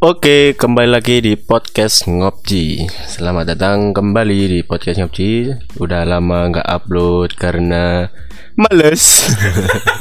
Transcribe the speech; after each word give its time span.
Oke, 0.00 0.56
kembali 0.56 0.96
lagi 0.96 1.20
di 1.20 1.36
podcast 1.36 2.08
Ngopji. 2.08 2.88
Selamat 3.04 3.52
datang 3.52 3.92
kembali 3.92 4.48
di 4.48 4.60
podcast 4.64 4.96
Ngopji. 4.96 5.52
Udah 5.76 6.08
lama 6.08 6.48
nggak 6.48 6.64
upload 6.64 7.36
karena 7.36 8.08
males 8.56 9.28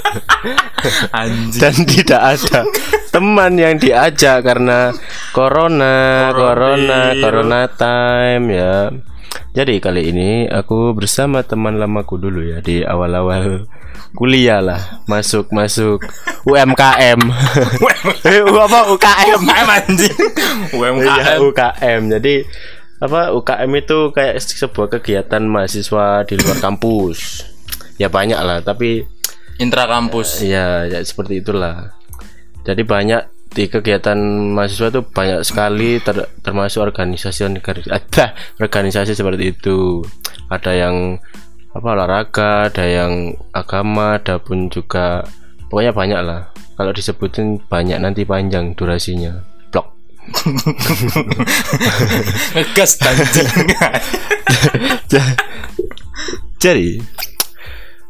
Anjing. 1.20 1.60
dan 1.60 1.76
tidak 1.84 2.22
ada 2.24 2.64
teman 3.12 3.60
yang 3.60 3.76
diajak 3.76 4.40
karena 4.48 4.96
corona, 5.36 6.32
corona, 6.32 7.12
corona 7.20 7.68
time 7.68 8.46
ya. 8.56 8.76
Jadi 9.60 9.84
kali 9.84 10.16
ini 10.16 10.48
aku 10.48 10.96
bersama 10.96 11.44
teman 11.44 11.76
lamaku 11.76 12.16
dulu 12.16 12.48
ya 12.48 12.64
di 12.64 12.80
awal-awal 12.80 13.68
kuliah 14.16 14.64
lah, 14.64 15.04
masuk 15.04 15.52
masuk 15.52 16.00
UMKM. 16.48 17.20
Eh, 18.24 18.40
apa 18.72 18.80
UKM? 18.88 19.36
UMKM 19.36 19.68
anjing. 19.68 20.16
Iya, 20.16 20.80
UMKM. 20.80 21.40
UKM. 21.44 22.02
Jadi 22.08 22.36
apa 23.04 23.36
UKM 23.36 23.72
itu 23.76 24.00
kayak 24.16 24.40
sebuah 24.40 24.88
kegiatan 24.96 25.44
mahasiswa 25.44 26.24
di 26.24 26.40
luar 26.40 26.58
kampus. 26.64 27.44
Ya 28.00 28.08
banyak 28.08 28.40
lah, 28.40 28.64
tapi 28.64 29.04
Intra 29.60 29.92
kampus. 29.92 30.40
ya, 30.40 30.88
ya 30.88 31.04
seperti 31.04 31.44
itulah. 31.44 32.00
Jadi 32.64 32.88
banyak 32.88 33.39
di 33.50 33.66
kegiatan 33.66 34.18
mahasiswa 34.54 34.94
itu 34.94 35.02
banyak 35.02 35.42
sekali 35.42 35.98
ter- 36.00 36.30
termasuk 36.46 36.86
organisasi 36.86 37.50
ada 37.90 38.38
organisasi 38.64 39.18
seperti 39.18 39.58
itu. 39.58 40.06
Ada 40.50 40.72
yang 40.78 41.18
apa 41.70 41.88
olahraga, 41.94 42.70
ada 42.70 42.86
yang 42.86 43.14
agama, 43.54 44.18
ada 44.18 44.42
pun 44.42 44.70
juga 44.70 45.26
pokoknya 45.70 45.94
banyak 45.94 46.22
lah. 46.26 46.42
Kalau 46.78 46.94
disebutin 46.94 47.60
banyak 47.68 47.98
nanti 48.00 48.24
panjang 48.24 48.74
durasinya. 48.78 49.34
Blok. 49.70 49.86
Ja- 55.10 55.36
Jadi 56.60 57.00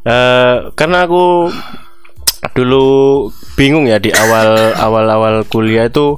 eh 0.03 0.57
karena 0.73 1.05
aku 1.05 1.53
dulu 2.49 3.27
bingung 3.53 3.83
ya 3.83 3.97
di 3.97 4.09
awal 4.09 4.49
awal 4.73 5.05
awal 5.05 5.35
kuliah 5.43 5.85
itu 5.85 6.15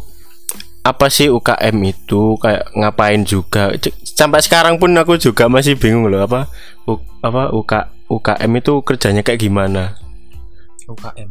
apa 0.81 1.07
sih 1.07 1.27
UKM 1.27 1.77
itu 1.83 2.37
kayak 2.37 2.73
ngapain 2.73 3.21
juga 3.21 3.69
sampai 4.03 4.39
sekarang 4.39 4.77
pun 4.77 4.89
aku 4.91 5.15
juga 5.15 5.45
masih 5.45 5.73
bingung 5.75 6.05
loh 6.05 6.21
apa 6.21 6.49
U- 6.83 7.01
apa 7.19 7.49
UK, 7.49 7.71
UKM 8.07 8.51
itu 8.55 8.73
kerjanya 8.81 9.21
kayak 9.21 9.37
gimana 9.39 9.93
UKM. 10.83 11.29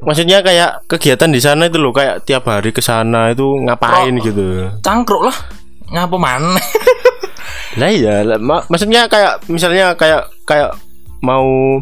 maksudnya 0.00 0.38
kayak 0.40 0.82
kegiatan 0.86 1.30
di 1.30 1.38
sana 1.38 1.66
itu 1.66 1.78
loh 1.78 1.90
kayak 1.90 2.22
tiap 2.22 2.42
hari 2.44 2.70
ke 2.70 2.78
sana 2.78 3.30
itu 3.30 3.46
ngapain 3.60 4.10
Oh. 4.12 4.18
gitu 4.20 4.44
Cangkruk 4.80 5.22
lah. 5.24 5.36
Ngapa 5.88 6.16
mana? 6.16 6.58
Lah 7.72 7.88
iya, 7.88 8.20
lah, 8.20 8.36
ma- 8.36 8.64
maksudnya 8.66 9.06
kayak 9.06 9.46
misalnya 9.46 9.94
kayak 9.94 10.26
kayak 10.42 10.74
mau 11.20 11.78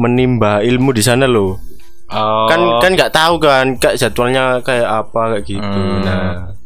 menimba 0.00 0.64
ilmu 0.64 0.96
di 0.96 1.04
sana 1.04 1.28
loh. 1.28 1.60
Oh. 2.10 2.48
Kan 2.48 2.80
kan 2.80 2.90
nggak 2.96 3.12
tahu 3.12 3.36
kan 3.38 3.76
kayak 3.76 4.00
jadwalnya 4.00 4.64
kayak 4.64 4.88
apa 4.88 5.36
kayak 5.36 5.44
gitu. 5.44 5.80
Hmm. 5.84 6.02
Nah, 6.02 6.56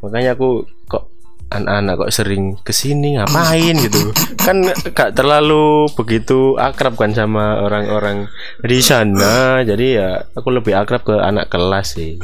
makanya 0.00 0.34
aku 0.34 0.64
kok 0.88 1.12
anak-anak 1.52 1.94
kok 2.00 2.12
sering 2.16 2.56
ke 2.64 2.72
sini 2.72 3.20
ngapain 3.20 3.76
gitu. 3.86 4.10
Kan 4.40 4.64
gak 4.96 5.12
terlalu 5.12 5.86
begitu 5.94 6.56
akrab 6.56 6.96
kan 6.96 7.12
sama 7.12 7.60
orang-orang 7.60 8.26
di 8.64 8.80
sana. 8.80 9.60
Jadi 9.62 10.00
ya 10.00 10.24
aku 10.32 10.48
lebih 10.50 10.74
akrab 10.74 11.04
ke 11.04 11.14
anak 11.14 11.52
kelas 11.52 11.94
sih. 11.94 12.16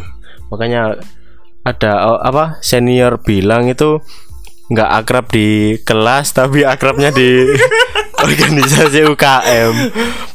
Makanya 0.48 0.98
ada 1.64 1.92
oh, 2.10 2.18
apa 2.20 2.58
senior 2.60 3.22
bilang 3.22 3.70
itu 3.70 4.00
nggak 4.68 4.90
akrab 5.04 5.26
di 5.28 5.76
kelas 5.84 6.32
tapi 6.32 6.64
akrabnya 6.64 7.12
di 7.12 7.52
organisasi 8.24 9.04
UKM 9.04 9.72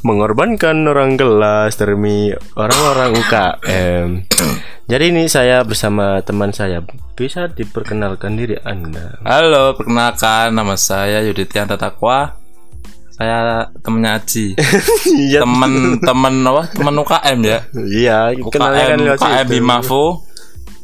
mengorbankan 0.05 0.85
orang 0.85 1.17
kelas 1.17 1.75
demi 1.81 2.29
orang-orang 2.53 3.17
UKM 3.17 4.07
jadi 4.89 5.13
ini 5.13 5.29
saya 5.29 5.61
bersama 5.65 6.21
teman 6.25 6.49
saya 6.53 6.81
bisa 7.13 7.49
diperkenalkan 7.49 8.37
diri 8.37 8.57
anda 8.61 9.19
Halo, 9.21 9.77
perkenalkan 9.77 10.55
nama 10.55 10.73
saya 10.79 11.21
Yuditian 11.21 11.69
Tatakwa. 11.69 12.39
Saya 13.13 13.67
temennya 13.83 14.15
Aji. 14.15 14.55
iya 15.27 15.43
temen 15.43 15.99
temen 15.99 16.33
apa? 16.47 16.71
Temen 16.71 16.95
UKM 17.03 17.39
ya. 17.43 17.59
iya 17.75 18.17
kenalnya 18.47 18.95
kan 18.95 18.99
UKM 19.03 19.13
UKM. 19.19 19.45
Bimafo. 19.51 20.23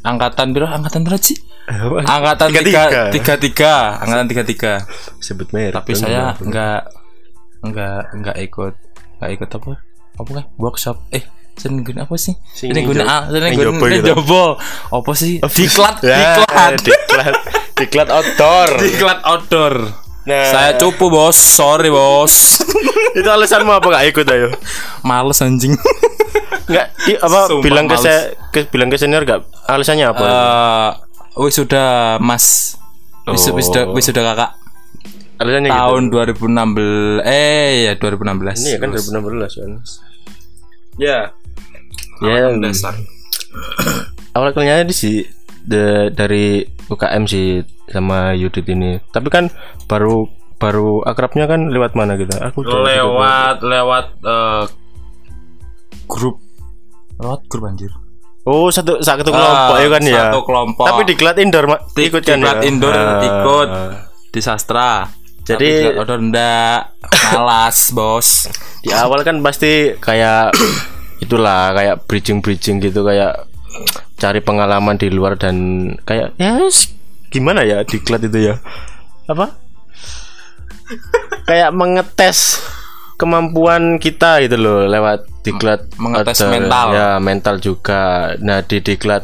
Angkatan 0.04 0.54
berapa? 0.54 0.76
Angkatan 0.76 1.02
berapa 1.08 1.24
sih? 1.24 1.40
Apa? 1.66 1.98
Angkatan 2.04 2.48
Tiga 2.54 2.84
tiga 3.10 3.34
tiga. 3.36 3.74
Angkatan 3.98 4.26
tiga 4.28 4.44
tiga. 4.44 4.74
sebut 5.18 5.50
merek 5.50 5.74
tapi 5.74 5.92
dong, 5.92 6.02
saya 6.04 6.38
nggak 6.38 6.82
nggak 7.64 8.02
nggak 8.16 8.38
ikut 8.44 8.74
nggak 9.18 9.32
ikut 9.34 9.50
apa? 9.52 9.72
Apa 10.16 10.30
kan? 10.32 10.46
Workshop. 10.56 11.02
Eh 11.10 11.26
seni 11.56 11.82
guna 11.82 12.04
apa 12.04 12.16
sih? 12.16 12.36
Seni 12.52 12.84
guna 12.84 13.04
ah 13.04 13.22
seni 13.26 13.50
sing 13.50 13.58
guna 13.58 13.98
jobo 13.98 14.60
gitu. 14.60 14.94
apa 14.94 15.12
sih? 15.14 15.34
Diklat 15.42 15.96
Ya, 16.02 16.38
diklat. 16.38 16.74
diklat. 16.80 17.36
Diklat 17.74 18.10
outdoor. 18.10 18.70
Diklat 18.84 19.20
outdoor. 19.24 19.74
Nah. 20.26 20.46
saya 20.46 20.70
cupu 20.76 21.08
bos. 21.08 21.34
Sorry 21.34 21.90
bos. 21.90 22.62
Itu 23.18 23.26
alasanmu 23.26 23.72
apa? 23.72 23.88
Gak 23.90 24.06
ikut 24.12 24.26
ayo. 24.28 24.50
Males 25.02 25.40
anjing. 25.40 25.74
Nggak, 26.66 26.88
i- 27.08 27.16
apa 27.16 27.40
Sumpah 27.48 27.62
bilang 27.62 27.86
ke, 27.86 27.94
males. 27.94 28.04
se- 28.04 28.30
ke 28.50 28.60
bilang 28.68 28.90
ke 28.90 28.98
senior 28.98 29.22
gak 29.22 29.46
alasannya 29.64 30.06
apa? 30.08 30.26
Eh, 30.26 30.90
wis 31.38 31.56
sudah 31.56 31.90
mas 32.18 32.76
wis 33.26 33.44
Oh. 33.44 33.54
wis 33.54 33.66
sudah 33.66 33.84
wis 33.90 34.06
sudah 34.06 34.24
kakak 34.26 34.52
alasannya 35.36 35.68
tahun 35.68 36.04
gitu. 36.08 36.48
2016 36.48 37.20
eh 37.22 37.70
ya 37.86 37.94
2016 37.96 38.56
Ini 38.56 38.70
ya 38.70 38.78
kan 38.78 38.90
Terus. 38.90 39.06
2016 39.12 39.52
kan. 39.58 39.72
ya 40.96 41.20
Ya, 42.18 42.48
Angkatan 42.48 42.64
dasar 42.64 42.96
awal 44.32 44.52
kenyanya 44.52 44.84
di 44.84 44.96
si 44.96 45.28
de- 45.62 46.08
dari 46.10 46.64
UKM 46.86 47.24
sih 47.26 47.60
sama 47.86 48.32
Yudit 48.32 48.64
ini. 48.66 49.04
Tapi 49.06 49.28
kan 49.28 49.52
baru 49.84 50.24
baru 50.56 51.04
akrabnya 51.04 51.44
kan 51.44 51.68
lewat 51.68 51.92
mana 51.92 52.16
gitu? 52.16 52.32
Aku 52.32 52.64
lewat 52.64 53.60
lewat 53.60 54.06
eh, 54.22 54.64
grup 56.06 56.40
lewat 57.18 57.40
grup 57.46 57.64
anjir 57.66 57.92
Oh, 58.46 58.70
satu 58.70 59.02
satu 59.02 59.26
kelompok 59.26 59.74
Ah, 59.74 59.82
ya 59.82 59.90
kan 59.90 60.02
ya. 60.02 60.16
satu 60.24 60.40
kelompok. 60.42 60.86
Tapi 60.86 61.02
diklat 61.08 61.36
indoor 61.38 61.66
Ma- 61.66 61.82
Di- 61.88 62.06
ikut 62.06 62.22
kan 62.22 62.38
diklat 62.38 62.58
ya. 62.58 62.64
indoor 62.64 62.94
Ah, 62.94 63.20
ikut. 63.20 63.70
di 64.30 64.40
sastra 64.40 65.10
Jadi- 65.42 65.94
outdoor 65.94 66.22
ndak 66.22 66.94
malas 67.32 67.90
bos 67.90 68.46
di 68.82 68.92
awal 68.92 69.22
kan 69.22 69.40
pasti 69.40 69.94
kayak 69.96 70.54
itulah 71.24 71.72
kayak 71.72 72.04
bridging 72.04 72.38
bridging 72.40 72.78
gitu 72.78 73.02
kayak 73.02 73.46
cari 74.16 74.40
pengalaman 74.40 74.94
di 74.94 75.08
luar 75.08 75.36
dan 75.36 75.56
kayak 76.02 76.34
ya 76.36 76.60
s- 76.64 76.92
gimana 77.30 77.62
ya 77.62 77.82
diklat 77.82 78.22
itu 78.24 78.46
ya 78.46 78.56
apa 79.26 79.56
kayak 81.48 81.72
mengetes 81.72 82.62
kemampuan 83.16 83.96
kita 83.96 84.40
gitu 84.40 84.56
loh 84.56 84.80
lewat 84.86 85.26
diklat 85.42 85.88
Mengetes 85.96 86.36
outdoor. 86.38 86.52
mental. 86.52 86.88
ya 86.92 87.10
mental 87.18 87.56
juga 87.58 88.04
nah 88.40 88.60
di 88.60 88.80
diklat 88.80 89.24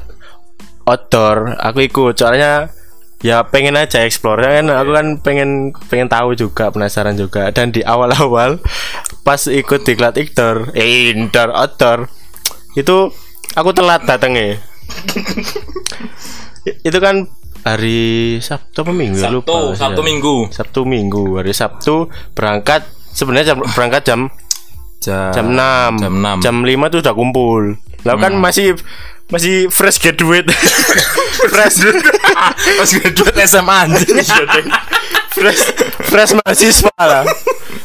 outdoor 0.83 1.55
aku 1.57 1.83
ikut 1.83 2.13
soalnya 2.13 2.71
ya 3.19 3.43
pengen 3.43 3.75
aja 3.75 4.01
explore 4.01 4.41
kan 4.41 4.65
aku 4.65 4.91
kan 4.91 5.07
pengen 5.19 5.49
pengen 5.85 6.07
tahu 6.07 6.33
juga 6.33 6.69
penasaran 6.69 7.13
juga 7.13 7.49
dan 7.49 7.69
di 7.69 7.81
awal-awal 7.81 8.57
pas 9.21 9.45
ikut 9.45 9.81
diklat 9.81 10.17
indoor 10.17 10.73
eh, 10.73 11.11
indoor 11.11 11.51
outdoor 11.51 12.09
itu 12.73 13.13
aku 13.53 13.69
telat 13.71 14.01
datangnya 14.03 14.57
I- 16.63 16.77
itu 16.83 16.97
kan 16.97 17.25
hari 17.61 18.01
Sabtu 18.39 18.81
apa 18.81 18.89
Minggu 18.91 19.21
ya? 19.21 19.29
lupa 19.29 19.53
Sabtu 19.53 19.77
Sabtu 19.77 20.01
ya. 20.01 20.05
Minggu 20.05 20.35
Sabtu 20.49 20.79
Minggu 20.83 21.23
hari 21.37 21.53
Sabtu 21.53 21.95
berangkat 22.33 22.85
sebenarnya 23.13 23.55
jam 23.55 23.57
berangkat 23.75 24.03
jam 24.07 24.19
jam 25.01 25.45
6 25.49 25.97
jam 25.97 26.13
6 26.13 26.45
jam 26.45 26.55
5 26.61 26.93
tuh 26.93 26.99
udah 27.01 27.15
kumpul. 27.17 27.63
Lah 28.05 28.15
kan 28.17 28.37
masih 28.37 28.77
masih 29.29 29.69
fresh 29.73 29.97
graduate. 30.01 30.49
Fresh. 31.41 31.81
Pas 32.77 32.89
graduate 33.01 33.37
SMA 33.49 33.75
anjing. 33.87 34.13
Fresh. 35.35 35.61
Fresh 36.05 36.31
mahasiswa 36.37 36.93
lah. 37.01 37.25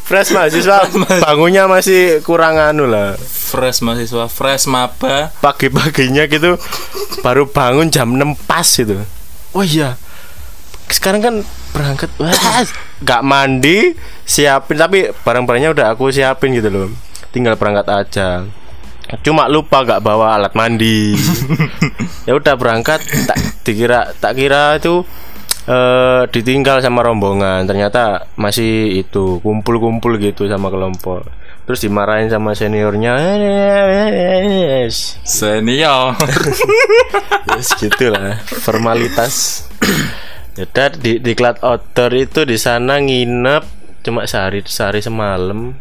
Fresh 0.05 0.37
mahasiswa. 0.37 0.93
Bangunnya 1.25 1.65
masih 1.65 2.21
kurang 2.21 2.61
anu 2.61 2.85
lah. 2.85 3.17
Fresh 3.17 3.81
mahasiswa 3.81 4.29
fresh 4.29 4.69
maba. 4.69 5.33
Pagi-paginya 5.41 6.29
gitu 6.29 6.61
baru 7.25 7.49
bangun 7.49 7.89
jam 7.91 8.13
6 8.15 8.47
pas 8.47 8.69
itu 8.79 8.97
oh 9.57 9.65
iya 9.65 9.97
sekarang 10.89 11.21
kan 11.23 11.35
berangkat 11.75 12.11
wah 12.19 12.63
nggak 13.03 13.23
mandi 13.27 13.95
siapin. 14.27 14.79
Tapi 14.79 15.11
barang-barangnya 15.13 15.71
udah 15.75 15.87
aku 15.95 16.11
siapin 16.11 16.55
gitu 16.55 16.69
loh. 16.71 16.89
Tinggal 17.35 17.59
berangkat 17.59 17.87
aja. 17.91 18.47
Cuma 19.23 19.47
lupa 19.47 19.87
gak 19.87 20.03
bawa 20.03 20.35
alat 20.35 20.53
mandi. 20.59 21.15
Ya 22.27 22.35
udah 22.35 22.59
berangkat 22.59 23.07
tak 23.23 23.39
dikira 23.63 24.11
tak 24.19 24.35
kira 24.35 24.83
itu 24.83 25.07
eh 25.71 26.27
ditinggal 26.27 26.83
sama 26.83 27.07
rombongan. 27.07 27.63
Ternyata 27.71 28.27
masih 28.35 28.99
itu 28.99 29.39
kumpul-kumpul 29.47 30.19
gitu 30.19 30.51
sama 30.51 30.67
kelompok. 30.67 31.23
Terus 31.71 31.87
dimarahin 31.87 32.27
sama 32.27 32.55
seniornya. 32.59 33.15
Yes, 34.51 35.23
Senior. 35.23 36.19
yes 37.55 37.79
gitulah. 37.79 38.43
Formalitas 38.43 39.67
ya 40.57 40.65
di 40.91 41.21
di 41.21 41.33
Cloud 41.33 41.61
Outdoor 41.61 42.13
itu 42.17 42.41
di 42.43 42.57
sana 42.57 42.97
nginep 42.97 43.65
cuma 44.01 44.25
sehari 44.25 44.65
sehari 44.65 45.01
semalam 45.01 45.77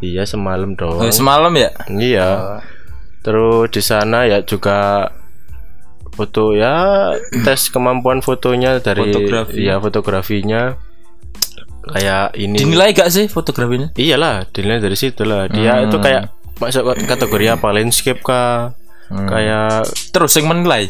iya 0.00 0.24
semalam 0.24 0.74
doang 0.74 1.00
Oh, 1.00 1.10
semalam 1.10 1.52
ya? 1.54 1.70
Iya. 1.88 2.60
Terus 3.22 3.70
di 3.70 3.80
sana 3.80 4.26
ya 4.26 4.42
juga 4.42 5.08
foto 6.10 6.52
ya 6.52 7.10
tes 7.42 7.70
kemampuan 7.70 8.20
fotonya 8.20 8.78
dari 8.78 9.10
Fotografi. 9.10 9.62
ya 9.62 9.78
fotografinya 9.78 10.62
kayak 11.84 12.32
ini. 12.36 12.56
Dinilai 12.56 12.92
gak 12.92 13.10
sih 13.10 13.26
fotografinya? 13.26 13.92
Iyalah, 13.94 14.48
dinilai 14.48 14.80
dari 14.80 14.96
situ 14.96 15.20
lah. 15.22 15.48
Dia 15.48 15.80
Hmm. 15.80 15.88
itu 15.88 15.96
kayak 15.98 16.30
masuk 16.56 16.84
kategori 17.04 17.46
apa? 17.50 17.66
Landscape 17.70 18.20
kah? 18.20 18.72
Hmm. 19.10 19.28
Kayak 19.28 19.84
Terus 20.10 20.32
yang 20.36 20.48
menilai? 20.48 20.88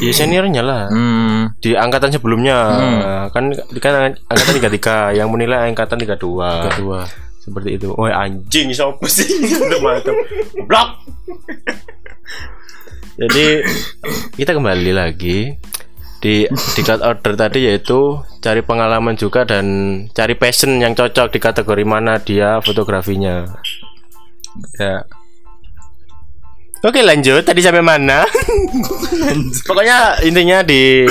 Ya 0.00 0.12
seniornya 0.12 0.62
lah. 0.64 0.82
Hmm. 0.88 1.52
Di 1.60 1.76
angkatan 1.76 2.10
sebelumnya 2.12 2.56
kan 3.30 3.52
kan 3.80 4.14
angkatan 4.30 4.54
33 5.12 5.18
yang 5.18 5.28
menilai 5.28 5.70
angkatan 5.70 6.00
32. 6.00 6.18
Kedua. 6.72 7.02
seperti 7.44 7.76
itu. 7.76 7.92
Oh 7.92 8.08
anjing 8.08 8.72
siapa 8.72 9.04
sih? 9.04 9.28
Mantap. 9.84 10.16
Blok. 10.64 10.88
Jadi 13.20 13.46
kita 14.40 14.56
kembali 14.56 14.92
lagi 14.96 15.52
di 16.24 16.48
di 16.48 16.80
cut 16.80 17.04
order 17.04 17.36
tadi 17.36 17.68
yaitu 17.68 18.16
cari 18.40 18.64
pengalaman 18.64 19.12
juga 19.12 19.44
dan 19.44 19.66
cari 20.16 20.32
passion 20.40 20.80
yang 20.80 20.96
cocok 20.96 21.28
di 21.28 21.38
kategori 21.38 21.84
mana 21.84 22.16
dia 22.16 22.64
fotografinya. 22.64 23.44
Ya. 24.80 25.04
Oke 26.84 27.00
lanjut. 27.00 27.40
Tadi 27.48 27.64
sampai 27.64 27.80
mana? 27.80 28.28
Pokoknya 29.64 30.20
intinya 30.20 30.60
di 30.60 31.08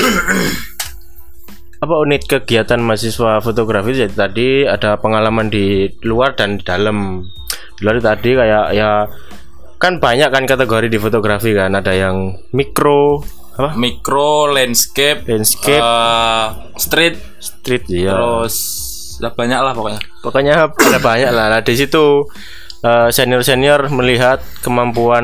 apa 1.83 1.99
unit 1.99 2.23
kegiatan 2.23 2.79
mahasiswa 2.79 3.43
fotografi 3.43 3.91
jadi 3.91 4.13
tadi 4.15 4.63
ada 4.63 4.95
pengalaman 5.01 5.49
di 5.49 5.89
luar 6.05 6.37
dan 6.37 6.61
di 6.61 6.63
dalam. 6.63 7.25
Di 7.73 7.81
luar 7.81 7.97
tadi 7.99 8.37
kayak 8.37 8.65
ya 8.77 9.09
kan 9.81 9.97
banyak 9.99 10.29
kan 10.29 10.45
kategori 10.45 10.93
di 10.93 11.01
fotografi 11.01 11.57
kan. 11.57 11.73
Ada 11.73 11.93
yang 11.97 12.37
mikro 12.53 13.25
apa? 13.53 13.77
Mikro, 13.77 14.49
landscape, 14.49 15.29
landscape. 15.29 15.77
eh, 15.77 16.45
street, 16.77 17.17
street 17.37 17.85
ya 17.85 18.13
terus 18.13 18.55
ya 19.21 19.29
banyak 19.29 19.59
lah 19.61 19.73
pokoknya. 19.77 20.01
pokoknya 20.25 20.53
ada 20.73 20.99
banyak 21.01 21.29
lah. 21.29 21.45
Nah, 21.53 21.61
di 21.61 21.73
situ 21.77 22.25
senior 23.09 23.41
senior 23.41 23.87
melihat 23.87 24.43
kemampuan 24.59 25.23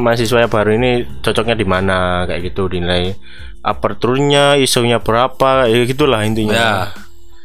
mahasiswa 0.00 0.44
yang 0.44 0.52
baru 0.52 0.76
ini 0.76 0.90
cocoknya 1.20 1.56
di 1.56 1.64
mana 1.64 1.98
kayak 2.24 2.52
gitu 2.52 2.68
dinilai 2.68 3.16
aperturnya 3.60 4.56
isunya 4.56 5.00
berapa 5.00 5.64
ya 5.64 5.84
gitulah 5.84 6.20
intinya 6.22 6.56
Ya. 6.56 6.76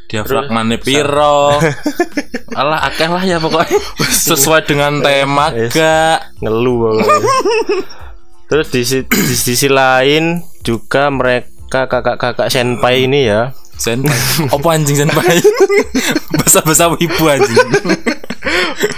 Diafragmane 0.06 0.78
piro. 0.78 1.58
Alah 2.62 2.86
akeh 2.86 3.10
lah 3.10 3.26
ya 3.26 3.42
pokoknya. 3.42 3.74
Sesuai 4.30 4.62
dengan 4.62 5.02
tema 5.02 5.50
gak. 5.50 6.38
ngeluh 6.40 6.94
pokoknya. 6.94 7.32
terus 8.54 8.70
di, 8.70 8.86
si- 8.86 9.02
di 9.02 9.36
sisi 9.36 9.66
lain 9.66 10.46
juga 10.62 11.10
mereka 11.10 11.90
kakak-kakak 11.90 12.54
senpai 12.54 13.10
ini 13.10 13.26
ya 13.26 13.50
Senpai. 13.76 14.16
Apa 14.48 14.68
anjing 14.72 14.98
senpai? 14.98 15.38
Bahasa-bahasa 16.38 16.92
wibu 16.92 17.24
anjing. 17.26 17.58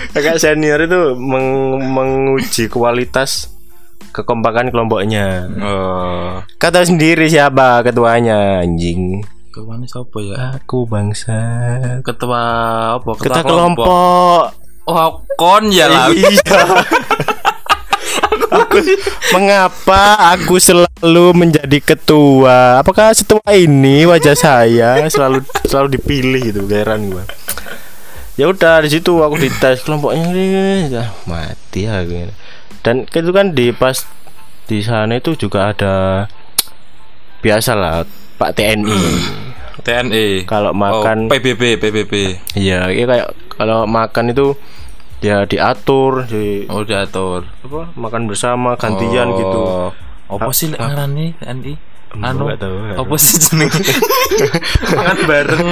kakak 0.09 0.37
senior 0.37 0.79
itu 0.79 1.13
meng- 1.15 1.81
menguji 1.87 2.67
kualitas 2.67 3.53
kekompakan 4.09 4.69
kelompoknya 4.69 5.45
Oh. 5.55 6.41
kata 6.55 6.81
sendiri 6.83 7.25
siapa 7.27 7.79
ketuanya 7.81 8.59
anjing 8.59 9.21
Ke 9.47 9.61
mana 9.61 9.85
siapa 9.85 10.17
ya? 10.19 10.57
aku 10.57 10.85
bangsa 10.85 11.37
Ketua 12.01 12.41
apa? 12.97 13.11
ketua 13.15 13.43
kelompok 13.43 14.45
Oh, 14.83 15.07
kon 15.35 15.69
ya 15.69 15.85
lah. 15.85 16.09
iya 16.09 16.31
aku 18.51 18.77
mengapa 19.35 20.33
aku 20.35 20.59
selalu 20.61 21.35
menjadi 21.35 21.79
ketua? 21.83 22.81
Apakah 22.81 23.11
setua 23.13 23.43
ini 23.53 24.07
wajah 24.07 24.35
saya 24.35 25.01
selalu 25.07 25.43
selalu 25.67 25.99
dipilih 25.99 26.41
gitu 26.51 26.61
heran 26.69 27.11
gua. 27.11 27.23
Ya 28.37 28.47
udah 28.49 28.85
di 28.85 28.93
situ 28.93 29.17
aku 29.17 29.41
dites 29.41 29.81
kelompoknya 29.81 30.29
ya, 30.85 31.09
mati 31.25 31.89
aku 31.89 32.29
dan 32.85 33.03
itu 33.03 33.31
kan 33.33 33.51
di 33.51 33.73
pas 33.73 34.05
di 34.69 34.79
sana 34.79 35.17
itu 35.17 35.35
juga 35.35 35.73
ada 35.75 36.27
biasa 37.41 37.75
lah 37.75 38.07
Pak 38.37 38.55
TNI 38.55 39.03
TNI. 39.87 40.43
kalau 40.43 40.75
makan 40.75 41.27
oh, 41.27 41.31
PBB, 41.31 41.79
PBB. 41.79 42.13
Iya, 42.59 42.91
iya 42.91 43.05
kayak 43.07 43.27
kalau 43.55 43.87
makan 43.87 44.35
itu 44.35 44.55
ya 45.19 45.43
diatur, 45.43 46.25
di 46.25 46.65
Oh, 46.67 46.81
diatur. 46.81 47.45
apa 47.61 47.89
makan 47.93 48.25
bersama 48.25 48.75
gantian 48.75 49.27
Oh. 49.27 49.35
gitu. 49.35 49.61
Apa 50.29 50.51
sih 50.51 50.67
lek 50.67 50.77
ngarani 50.77 51.33
TNI? 51.37 51.73
Anu, 52.17 52.47
Nggak 52.47 52.59
tahu, 52.59 52.75
nggak 52.77 52.97
apa 52.99 53.15
sih 53.17 53.35
jeneng? 53.37 53.69
Makan 54.97 55.17
bareng. 55.27 55.67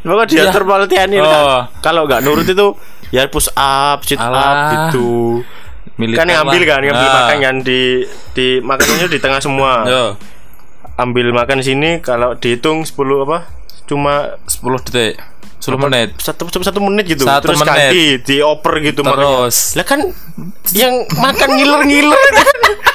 Pokoknya 0.00 0.26
diatur 0.30 0.62
malah 0.62 0.86
TNI 0.86 1.16
Oh. 1.18 1.26
kan. 1.26 1.42
Kalau 1.82 2.02
nggak 2.06 2.20
nurut 2.22 2.46
itu 2.46 2.66
ya 3.08 3.26
push 3.26 3.50
up, 3.52 4.02
sit 4.02 4.16
up 4.16 4.30
Alah. 4.30 4.88
gitu. 4.88 5.42
Militer 5.96 6.18
kan 6.18 6.28
yang 6.28 6.44
ambil 6.44 6.62
kan, 6.62 6.80
yang 6.80 6.92
ambil 6.92 7.08
Ah. 7.08 7.16
makan 7.18 7.36
kan 7.40 7.56
di 7.60 7.80
di 8.32 8.46
makanannya 8.60 9.08
di 9.08 9.18
tengah 9.18 9.40
semua. 9.40 9.72
Yo, 9.84 10.04
Ambil 10.96 11.28
makan 11.28 11.60
sini 11.60 12.00
kalau 12.00 12.32
dihitung 12.34 12.80
10 12.80 12.96
apa? 13.22 13.44
Cuma 13.86 14.34
10 14.46 14.86
detik. 14.86 15.14
10 15.56 15.82
menit. 15.82 16.08
satu 16.20 16.46
satu, 16.46 16.62
satu 16.62 16.80
menit 16.84 17.10
gitu. 17.10 17.24
Satu 17.24 17.50
Terus 17.50 17.58
menit. 17.64 17.70
ganti, 17.90 18.04
dioper 18.22 18.74
gitu. 18.84 19.00
Terus 19.02 19.56
Lah 19.74 19.86
kan 19.88 20.00
yang 20.76 20.94
makan 21.16 21.48
ngiler-ngiler 21.58 22.22
kan. 22.30 22.48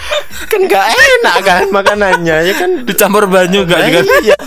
kan 0.52 0.60
nggak 0.68 0.86
enak 0.92 1.36
kan 1.44 1.64
makanannya 1.72 2.38
ya 2.44 2.54
kan 2.56 2.84
dicampur 2.84 3.24
banyu 3.28 3.64
enggak 3.64 3.82
juga? 3.88 4.00
iya. 4.24 4.38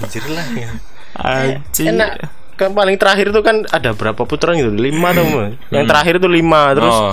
Anjir 0.00 0.24
lah 0.32 0.46
ya. 0.54 0.70
Anjing. 1.18 1.88
Enak. 1.92 2.10
Kan 2.56 2.76
paling 2.76 2.96
terakhir 3.00 3.32
itu 3.32 3.40
kan 3.40 3.64
ada 3.72 3.90
berapa 3.96 4.22
putaran 4.24 4.56
gitu? 4.60 4.70
Lima 4.72 5.16
tuh, 5.16 5.24
Mas. 5.24 5.56
Yang 5.72 5.84
terakhir 5.88 6.14
itu 6.20 6.28
lima 6.28 6.62
terus. 6.76 6.96
Oh. 6.96 7.12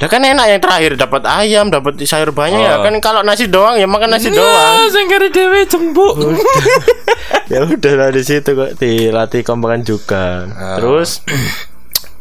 Lah 0.00 0.08
kan 0.08 0.24
enak 0.24 0.46
yang 0.48 0.60
terakhir 0.64 0.96
dapat 0.96 1.22
ayam, 1.28 1.68
dapat 1.68 2.00
sayur 2.08 2.32
banyak 2.32 2.56
ya. 2.56 2.80
Oh. 2.80 2.88
Kan 2.88 2.96
kalau 3.04 3.20
nasi 3.20 3.52
doang 3.52 3.76
ya 3.76 3.84
makan 3.84 4.16
nasi 4.16 4.32
doang. 4.32 4.80
Ya, 4.80 4.88
sing 4.88 5.12
kari 5.12 5.28
dhewe 5.28 5.60
jembuk. 5.68 6.16
ya 7.52 7.68
udah 7.68 7.92
lah 8.00 8.08
di 8.08 8.24
situ 8.24 8.56
kok 8.56 8.80
dilatih 8.80 9.44
kompakan 9.44 9.84
juga. 9.84 10.48
Ah. 10.56 10.80
Terus 10.80 11.20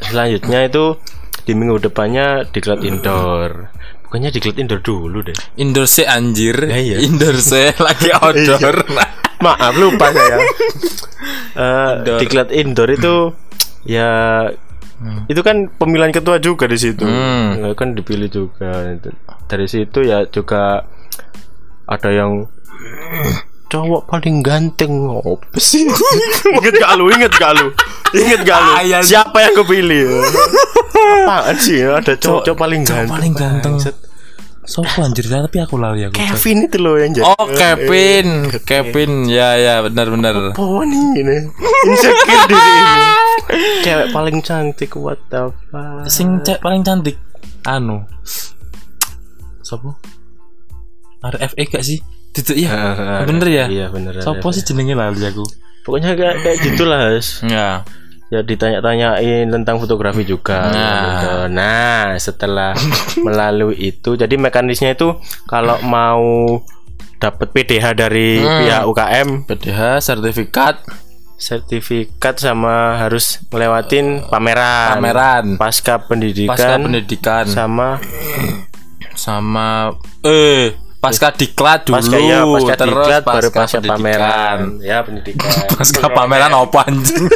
selanjutnya 0.03 0.67
itu 0.67 0.99
di 1.47 1.55
minggu 1.55 1.79
depannya 1.79 2.43
diklat 2.51 2.83
indoor. 2.83 3.71
Bukannya 4.03 4.35
diklat 4.35 4.59
indoor 4.59 4.83
dulu 4.83 5.23
deh. 5.23 5.37
Indoor 5.55 5.87
se 5.87 6.03
anjir. 6.03 6.59
Ya, 6.67 6.83
iya. 6.83 6.97
Indoor 6.99 7.39
se 7.39 7.71
lagi 7.87 8.11
outdoor. 8.11 8.83
Maaf 9.45 9.71
lupa 9.79 10.11
saya. 10.11 10.43
Eh, 11.55 11.91
Indoor. 11.95 12.19
diklat 12.19 12.49
indoor 12.51 12.89
itu 12.91 13.15
ya 13.87 14.11
itu 15.31 15.41
kan 15.41 15.71
pemilihan 15.79 16.11
ketua 16.11 16.37
juga 16.43 16.67
di 16.67 16.75
situ. 16.75 17.07
Hmm. 17.07 17.59
Ya, 17.63 17.71
kan 17.75 17.95
dipilih 17.95 18.27
juga. 18.27 18.95
Dari 19.47 19.67
situ 19.67 20.03
ya 20.03 20.27
juga 20.27 20.83
ada 21.89 22.09
yang 22.11 22.45
cowok 23.69 24.09
paling 24.09 24.41
ganteng 24.41 25.07
apa 25.13 25.57
sih? 25.61 25.85
inget 26.57 26.73
gak 26.81 26.91
lu? 26.97 27.05
Inget 27.13 27.33
gak 27.37 27.53
lu? 27.57 27.67
Inget 28.17 28.41
gak 28.43 28.59
lu? 28.59 28.71
Siapa 29.05 29.37
yang 29.45 29.53
kepilih? 29.61 30.25
Apaan 31.29 31.55
sih? 31.61 31.85
Ada 31.85 32.17
cowok, 32.17 32.41
cowok 32.49 32.57
paling 32.57 32.81
cowok 32.83 32.97
ganteng. 32.97 33.13
paling 33.13 33.33
ganteng. 33.37 33.75
Sopo 34.69 35.01
anjir 35.01 35.25
tapi 35.25 35.57
aku 35.57 35.81
lali 35.81 36.05
aku. 36.05 36.13
Kevin 36.13 36.69
itu 36.69 36.77
loh 36.77 36.93
yang 37.01 37.09
jadi. 37.09 37.25
Oh, 37.25 37.45
Kevin. 37.57 38.53
Kevin. 38.69 39.25
Ya 39.25 39.57
ya 39.57 39.81
benar 39.81 40.13
benar. 40.13 40.53
Nih 40.53 41.05
ini 41.25 41.37
insecure 41.89 42.45
diri 42.45 42.71
ini. 42.77 43.01
Cewek 43.81 44.07
paling 44.13 44.37
cantik 44.45 44.93
what 44.93 45.17
the 45.33 45.49
fuck. 45.73 46.05
Sing 46.05 46.45
cek 46.45 46.61
paling 46.61 46.85
cantik 46.85 47.17
anu. 47.65 48.05
Sopo? 49.65 49.97
RFE 51.25 51.63
gak 51.65 51.81
sih? 51.81 51.97
Itu 52.37 52.53
iya. 52.53 52.69
Ah, 52.69 53.21
Bener 53.25 53.49
ya? 53.49 53.65
Iya 53.65 53.89
bener. 53.89 54.21
Sopo 54.21 54.53
sih 54.53 54.61
jenenge 54.61 54.93
lali 54.93 55.25
aku. 55.25 55.49
Pokoknya 55.81 56.13
kayak 56.13 56.45
kayak 56.45 56.57
gitulah. 56.61 57.09
Has. 57.09 57.41
Ya. 57.41 57.81
Ya 58.29 58.39
ditanya-tanyain 58.39 59.45
tentang 59.47 59.77
fotografi 59.77 60.21
juga 60.21 60.69
Nah. 60.69 61.01
gitu. 61.09 61.33
nah 61.49 61.97
setelah 62.15 62.77
melalui 63.25 63.73
itu 63.75 64.13
jadi 64.13 64.35
mekanisnya 64.35 64.93
itu 64.93 65.17
kalau 65.43 65.81
mau 65.81 66.61
dapat 67.17 67.49
PDH 67.49 67.85
dari 67.95 68.37
Hmm. 68.37 68.59
pihak 68.61 68.83
UKM 68.85 69.27
PDH 69.43 69.81
sertifikat 69.99 70.85
sertifikat 71.35 72.37
sama 72.37 72.95
harus 72.97 73.41
ngelewatin 73.47 74.27
pameran 74.27 74.93
pameran 74.93 75.45
pasca 75.55 75.97
pendidikan 75.97 76.53
pasca 76.53 76.75
pendidikan 76.77 77.43
sama 77.45 77.97
sama 79.13 79.95
eh 80.21 80.75
pasca 80.99 81.31
diklat 81.31 81.87
dulu 81.87 81.95
pasca 81.95 82.17
ya 82.19 82.43
pasca 82.45 82.73
terus 82.77 82.91
diklat 82.93 83.23
baru 83.23 83.49
pasca 83.49 83.79
pendidikan. 83.79 83.95
pameran 83.95 84.59
ya 84.81 84.97
pendidikan 85.01 85.49
pasca 85.73 86.05
pameran 86.07 86.51
apa 86.53 86.79
anjing 86.85 87.23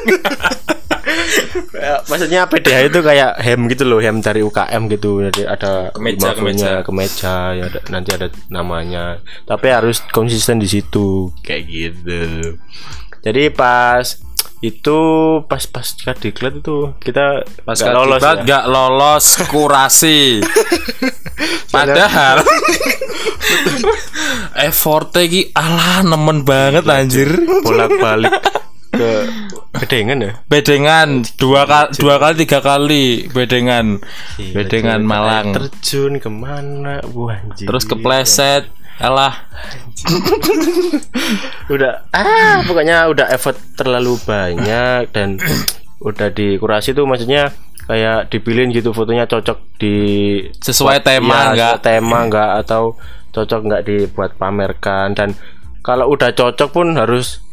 maksudnya 2.06 2.46
PDH 2.46 2.88
itu 2.88 3.00
kayak 3.00 3.38
hem 3.38 3.60
gitu 3.68 3.84
loh 3.84 4.00
hem 4.00 4.20
dari 4.20 4.39
UKM 4.39 4.82
gitu. 4.89 5.20
Jadi 5.24 5.42
ada 5.44 5.89
Kemeja, 5.92 6.32
infonya, 6.32 6.72
kemeja. 6.82 7.34
ya 7.53 7.63
ada- 7.68 7.84
nanti 7.89 8.10
ada 8.12 8.27
namanya. 8.48 9.20
Tapi 9.44 9.65
harus 9.68 10.00
konsisten 10.10 10.58
di 10.58 10.65
situ. 10.65 11.30
Kayak 11.42 11.62
gitu. 11.68 12.22
Jadi 13.24 13.44
pas 13.50 14.03
itu 14.63 14.98
pas 15.44 15.60
pas 15.68 15.84
diklat 16.15 16.56
itu 16.56 16.96
kita 17.03 17.44
pasca 17.68 17.84
nggak 17.84 17.94
lolos 17.94 18.15
diklat 18.18 18.36
ya. 18.36 18.44
nggak 18.44 18.63
lolos 18.65 19.25
kurasi. 19.48 20.20
Padahal 21.75 22.36
effortnya 24.60 25.24
ki 25.25 25.42
alah 25.51 26.03
nemen 26.03 26.44
banget 26.44 26.84
anjir. 26.86 27.30
Bolak 27.63 27.92
balik 27.98 28.34
ke 28.93 29.12
bedengan 29.73 30.17
ya? 30.21 30.31
Bedengan 30.45 31.25
dua 31.41 31.65
kali 31.65 31.89
dua 31.97 32.15
kali 32.21 32.35
tiga 32.45 32.59
kali 32.62 33.05
bedengan. 33.33 33.97
Bedengan 34.38 35.01
Air 35.01 35.09
Malang. 35.09 35.47
Terjun 35.57 36.21
ke 36.21 36.29
mana? 36.29 37.01
Wah 37.12 37.41
anjir. 37.41 37.65
terus 37.65 37.83
kepleset 37.89 38.69
alah. 39.01 39.50
Udah 41.73 42.05
ah 42.13 42.62
pokoknya 42.63 43.09
udah 43.09 43.27
effort 43.33 43.57
terlalu 43.73 44.19
banyak 44.21 45.09
dan 45.15 45.41
udah 46.03 46.29
dikurasi 46.29 46.91
tuh 46.91 47.07
maksudnya 47.07 47.55
kayak 47.88 48.31
dipilihin 48.31 48.71
gitu 48.71 48.91
fotonya 48.95 49.27
cocok 49.27 49.59
di 49.79 49.95
Sesuai 50.59 51.03
tema 51.03 51.51
iya, 51.51 51.55
nggak? 51.55 51.73
sesuai 51.79 51.88
tema 51.88 52.17
enggak 52.27 52.51
atau 52.63 52.83
cocok 53.33 53.59
nggak 53.65 53.83
dibuat 53.83 54.31
pamerkan. 54.38 55.17
Dan 55.17 55.35
kalau 55.83 56.13
udah 56.13 56.31
cocok 56.31 56.69
pun 56.71 56.95
harus 56.95 57.43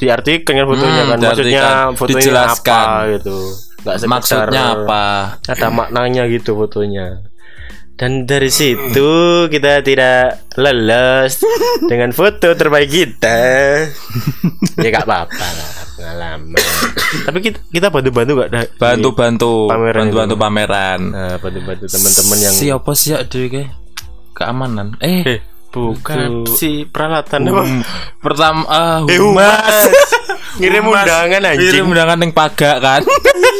diartikan 0.00 0.54
kan 0.56 0.66
fotonya 0.66 0.90
Hmm, 0.96 0.96
kan? 1.06 1.18
maksudnya 1.20 1.60
diartikan, 1.60 1.88
fotonya 1.94 2.16
dijelaskan. 2.18 2.86
apa 2.88 3.10
gitu. 3.12 3.36
Nggak 3.80 3.96
maksudnya 4.06 4.62
apa? 4.74 5.04
Ada 5.44 5.66
maknanya 5.68 6.22
gitu 6.26 6.50
fotonya. 6.54 7.06
Dan 7.94 8.24
dari 8.24 8.48
situ 8.48 9.12
kita 9.46 9.84
tidak 9.84 10.48
lolos 10.56 11.44
dengan 11.84 12.10
foto 12.10 12.48
terbaik 12.50 12.88
kita. 12.88 13.38
Ya 14.80 14.88
gak 14.90 15.04
apa-apa 15.04 15.36
lah. 15.36 15.70
Pengalaman 15.92 16.56
tapi 17.20 17.38
kita 17.42 17.60
kita 17.68 17.86
bantu-bantu 17.92 18.32
gak 18.34 18.48
ada 18.48 18.60
bantu 18.72 19.08
bantu 19.12 19.52
pameran 19.68 20.00
bantu 20.00 20.16
bantu 20.16 20.34
pameran. 20.38 21.00
Nah, 21.12 21.36
bantu-bantu 21.36 21.84
teman-teman 21.86 22.38
yang 22.40 22.54
siapa 22.54 22.90
sih 22.96 23.12
ada 23.12 23.28
kayak? 23.28 23.68
Keamanan. 24.32 24.96
Eh 24.98 25.20
eh 25.20 25.38
bukan 25.70 26.44
si 26.46 26.82
peralatan 26.82 27.46
apa 27.46 27.62
Hmm, 27.62 27.80
pertama 28.18 28.62
ah 28.66 28.98
eh 29.04 29.16
humas. 29.16 29.86
ngirim 30.56 30.82
Humas. 30.84 31.06
undangan 31.06 31.40
ngirim 31.40 31.48
anjing 31.48 31.84
undangan 31.86 32.18
yang 32.18 32.32
pagak 32.32 32.76
kan? 32.78 33.02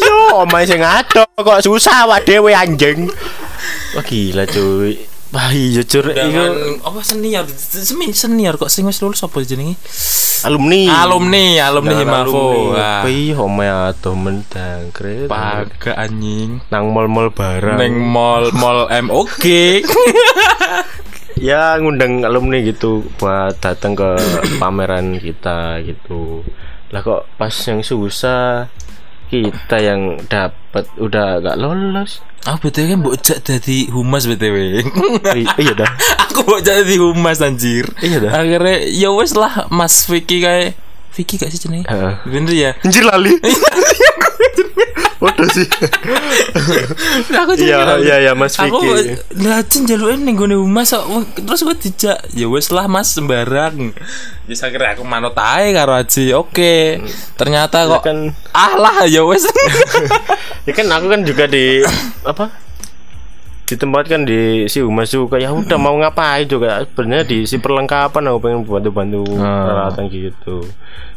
Yo 0.00 0.42
omai 0.42 0.64
sing 0.64 0.78
ngaco 0.78 1.22
kok 1.32 1.60
susah 1.60 2.04
awak 2.04 2.24
dhewe 2.24 2.50
anjing. 2.50 3.06
Wah 3.92 4.02
gila 4.02 4.44
cuy. 4.44 4.98
Wah 5.30 5.54
iya 5.54 5.86
undangan 5.86 6.10
Iku 6.10 6.42
apa 6.82 7.00
senior? 7.00 7.46
Semi 7.54 8.10
senior 8.10 8.58
kok 8.58 8.66
sing 8.66 8.82
wis 8.82 8.98
lulus 8.98 9.22
apa 9.22 9.38
jenenge? 9.40 9.78
Alumni. 10.40 10.88
Alumni 10.90 11.60
alumni 11.60 11.94
Himafo 11.94 12.34
alumni. 12.34 12.74
Wah, 12.74 13.00
Pi 13.04 13.30
omai 13.30 13.68
atuh 13.68 14.16
mendang 14.16 14.90
kret 14.90 15.30
pagak 15.30 15.94
anjing. 15.94 16.58
Nang 16.66 16.90
mall-mall 16.90 17.30
barang. 17.30 17.78
Neng 17.78 17.94
mall 18.00 18.50
mall 18.50 18.90
MOG 18.90 19.44
ya 21.40 21.80
ngundang 21.80 22.22
alumni 22.22 22.60
gitu 22.60 23.08
buat 23.16 23.56
datang 23.58 23.96
ke 23.96 24.20
pameran 24.60 25.16
kita 25.16 25.80
gitu. 25.82 26.44
Lah 26.92 27.00
kok 27.00 27.26
pas 27.40 27.52
yang 27.66 27.80
susah 27.80 28.68
kita 29.30 29.78
yang 29.80 30.20
dapat 30.28 30.84
udah 31.00 31.40
gak 31.40 31.56
lolos. 31.56 32.20
Ah 32.48 32.56
btw 32.56 32.96
kan 32.96 33.00
bocah 33.04 33.38
jadi 33.40 33.92
humas 33.92 34.24
btw 34.24 34.80
iya 35.60 35.72
dah. 35.76 35.90
Aku 36.28 36.44
bocah 36.44 36.84
jadi 36.84 36.96
humas 37.00 37.40
anjir. 37.40 37.88
Iya 38.04 38.28
dah. 38.28 38.32
Akhirnya 38.44 38.76
ya 38.90 39.08
wes 39.14 39.32
lah 39.32 39.68
Mas 39.72 40.04
Vicky 40.04 40.44
kayak 40.44 40.76
Vicky 41.10 41.36
gak 41.36 41.50
sih 41.50 41.58
jenenge? 41.58 41.86
Heeh. 41.90 42.14
bener 42.26 42.54
ya? 42.54 42.70
Anjir 42.86 43.02
lali 43.02 43.34
Waduh 45.20 45.48
sih. 45.50 45.68
Aku 47.30 47.52
iya 47.54 47.96
iya 47.98 48.16
iya 48.20 48.32
Mas 48.32 48.56
aku 48.56 48.80
Vicky. 48.80 49.20
lajeng 49.38 49.84
jalukin 49.84 50.24
ning 50.24 50.32
gone 50.32 50.56
humas 50.56 50.90
kok 50.90 51.04
terus 51.36 51.60
gue 51.60 51.76
dijak 51.78 52.18
ya 52.32 52.46
wes 52.46 52.68
lah 52.68 52.86
mas 52.86 53.12
sembarang. 53.12 53.92
Ya 54.44 54.54
akhirnya 54.56 54.96
aku 54.96 55.04
manut 55.04 55.36
ae 55.36 55.70
karo 55.70 55.92
Aji. 55.92 56.32
Oke 56.32 57.04
ternyata 57.36 57.84
Ya 57.84 57.90
kok 57.90 58.02
kan. 58.02 58.18
ah 58.50 58.72
lah 58.74 58.96
ya 59.04 59.20
wes 59.22 59.44
ya 60.66 60.72
kan 60.72 60.88
aku 60.88 61.06
kan 61.08 61.20
juga 61.22 61.44
di 61.44 61.84
apa? 62.22 62.48
Ditempatkan 63.66 64.26
di 64.26 64.66
si 64.66 64.82
Humas 64.82 65.06
juga 65.06 65.38
ya 65.38 65.54
udah 65.54 65.78
mau 65.78 65.94
ngapain? 65.94 66.42
Juga 66.42 66.82
sebenarnya 66.82 67.22
di 67.22 67.38
si 67.44 67.54
perlengkapan 67.54 68.26
aku 68.26 68.38
pengen 68.40 68.60
bantu-bantu 68.64 69.22
Ah. 69.36 69.62
peralatan 69.68 70.04
gitu 70.08 70.64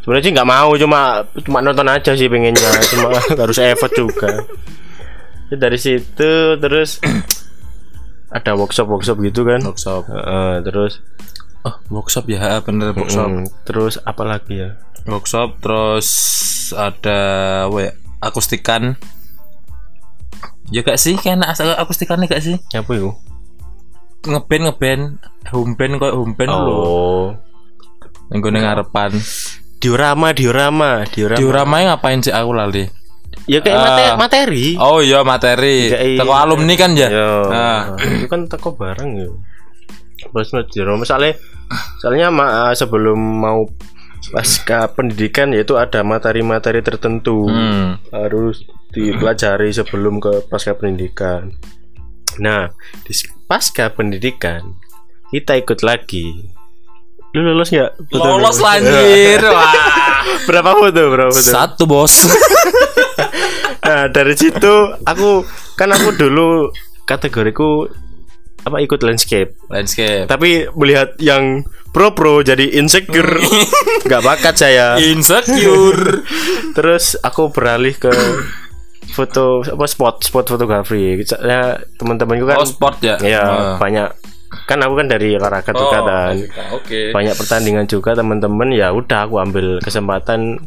sebenarnya 0.03 0.25
sih 0.27 0.33
nggak 0.35 0.49
mau 0.51 0.69
cuma 0.75 1.23
cuma 1.47 1.63
nonton 1.63 1.87
aja 1.87 2.11
sih 2.11 2.27
pengennya 2.27 2.71
cuma 2.91 3.15
harus 3.41 3.57
effort 3.63 3.93
juga. 3.95 4.43
Ya, 5.47 5.55
dari 5.55 5.79
situ 5.79 6.59
terus 6.59 6.99
ada 8.35 8.51
workshop 8.59 8.91
workshop 8.91 9.23
gitu 9.23 9.47
kan? 9.47 9.63
Workshop. 9.63 10.11
Heeh, 10.11 10.53
terus 10.67 10.99
oh 11.63 11.75
workshop 11.87 12.27
ya 12.27 12.59
bener 12.59 12.91
workshop. 12.91 13.31
Mm, 13.31 13.47
terus 13.63 13.95
apa 14.03 14.27
lagi 14.27 14.59
ya? 14.59 14.69
Workshop 15.07 15.63
terus 15.63 16.07
ada 16.75 17.19
we 17.71 17.87
akustikan. 18.19 18.99
Ya 20.71 20.83
gak 20.83 20.99
sih? 20.99 21.15
Kayak 21.19 21.47
asal 21.47 21.75
akustikannya 21.75 22.27
gak 22.27 22.43
sih? 22.43 22.55
Apa 22.75 22.91
itu? 22.95 23.11
Ngeband 24.27 24.63
ngeband. 24.67 25.03
Home 25.51 25.75
band 25.75 25.99
kok 25.99 26.15
home 26.15 26.33
band 26.39 26.51
lho 26.55 26.71
oh. 26.71 27.27
Yang 28.31 28.39
gue 28.39 28.51
ngarepan 28.55 29.11
diorama 29.83 30.31
diorama 30.31 31.03
diorama 31.05 31.35
dioramanya 31.35 31.85
ngapain 31.91 32.23
sih 32.23 32.31
aku 32.31 32.51
lali 32.51 32.87
ya 33.43 33.59
kayak 33.59 33.75
Ah. 33.75 33.83
mate- 33.83 34.15
materi 34.17 34.65
oh 34.79 35.03
iya 35.03 35.19
materi 35.21 35.91
Kayak 35.91 36.23
teko 36.23 36.31
iya. 36.31 36.39
alumni 36.39 36.73
kan 36.73 36.91
ya 36.95 37.07
itu 38.15 38.27
kan 38.27 38.41
teko 38.47 38.69
bareng 38.73 39.11
ya. 39.19 39.29
Terus 40.23 40.49
Jero 40.71 40.95
misalnya 40.95 41.35
soalnya 41.99 42.31
ma- 42.31 42.71
sebelum 42.71 43.19
mau 43.19 43.67
pasca 44.31 44.87
pendidikan 44.87 45.51
yaitu 45.51 45.75
ada 45.75 45.99
materi-materi 46.01 46.79
tertentu 46.79 47.43
Hmm. 47.43 47.99
harus 48.09 48.63
dipelajari 48.89 49.69
sebelum 49.69 50.17
ke 50.17 50.47
pasca 50.47 50.71
pendidikan. 50.71 51.51
Nah, 52.39 52.71
di 53.03 53.11
pasca 53.43 53.91
pendidikan 53.91 54.79
kita 55.27 55.59
ikut 55.59 55.83
lagi. 55.83 56.47
Lu 57.33 57.41
lolos 57.43 57.69
nggak? 57.69 57.91
Foto 58.07 58.27
lolos 58.29 58.57
lanjir 58.57 59.41
wah. 59.41 59.73
Berapa 60.45 60.69
foto? 60.75 61.01
Berapa 61.09 61.31
foto? 61.31 61.41
satu 61.43 61.83
bos. 61.85 62.13
Nah 63.83 64.07
dari 64.07 64.31
situ 64.33 64.73
aku 65.03 65.43
kan 65.75 65.91
aku 65.91 66.15
dulu 66.15 66.71
kategoriku 67.03 67.91
apa 68.63 68.79
ikut 68.79 69.03
landscape. 69.03 69.59
Landscape. 69.67 70.23
Tapi 70.23 70.71
melihat 70.71 71.19
yang 71.19 71.67
pro 71.91 72.15
pro 72.15 72.39
jadi 72.39 72.79
insecure. 72.79 73.43
Nggak 74.07 74.23
bakat 74.23 74.55
saya. 74.55 74.95
Insecure. 74.95 76.23
Terus 76.79 77.19
aku 77.19 77.51
beralih 77.51 77.91
ke 77.93 78.09
foto 79.11 79.61
apa 79.61 79.83
spot 79.83 80.23
spot 80.23 80.47
fotografi. 80.47 81.19
Soalnya 81.21 81.83
teman-temanku 81.99 82.47
kan 82.47 82.57
oh 82.57 82.65
sport 82.65 83.03
ya? 83.03 83.19
Ya 83.19 83.43
Ah. 83.43 83.75
banyak 83.77 84.07
kan 84.63 84.79
aku 84.79 84.93
kan 84.95 85.07
dari 85.07 85.33
olahraga 85.33 85.71
juga 85.71 85.97
Oh, 85.97 86.05
kan 86.05 86.35
oke. 86.71 86.99
banyak 87.11 87.35
pertandingan 87.35 87.85
juga 87.85 88.13
teman-teman. 88.13 88.69
Ya 88.69 88.89
udah 88.89 89.25
aku 89.25 89.37
ambil 89.37 89.79
kesempatan 89.79 90.57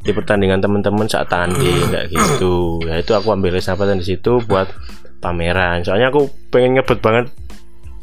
di 0.00 0.10
pertandingan 0.10 0.58
teman-teman 0.58 1.06
saat 1.06 1.26
tanding 1.26 1.88
kayak 1.88 2.08
gitu. 2.08 2.82
Ya 2.82 2.98
itu 2.98 3.10
aku 3.10 3.30
ambil 3.30 3.52
kesempatan 3.52 3.96
di 3.96 4.06
situ 4.06 4.42
buat 4.42 4.68
pameran. 5.18 5.80
Soalnya 5.80 6.08
aku 6.08 6.28
pengen 6.48 6.76
ngebut 6.76 6.98
banget 6.98 7.32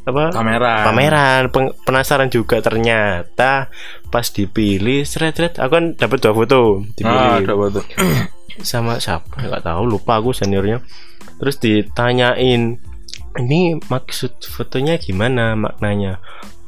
apa? 0.01 0.34
Pameran. 0.34 0.81
pameran. 0.84 1.41
Peng- 1.50 1.75
penasaran 1.79 2.27
juga 2.27 2.58
ternyata 2.58 3.70
pas 4.08 4.25
dipilih 4.25 5.03
seret 5.03 5.31
seret 5.31 5.53
aku 5.55 5.72
kan 5.72 5.86
dapat 5.93 6.17
dua 6.17 6.34
foto 6.34 6.81
Ah, 6.81 6.96
dipilih 6.98 7.29
ada 7.39 7.53
foto. 7.53 7.79
sama 8.60 8.98
siapa? 8.98 9.38
Nggak 9.39 9.62
tahu 9.62 9.81
lupa 9.86 10.17
aku 10.17 10.31
seniornya. 10.31 10.81
Terus 11.38 11.58
ditanyain 11.58 12.81
ini 13.34 13.60
maksud 13.82 14.36
fotonya 14.44 14.96
gimana 14.96 15.56
maknanya 15.56 16.20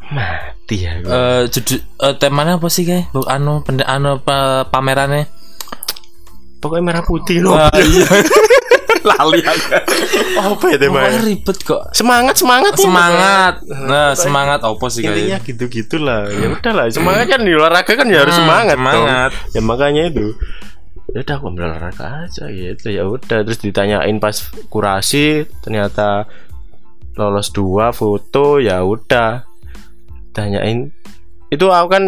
mati 0.06 0.84
ya 0.84 1.00
gua. 1.00 1.12
Eh 1.12 1.42
judul 1.50 1.80
eh, 1.80 2.16
temanya 2.16 2.56
apa 2.56 2.68
sih 2.68 2.84
guys? 2.84 3.08
Bu- 3.10 3.26
Anu 3.26 3.60
pende 3.62 3.84
anu 3.84 4.20
pa- 4.20 4.64
pamerannya. 4.66 5.28
pokoknya 6.58 6.84
merah 6.86 7.04
putih 7.04 7.44
loh 7.44 7.60
Ah, 7.60 7.68
iya. 7.76 8.08
Lali 9.04 9.44
aku. 9.44 9.68
apa 10.40 10.66
ya 10.66 10.78
temanya 10.78 11.12
Pokoknya 11.12 11.22
ribet 11.22 11.58
kok. 11.62 11.82
semangat 11.92 12.36
semangat 12.40 12.72
ya, 12.72 12.82
Semangat. 12.82 13.54
Nah, 13.68 14.12
semangat 14.16 14.60
apa 14.64 14.86
sih 14.88 15.04
intinya 15.04 15.38
guys? 15.38 15.44
gitu 15.44 15.64
gitulah 15.68 16.24
ya 16.26 16.48
udahlah 16.48 16.88
semangat 16.88 17.26
kan 17.28 17.44
di 17.44 17.52
olahraga 17.52 17.94
kan 17.94 18.08
ya 18.08 18.24
harus 18.24 18.32
Hmm, 18.32 18.48
semangat 18.48 18.76
dong. 18.76 18.88
semangat. 18.88 19.32
ya 19.52 19.60
makanya 19.62 20.02
itu 20.08 20.28
ya 21.12 21.20
udah 21.20 21.36
aku 21.36 21.46
ambil 21.46 21.64
olahraga 21.68 22.06
aja 22.24 22.44
gitu 22.48 22.88
ya 22.90 23.04
udah 23.04 23.38
terus 23.44 23.60
ditanyain 23.60 24.16
pas 24.18 24.36
kurasi 24.72 25.44
ternyata 25.60 26.32
lolos 27.16 27.50
dua 27.50 27.90
foto 27.90 28.58
ya 28.58 28.82
udah 28.82 29.46
tanyain 30.32 30.90
itu 31.48 31.66
aku 31.66 31.88
kan 31.88 32.04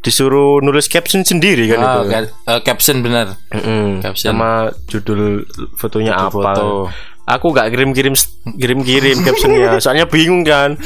disuruh 0.00 0.60
nulis 0.60 0.84
caption 0.84 1.22
sendiri 1.22 1.64
kan 1.66 1.78
Ah, 1.78 1.88
itu 1.96 2.00
ca- 2.06 2.32
eh, 2.46 2.60
caption 2.60 3.00
benar. 3.00 3.40
Mm-mm. 3.48 4.04
caption. 4.04 4.30
sama 4.30 4.50
judul 4.84 5.48
fotonya 5.74 6.12
apa 6.14 6.28
Foto. 6.52 6.92
aku 7.24 7.46
nggak 7.48 7.72
kirim 7.72 7.90
kirim 7.90 8.12
kirim 8.54 8.80
kirim 8.80 9.16
captionnya 9.18 9.76
soalnya 9.82 10.04
bingung 10.04 10.44
kan 10.44 10.76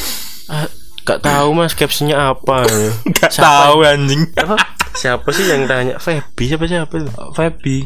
Ah, 0.47 0.71
nggak 1.03 1.19
tahu 1.21 1.49
mas 1.50 1.75
captionnya 1.75 2.31
apa 2.31 2.62
Gak 3.17 3.29
Siapa 3.29 3.43
tahu 3.67 3.79
anjing. 3.83 4.23
apa 4.35 4.55
siapa 4.95 5.29
sih 5.29 5.45
yang 5.45 5.67
tanya 5.67 5.99
Feby 5.99 6.45
siapa 6.47 6.65
siapa 6.65 6.95
itu 6.97 7.11
Feby. 7.35 7.77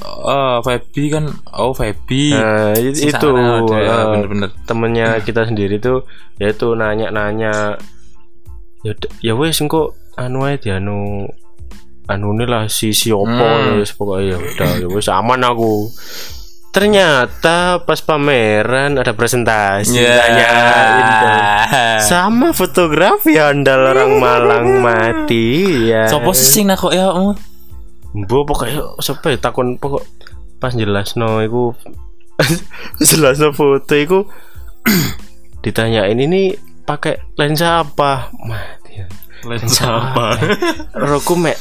Oh, 0.00 0.60
Feby 0.60 1.04
kan 1.08 1.24
oh 1.52 1.72
Feby. 1.72 2.32
nah 2.32 2.72
itu, 2.72 3.08
itu 3.08 3.28
ada, 3.30 3.76
ya, 3.76 3.92
eh, 3.92 4.04
bener-bener. 4.12 4.48
temennya 4.64 5.08
kita 5.20 5.44
sendiri 5.44 5.78
tuh 5.78 6.04
yaitu 6.36 6.72
nanya-nanya 6.72 7.78
ya 8.80 8.92
ya 9.18 9.32
wes 9.32 9.58
engko 9.58 9.92
anu 10.14 10.42
ae 10.42 10.54
di 10.54 10.68
anu 10.68 11.26
anu 12.06 12.26
ini 12.32 12.44
lah 12.44 12.66
si 12.66 12.90
si 12.90 13.10
opo 13.10 13.26
Hmm. 13.26 13.76
wes 13.76 13.90
pokoknya 13.90 14.26
ya 14.26 14.36
udah 14.38 14.70
ya 14.76 14.86
wes 14.88 15.08
aman 15.08 15.42
aku 15.42 15.90
ternyata 16.68 17.80
pas 17.80 17.98
pameran 17.98 18.94
ada 18.94 19.10
presentasi 19.10 19.96
Ya. 19.96 20.14
tanyain 20.16 21.06
dong. 21.18 21.42
sama 22.04 22.48
fotografi 22.52 23.34
andal 23.34 23.88
orang 23.88 24.12
Malang 24.14 24.68
mati 24.84 25.88
ya 25.88 26.06
Sopo 26.06 26.30
sih 26.30 26.44
sing 26.44 26.64
nakok 26.66 26.92
ya 26.92 27.08
kamu? 27.08 27.32
Mbok 28.18 28.42
pokoknya 28.50 28.82
ya 29.30 29.38
takon 29.38 29.78
pokok 29.78 30.02
pas 30.58 30.74
jelas 30.74 31.14
no 31.14 31.38
iku 31.38 31.70
jelas 33.08 33.38
no 33.38 33.54
foto 33.54 33.94
iku 33.94 34.26
ditanyain 35.62 36.18
ini 36.18 36.54
pakai 36.82 37.20
lensa 37.38 37.84
apa 37.84 38.32
mati. 38.42 39.04
Lensa 39.46 39.86
apa? 39.86 40.34
Roku 40.98 41.38
mek 41.38 41.54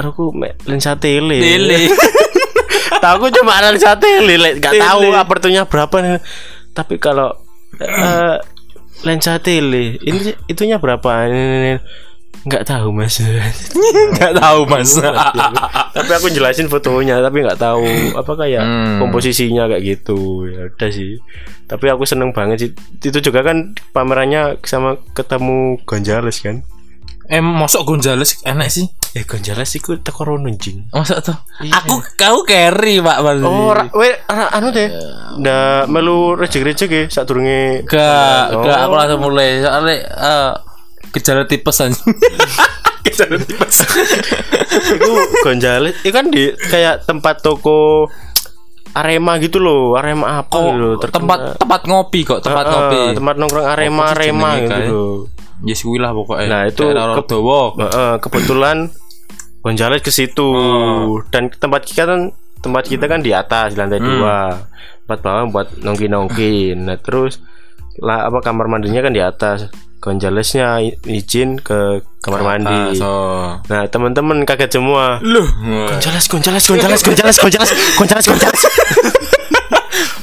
Roku 0.00 0.32
mek 0.32 0.56
lensa 0.64 0.96
tele 0.96 1.36
Tele. 1.40 1.92
tahu 3.02 3.14
aku 3.22 3.26
cuma 3.34 3.60
lensa 3.60 3.96
tele 3.98 4.34
le. 4.36 4.50
gak 4.58 4.74
tahu 4.76 5.12
apertunya 5.14 5.68
berapa 5.68 5.96
nih 6.00 6.20
tapi 6.72 7.00
kalau 7.00 7.32
eh, 7.80 8.36
lensa 9.04 9.38
tele 9.40 10.00
ini 10.00 10.32
itunya 10.48 10.80
berapa 10.80 11.28
ini, 11.28 11.36
ini, 11.36 11.56
ini. 11.56 11.72
Nggak 12.42 12.62
tahu 12.64 12.88
mas 12.90 13.18
Gak 14.16 14.32
tahu 14.34 14.64
Mas. 14.64 14.94
tapi 15.90 16.10
aku 16.12 16.26
jelasin 16.28 16.66
fotonya 16.66 17.18
tapi 17.18 17.42
nggak 17.42 17.58
tahu 17.58 17.82
apa 18.14 18.32
kayak 18.36 18.62
Hmm. 18.62 18.98
komposisinya 18.98 19.66
kayak 19.66 19.82
gitu 19.84 20.18
ya 20.44 20.68
udah 20.68 20.90
sih 20.90 21.18
tapi 21.64 21.86
aku 21.86 22.02
seneng 22.02 22.30
banget 22.30 22.56
sih 22.58 22.70
itu 23.02 23.18
juga 23.20 23.42
kan 23.42 23.74
pamerannya 23.90 24.62
sama 24.62 24.94
ketemu 25.10 25.82
Gonzales 25.82 26.38
kan 26.38 26.62
Eh 27.26 27.42
mosok 27.42 27.82
Gonzales 27.84 28.38
enak 28.40 28.70
sih. 28.70 28.86
eh 29.12 29.26
Gonzales 29.26 29.66
itu 29.68 29.98
teko 29.98 30.22
rono 30.24 30.46
jing 30.52 30.86
Masa 30.88 31.18
tuh? 31.18 31.34
Iya. 31.58 31.82
Aku 31.82 31.98
kau 32.14 32.46
carry 32.46 33.02
Pak 33.02 33.18
Mas. 33.18 33.42
oh 33.42 33.74
ra, 33.74 33.90
we, 33.90 34.14
ra- 34.22 34.54
anu 34.54 34.70
deh 34.70 34.86
ndak 35.36 35.90
melu 35.90 36.38
rejek-rejek 36.38 36.86
ya 36.86 37.02
saat 37.08 37.26
durunge 37.26 37.82
Gak, 37.84 38.54
Oh. 38.54 38.62
gak 38.62 38.78
aku 38.80 38.94
langsung 38.94 39.20
mulai 39.20 39.58
soalnya 39.58 39.94
eh 40.06 40.50
gejala 41.10 41.44
tipes 41.44 41.78
anjing. 41.78 42.14
gejala 43.06 43.36
tipes. 43.38 43.76
itu 44.92 45.12
Gonzales 45.40 45.94
itu 45.98 46.10
kan 46.10 46.26
di 46.26 46.50
kayak 46.66 47.04
tempat 47.04 47.40
toko 47.40 48.06
Arema 48.92 49.36
gitu 49.36 49.58
loh 49.58 49.94
Arema 49.94 50.40
apa 50.40 50.52
Oh, 50.52 50.64
gitu 50.64 50.76
loh, 50.78 50.94
terkenal. 50.96 51.16
tempat 51.18 51.38
tempat 51.58 51.80
ngopi 51.84 52.20
kok, 52.22 52.40
tempat 52.40 52.64
Ah, 52.64 52.72
ngopi. 52.72 53.00
tempat 53.12 53.34
nongkrong 53.36 53.66
Arema 53.66 54.04
sih 54.06 54.12
Arema 54.14 54.50
gitu 54.56 54.80
loh 54.86 55.14
Yes 55.58 55.80
kuwi 55.80 55.96
lah 55.96 56.12
pokoknya. 56.12 56.46
Nah, 56.46 56.62
itu 56.68 56.84
ke-. 56.84 56.92
Heeh, 57.80 58.12
kebetulan 58.20 58.76
Gonzales 59.58 59.98
ke 59.98 60.10
situ 60.10 60.44
Oh. 60.46 61.24
dan 61.28 61.48
tempat 61.50 61.82
kita 61.82 62.04
kan 62.04 62.20
tempat 62.56 62.84
kita 62.84 63.04
kan 63.04 63.18
di 63.18 63.32
atas 63.32 63.72
di 63.72 63.78
lantai 63.78 63.98
Hmm. 63.98 64.06
dua 64.12 64.36
tempat 65.02 65.18
bawah 65.22 65.44
buat 65.48 65.68
nongki 65.76 66.06
nongki 66.06 66.54
nah 66.78 66.96
terus 66.96 67.40
lah 67.96 68.26
apa 68.26 68.38
kamar 68.40 68.66
mandinya 68.66 69.00
kan 69.00 69.10
di 69.10 69.18
atas 69.18 69.72
Gonzalesnya 69.96 70.78
izin 71.08 71.58
ke 71.58 72.04
kamar 72.20 72.42
mandi. 72.44 73.00
So. 73.00 73.10
nah 73.66 73.88
teman-teman 73.88 74.44
kaget 74.44 74.78
semua. 74.78 75.18
Loh, 75.24 75.46
Gonzales 75.90 76.26
Gonzales 76.28 76.64
Gonzales 76.68 77.02
Gonzales 77.02 77.36
Gonzales 77.40 77.70
Gonzales 77.96 78.26
Gonzales. 78.28 78.62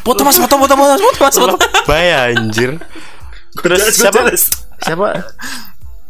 Foto 0.04 0.22
Mas, 0.28 0.36
foto 0.36 0.56
foto 0.60 0.76
foto 0.76 0.94
foto 1.00 1.20
Mas, 1.24 1.36
foto. 1.40 1.56
Bahaya 1.88 2.36
anjir. 2.36 2.76
Terus 3.56 3.82
siapa? 3.96 4.28
Siapa? 4.84 5.32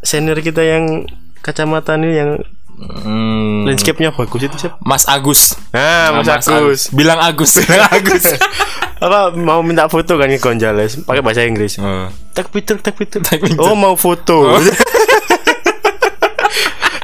Senior 0.02 0.42
kita 0.42 0.66
yang 0.66 1.06
kacamata 1.46 1.94
ini 1.96 2.10
yang 2.18 2.30
Hmm. 2.74 3.64
landscape-nya 3.64 4.12
bagus 4.12 4.42
itu 4.44 4.58
siapa 4.58 4.76
Mas 4.82 5.06
Agus. 5.06 5.56
Nah, 5.72 6.20
Mas 6.20 6.28
Agus. 6.28 6.90
Bilang 6.90 7.22
Agus. 7.22 7.56
Bilang 7.64 7.88
Agus. 7.88 8.26
Apa 9.04 9.36
mau 9.36 9.60
minta 9.60 9.86
foto 9.88 10.16
kan 10.16 10.28
ke 10.28 10.40
Gonzales 10.40 10.96
pakai 11.04 11.20
bahasa 11.20 11.44
Inggris. 11.44 11.76
Oh. 11.78 12.08
Tak 12.32 12.50
picture, 12.50 12.80
tak 12.80 12.96
picture. 12.96 13.20
Take 13.20 13.44
picture. 13.44 13.60
Oh, 13.60 13.76
mau 13.76 13.94
foto. 13.94 14.56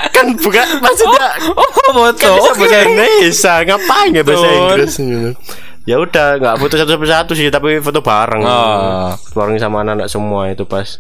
kan 0.09 0.25
bukan 0.35 0.67
maksudnya 0.79 1.27
Oh, 1.55 1.69
foto. 1.91 2.15
kan 2.17 2.31
bisa 2.39 2.51
bahasa 2.55 2.77
Indonesia, 2.83 3.53
ngapain 3.63 4.09
ya 4.11 4.23
bahasa. 4.23 4.47
Inggris 4.47 4.93
gitu. 4.95 5.29
Ya 5.87 5.95
udah, 5.97 6.37
nggak 6.37 6.55
foto 6.59 6.73
satu 6.75 6.93
satu 7.01 7.31
sih, 7.33 7.47
tapi 7.49 7.79
foto 7.79 7.99
bareng. 7.99 8.43
Oh. 8.43 9.15
Bareng 9.33 9.57
sama 9.57 9.81
anak-anak 9.81 10.07
semua 10.07 10.51
itu 10.51 10.63
pas 10.63 10.99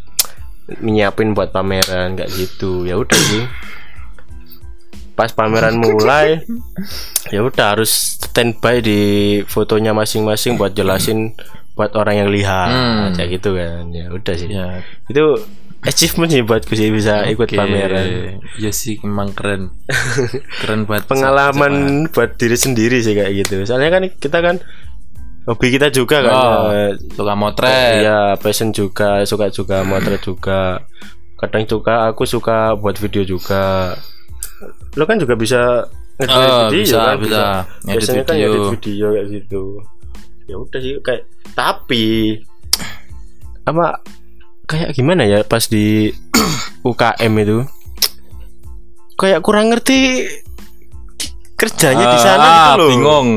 nyiapin 0.81 1.33
buat 1.33 1.49
pameran 1.49 2.15
kayak 2.15 2.31
gitu. 2.31 2.83
Ya 2.83 2.95
udah 2.95 3.17
sih. 3.17 3.43
Pas 5.19 5.35
pameran 5.35 5.75
mulai, 5.75 6.39
ya 7.35 7.43
udah 7.43 7.75
harus 7.75 8.15
standby 8.23 8.79
di 8.79 8.99
fotonya 9.43 9.91
masing-masing 9.91 10.55
buat 10.55 10.71
jelasin 10.71 11.35
buat 11.75 11.91
orang 11.95 12.23
yang 12.23 12.29
lihat 12.31 12.71
Hmm. 12.71 13.11
kayak 13.19 13.29
gitu 13.39 13.59
kan. 13.59 13.91
Ya 13.91 14.07
udah 14.11 14.35
sih. 14.39 14.47
Ya. 14.47 14.79
Itu 15.11 15.35
achievement 15.83 16.31
sih 16.31 16.43
buatku 16.43 16.71
sih 16.75 16.91
bisa 16.91 17.23
ikut 17.27 17.51
Oke. 17.51 17.55
pameran. 17.55 18.39
Ya 18.59 18.71
sih 18.71 18.99
emang 19.03 19.35
keren. 19.35 19.75
keren 20.63 20.87
banget. 20.87 21.07
Pengalaman 21.11 22.07
buat 22.11 22.39
diri 22.39 22.55
sendiri 22.55 23.03
sih 23.03 23.15
kayak 23.15 23.31
gitu. 23.43 23.63
Soalnya 23.67 23.95
kan 23.95 24.03
kita 24.11 24.39
kan 24.39 24.55
hobi 25.47 25.67
kita 25.71 25.87
juga 25.91 26.19
kan. 26.23 26.35
Oh, 26.35 26.67
ya. 26.71 26.95
suka 27.15 27.33
motret. 27.35 28.03
Iya, 28.03 28.19
passion 28.39 28.71
juga, 28.75 29.23
suka 29.23 29.47
juga 29.51 29.83
motret 29.87 30.19
juga. 30.23 30.83
Kadang 31.39 31.63
juga 31.63 32.11
aku 32.11 32.27
suka 32.27 32.75
buat 32.75 32.99
video 32.99 33.23
juga. 33.23 33.95
Lo 34.93 35.03
kan 35.03 35.17
juga 35.17 35.33
bisa 35.33 35.85
ngedit 36.15 36.33
Oh, 36.33 36.67
video 36.67 36.81
bisa, 36.81 36.99
kan 36.99 37.17
bisa. 37.19 37.43
Ngedit 37.79 37.89
Biasanya 37.93 38.23
kan 38.23 38.35
video. 38.35 38.49
ngedit 38.49 38.67
video 38.73 39.07
kayak 39.09 39.27
gitu. 39.31 39.63
Ya 40.45 40.55
udah 40.57 40.79
sih 40.79 40.93
kayak 40.99 41.23
tapi 41.51 42.05
apa 43.63 44.01
kayak 44.65 44.89
gimana 44.91 45.23
ya 45.23 45.41
pas 45.43 45.61
di 45.63 46.09
UKM 46.89 47.33
itu 47.37 47.57
kayak 49.15 49.39
kurang 49.39 49.69
ngerti 49.69 50.25
kerjanya 51.53 52.05
di 52.07 52.19
sana 52.19 52.39
Ah, 52.39 52.55
gitu 52.71 52.79
loh. 52.79 52.89
bingung 52.89 53.27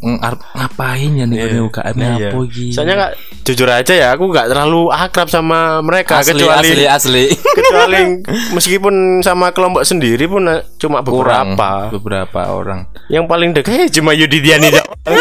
ngapain 0.00 1.12
ya 1.12 1.24
nih 1.24 1.36
Iya. 1.38 1.60
UKM 1.60 1.96
Iya. 1.96 2.28
apa 2.28 2.38
iki 2.42 2.66
Soalnya 2.70 2.94
kak 2.98 3.10
jujur 3.42 3.68
aja 3.68 3.92
ya 3.92 4.08
aku 4.10 4.24
nggak 4.26 4.48
terlalu 4.48 4.88
akrab 4.88 5.28
sama 5.28 5.80
mereka 5.80 6.18
asli 6.18 6.34
kecuali 6.34 6.56
asli 6.66 6.84
asli 6.86 7.24
kecuali 7.58 8.00
meskipun 8.56 8.94
sama 9.20 9.50
kelompok 9.50 9.82
sendiri 9.82 10.24
pun 10.24 10.44
eh, 10.46 10.64
cuma 10.76 11.00
kurang 11.00 11.52
beberapa. 11.54 11.92
beberapa 11.92 12.40
orang 12.50 12.80
Yang 13.06 13.24
paling 13.26 13.50
dekat 13.52 13.72
ya 13.72 13.86
cuma 13.92 14.10
Yudidiani 14.12 14.68
doang. 14.70 14.88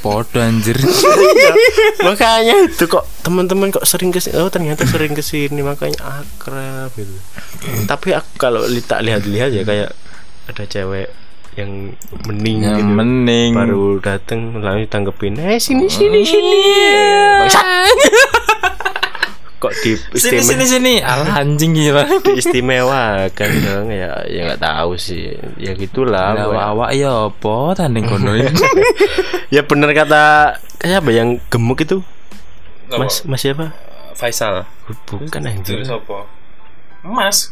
podo 0.00 0.36
anjir. 0.36 0.76
makanya 2.02 2.68
itu 2.68 2.84
kok 2.84 3.08
teman-teman 3.24 3.72
kok 3.72 3.84
sering 3.84 4.12
ke 4.12 4.20
sini 4.20 4.36
oh 4.36 4.52
ternyata 4.52 4.84
sering 4.84 5.16
ke 5.16 5.24
sini 5.24 5.64
makanya 5.64 6.20
akrab 6.20 6.92
gitu 6.92 7.16
tapi 7.86 8.12
aku 8.12 8.28
kalau 8.36 8.60
tak 8.84 9.00
lihat-lihat 9.00 9.48
ya 9.50 9.62
kayak 9.64 9.90
ada 10.44 10.64
cewek 10.66 11.08
yang 11.54 11.94
mening 12.24 12.58
Yang 12.60 12.76
gitu 12.76 12.90
mending. 12.90 13.50
baru 13.52 13.84
dateng 13.98 14.40
lalu 14.56 14.84
tanggepin 14.84 15.34
eh 15.36 15.56
sini 15.56 15.86
sini 15.86 16.20
sini 16.20 16.60
Bangsat. 17.40 17.94
kok 19.56 19.72
di 19.80 19.96
Sini 20.12 20.12
istimewa 20.36 20.44
sini 20.44 20.64
sini. 20.66 20.94
Alah 21.00 21.40
anjing 21.40 21.72
gila. 21.72 22.04
diistimewakan 22.26 23.50
dong 23.60 23.88
ya 23.88 24.12
ya 24.26 24.40
nggak 24.46 24.60
tahu 24.60 24.92
sih 24.94 25.32
ya 25.56 25.72
gitulah 25.72 26.34
Lah 26.34 26.44
pokoknya. 26.44 26.64
awak 26.68 26.90
ya 26.92 27.10
apa 27.26 27.54
tanding 27.74 28.04
kono 28.04 28.32
ya 29.54 29.62
bener 29.62 29.90
kata 29.90 30.22
kayak 30.76 31.00
apa 31.00 31.10
yang 31.10 31.28
gemuk 31.48 31.80
itu 31.80 32.04
mas 32.90 33.24
mas 33.24 33.40
siapa 33.40 33.72
Faisal. 34.14 34.62
bukan 35.08 35.42
anjir 35.42 35.82
apa? 35.82 36.22
Mas. 37.02 37.50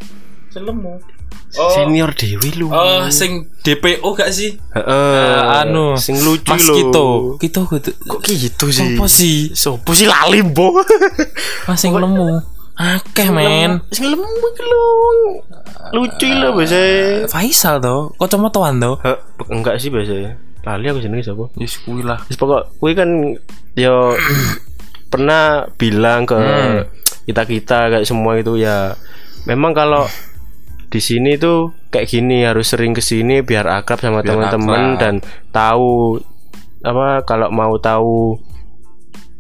Selemu. 0.49 1.03
Senior 1.51 2.11
Dewi 2.12 2.51
lu 2.57 2.68
Oh, 2.68 3.07
sing 3.09 3.51
DPO 3.61 4.09
gak 4.12 4.33
sih? 4.33 4.57
Heeh, 4.73 5.37
anu, 5.62 5.95
sing 5.97 6.16
lucu 6.18 6.49
Mas 6.49 6.64
lho. 6.64 6.75
Kito. 6.75 7.07
Kito 7.38 7.61
gitu. 7.68 7.90
Kok 8.09 8.21
gitu 8.25 8.66
sih? 8.68 8.97
Sopo 8.97 9.05
sih? 9.07 9.38
Sopo 9.53 9.90
sih 9.92 10.09
lali, 10.09 10.40
Bo? 10.42 10.73
Mas 11.68 11.79
sing 11.79 11.92
lemu. 11.92 12.40
Akeh 12.73 13.29
men. 13.29 13.85
Sing 13.92 14.09
lemu 14.09 14.25
iki 14.25 14.62
lho. 14.64 14.85
Lucu 15.92 16.27
lho 16.27 16.49
biasa. 16.57 16.81
Faisal 17.29 17.79
to, 17.79 18.11
kacamataan 18.16 18.81
to. 18.81 18.92
Heh, 19.05 19.18
enggak 19.53 19.77
sih 19.77 19.92
biasa. 19.92 20.35
Lali 20.62 20.87
aku 20.88 21.03
jenenge 21.03 21.27
sapa? 21.27 21.51
Wis 21.59 21.77
kuwi 21.83 22.01
lah. 22.01 22.23
Wis 22.27 22.38
pokok 22.38 22.79
kuwi 22.81 22.95
kan 22.95 23.11
yo 23.75 24.14
pernah 25.12 25.68
bilang 25.77 26.25
ke 26.25 26.35
Hmm. 26.35 26.88
kita-kita 27.23 27.92
kayak 27.92 28.09
semua 28.09 28.35
itu 28.35 28.57
ya 28.57 28.97
memang 29.45 29.77
kalau 29.77 30.09
di 30.93 31.01
sini 31.01 31.41
tuh 31.41 31.73
kayak 31.89 32.05
gini 32.07 32.45
harus 32.45 32.69
sering 32.69 32.93
ke 32.93 33.01
sini 33.01 33.41
biar 33.41 33.65
akrab 33.65 33.97
sama 33.99 34.21
teman-teman 34.21 35.01
dan 35.01 35.15
tahu 35.49 36.21
apa 36.85 37.25
kalau 37.25 37.49
mau 37.49 37.73
tahu 37.81 38.37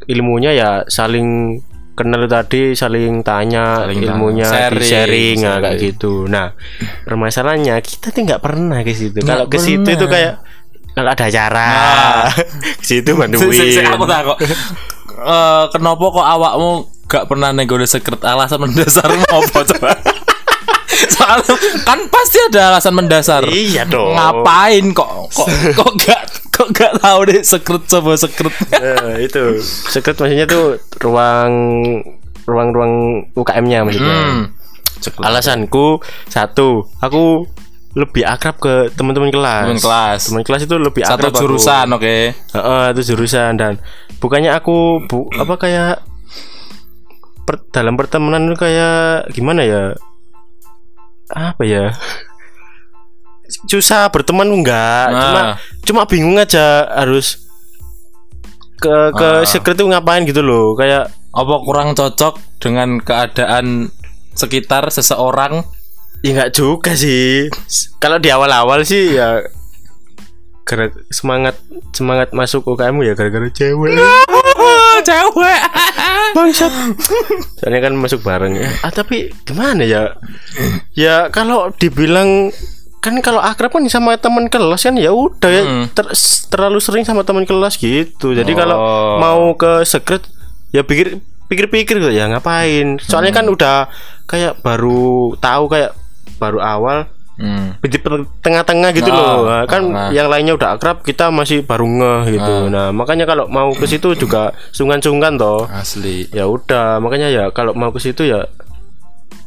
ilmunya 0.08 0.56
ya 0.56 0.70
saling 0.88 1.60
kenal 1.92 2.24
tadi 2.24 2.72
saling 2.72 3.20
tanya 3.20 3.84
Saling 3.84 4.00
ilmunya 4.00 4.48
tanya. 4.48 4.72
di 4.72 4.80
Sharing, 4.80 4.88
sharing 4.88 5.36
nah, 5.44 5.56
kayak 5.60 5.76
sharing. 5.76 5.80
gitu 5.92 6.14
nah 6.24 6.46
permasalahannya 7.04 7.76
kita 7.84 8.08
tuh 8.10 8.20
nggak 8.24 8.40
pernah 8.40 8.80
ke 8.80 8.96
situ 8.96 9.20
kalau 9.20 9.44
ke 9.44 9.58
situ 9.60 9.84
itu 9.86 10.06
kayak 10.08 10.40
kalau 10.92 11.08
ada 11.12 11.24
acara 11.28 11.68
Nah. 11.68 12.28
ke 12.80 12.84
situ 12.84 13.12
bantuin 13.12 13.84
aku 13.92 14.04
tak 14.04 14.20
kok. 14.24 14.38
Eh, 15.12 15.64
kenapa 15.72 16.04
kok 16.04 16.26
awakmu 16.26 16.70
gak 17.06 17.24
pernah 17.28 17.52
nego 17.52 17.76
sekret 17.84 18.20
alasan 18.24 18.64
mendasarmu 18.64 19.24
apa 19.36 19.60
coba? 19.68 19.90
Soalnya 21.12 21.54
kan 21.82 21.98
pasti 22.06 22.38
ada 22.46 22.74
alasan 22.74 22.94
mendasar. 22.94 23.42
Iya 23.44 23.82
dong. 23.84 24.14
Ngapain 24.14 24.92
kok 24.92 25.10
kok 25.30 25.48
kok 25.74 25.90
gak 25.98 26.22
kok 26.52 26.68
gak 26.70 26.92
tahu 27.00 27.20
deh 27.26 27.40
sekret 27.42 27.82
coba 27.86 28.14
sekret. 28.14 28.54
Eh, 28.76 29.26
itu 29.26 29.58
secret 29.62 30.14
maksudnya 30.14 30.46
tuh 30.46 30.78
ruang 31.00 31.52
ruang-ruang 32.44 32.92
UKM-nya 33.32 33.82
maksudnya. 33.82 34.14
Hmm. 34.14 34.42
Alasanku 35.18 35.98
satu, 36.26 36.86
aku 36.98 37.50
lebih 37.92 38.22
akrab 38.22 38.56
ke 38.56 38.88
teman-teman 38.94 39.28
kelas. 39.28 39.66
Teman 39.66 39.82
kelas. 39.82 40.20
Teman 40.30 40.42
kelas 40.42 40.62
itu 40.64 40.76
lebih 40.78 41.02
Satu 41.02 41.18
akrab 41.18 41.32
aku. 41.34 41.40
jurusan, 41.42 41.86
oke. 41.90 42.16
Heeh, 42.32 42.84
itu 42.94 43.02
jurusan 43.10 43.58
dan 43.58 43.82
bukannya 44.16 44.54
aku 44.54 45.02
bu 45.04 45.26
apa 45.34 45.54
kayak 45.58 45.94
per- 47.42 47.66
dalam 47.74 47.98
pertemanan 47.98 48.46
itu 48.46 48.56
kayak 48.56 49.26
gimana 49.30 49.66
ya? 49.66 49.82
Apa 51.32 51.62
ya? 51.64 51.84
Susah 53.66 54.08
berteman 54.08 54.48
enggak, 54.48 55.06
cuma 55.12 55.40
Nah. 55.42 55.54
cuma 55.84 56.02
bingung 56.04 56.36
aja 56.36 56.88
harus 56.88 57.48
ke 58.78 58.94
ke 59.12 59.28
Ah. 59.40 59.44
secret 59.44 59.76
itu 59.76 59.86
ngapain 59.86 60.24
gitu 60.24 60.40
loh. 60.40 60.72
Kayak 60.74 61.12
Apa 61.32 61.64
kurang 61.64 61.96
cocok 61.96 62.36
dengan 62.60 63.00
keadaan 63.00 63.88
sekitar 64.34 64.88
seseorang? 64.88 65.64
ya 66.20 66.36
nggak 66.36 66.52
juga 66.52 66.92
sih. 66.92 67.48
Kalau 67.98 68.20
di 68.20 68.28
awal-awal 68.28 68.84
sih 68.84 69.16
ya 69.16 69.42
gara 70.62 70.86
semangat 71.10 71.58
semangat 71.90 72.30
masuk 72.30 72.62
UKM 72.68 72.94
ya 73.02 73.16
gara-gara 73.16 73.48
cewek. 73.48 73.96
Cewek. 75.00 75.60
Bangsat. 76.32 76.72
Soalnya 77.56 77.80
kan 77.80 77.94
masuk 77.94 78.20
bareng 78.20 78.54
ya. 78.54 78.68
Ah 78.80 78.90
tapi 78.90 79.32
gimana 79.42 79.82
ya? 79.82 80.16
Ya 80.92 81.28
kalau 81.28 81.72
dibilang 81.72 82.52
kan 82.98 83.18
kalau 83.18 83.38
akrab 83.38 83.72
kan 83.72 83.82
sama 83.86 84.14
teman 84.14 84.46
kelas 84.46 84.82
kan 84.82 84.94
ya 84.94 85.10
udah 85.10 85.50
ya 85.50 85.62
Hmm. 85.62 85.84
ter- 85.90 86.14
terlalu 86.48 86.78
sering 86.78 87.02
sama 87.02 87.22
teman 87.22 87.42
kelas 87.42 87.74
gitu. 87.74 88.30
Jadi 88.30 88.52
kalau 88.52 88.76
Oh. 88.76 89.14
mau 89.18 89.42
ke 89.52 89.82
secret 89.82 90.22
ya 90.70 90.82
pikir 90.82 91.18
pikir-pikir 91.46 91.98
gitu 91.98 92.08
ya 92.08 92.30
ngapain. 92.30 92.96
Soalnya 92.98 93.32
kan 93.34 93.46
udah 93.46 93.90
kayak 94.24 94.62
baru 94.62 95.34
tahu 95.36 95.66
kayak 95.66 95.92
baru 96.38 96.58
awal 96.58 96.98
Hmm. 97.32 97.72
di 97.80 97.96
tengah-tengah 98.38 98.92
gitu 98.92 99.08
Nah, 99.08 99.16
loh 99.16 99.40
Nah, 99.42 99.64
kan 99.64 99.82
nah. 99.84 100.08
yang 100.08 100.28
lainnya 100.28 100.52
udah 100.52 100.76
akrab 100.76 101.00
kita 101.00 101.32
masih 101.32 101.64
baru 101.64 101.88
ngeh 101.88 102.22
gitu 102.30 102.54
nah 102.68 102.92
makanya 102.92 103.24
kalau 103.24 103.48
mau 103.48 103.72
ke 103.72 103.84
situ 103.84 104.12
juga 104.14 104.52
sungkan-sungkan 104.70 105.36
toh 105.36 105.64
Asli. 105.66 106.28
ya 106.28 106.44
udah 106.44 107.00
makanya 107.00 107.28
ya 107.28 107.44
kalau 107.48 107.72
mau 107.72 107.88
ke 107.88 107.98
situ 107.98 108.26
ya 108.26 108.44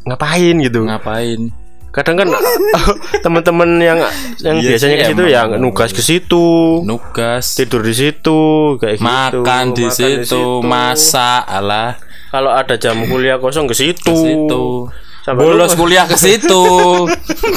ngapain 0.03 0.55
gitu 0.59 0.81
Ngapain? 0.81 1.49
kadang 1.89 2.19
kan 2.19 2.27
teman-teman 3.23 3.69
yang 3.79 3.99
yang 4.41 4.59
Iya 4.59 4.75
biasanya 4.75 4.95
ke 4.97 5.05
situ 5.07 5.23
ya 5.25 5.41
nugas 5.47 5.89
ke 5.89 6.03
situ 6.03 6.45
Nugas. 6.83 7.55
tidur 7.55 7.79
di 7.79 7.93
situ 7.93 8.39
kayak 8.75 8.99
gitu 8.99 9.07
makan 9.07 9.65
di 9.71 9.85
Makan 9.87 9.95
situ, 9.95 10.43
masak, 10.59 11.47
alah 11.47 11.95
kalau 12.27 12.51
ada 12.51 12.75
jam 12.75 12.99
kuliah 13.07 13.39
kosong 13.39 13.63
ke 13.63 13.71
situ 13.71 14.03
ke 14.03 14.11
situ. 14.11 14.65
Sampai 15.25 15.41
Bolos 15.43 15.73
lupa, 15.73 15.81
kuliah 15.81 16.05
ke 16.05 16.13
situ. 16.15 16.61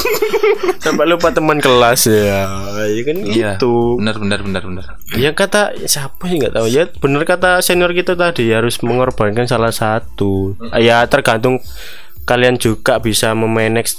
sampai 0.83 1.05
lupa 1.05 1.29
teman 1.29 1.61
kelas 1.61 2.09
ya. 2.09 2.49
Ya 2.81 3.01
kan 3.05 3.17
Iya. 3.21 3.51
gitu. 3.55 4.01
Benar 4.01 4.17
benar 4.17 4.39
benar 4.41 4.63
benar. 4.65 4.85
Ya 5.13 5.31
kata 5.31 5.77
siapa 5.85 6.25
sih 6.25 6.41
nggak 6.41 6.55
tahu. 6.55 6.65
Ya 6.65 6.89
bener 6.89 7.21
kata 7.23 7.61
senior 7.61 7.93
kita 7.93 8.17
tadi 8.17 8.49
harus 8.49 8.81
mengorbankan 8.81 9.45
salah 9.45 9.69
satu. 9.69 10.57
Ya 10.75 11.05
tergantung 11.05 11.61
kalian 12.25 12.57
juga 12.57 12.97
bisa 12.97 13.33
memanage 13.33 13.93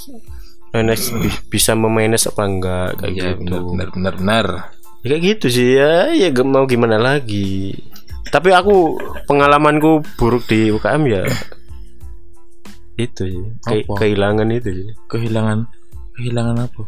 manage 0.71 1.11
bi- 1.13 1.39
bisa 1.49 1.71
memanage 1.71 2.27
apa 2.27 2.43
enggak 2.43 2.89
kayak 2.97 3.11
Iya 3.13 3.27
gitu. 3.33 3.39
benar 3.39 3.61
benar 3.63 3.87
benar 3.89 4.13
benar. 4.15 4.45
ya, 5.01 5.07
kayak 5.09 5.23
gitu 5.29 5.45
sih 5.47 5.69
ya. 5.75 6.11
Ya 6.11 6.27
mau 6.41 6.63
gimana 6.65 6.95
lagi? 6.95 7.75
Tapi 8.27 8.51
aku 8.51 8.95
pengalamanku 9.27 10.03
buruk 10.15 10.43
di 10.45 10.67
UKM 10.69 11.03
ya 11.05 11.23
itu 12.93 13.23
sih 13.23 13.43
ke- 13.59 13.83
Apa? 13.83 13.93
kehilangan 13.97 14.47
itu 14.49 14.69
sih 14.71 14.87
Kehilangan 15.07 15.65
kehilangan 16.13 16.57
apa? 16.61 16.81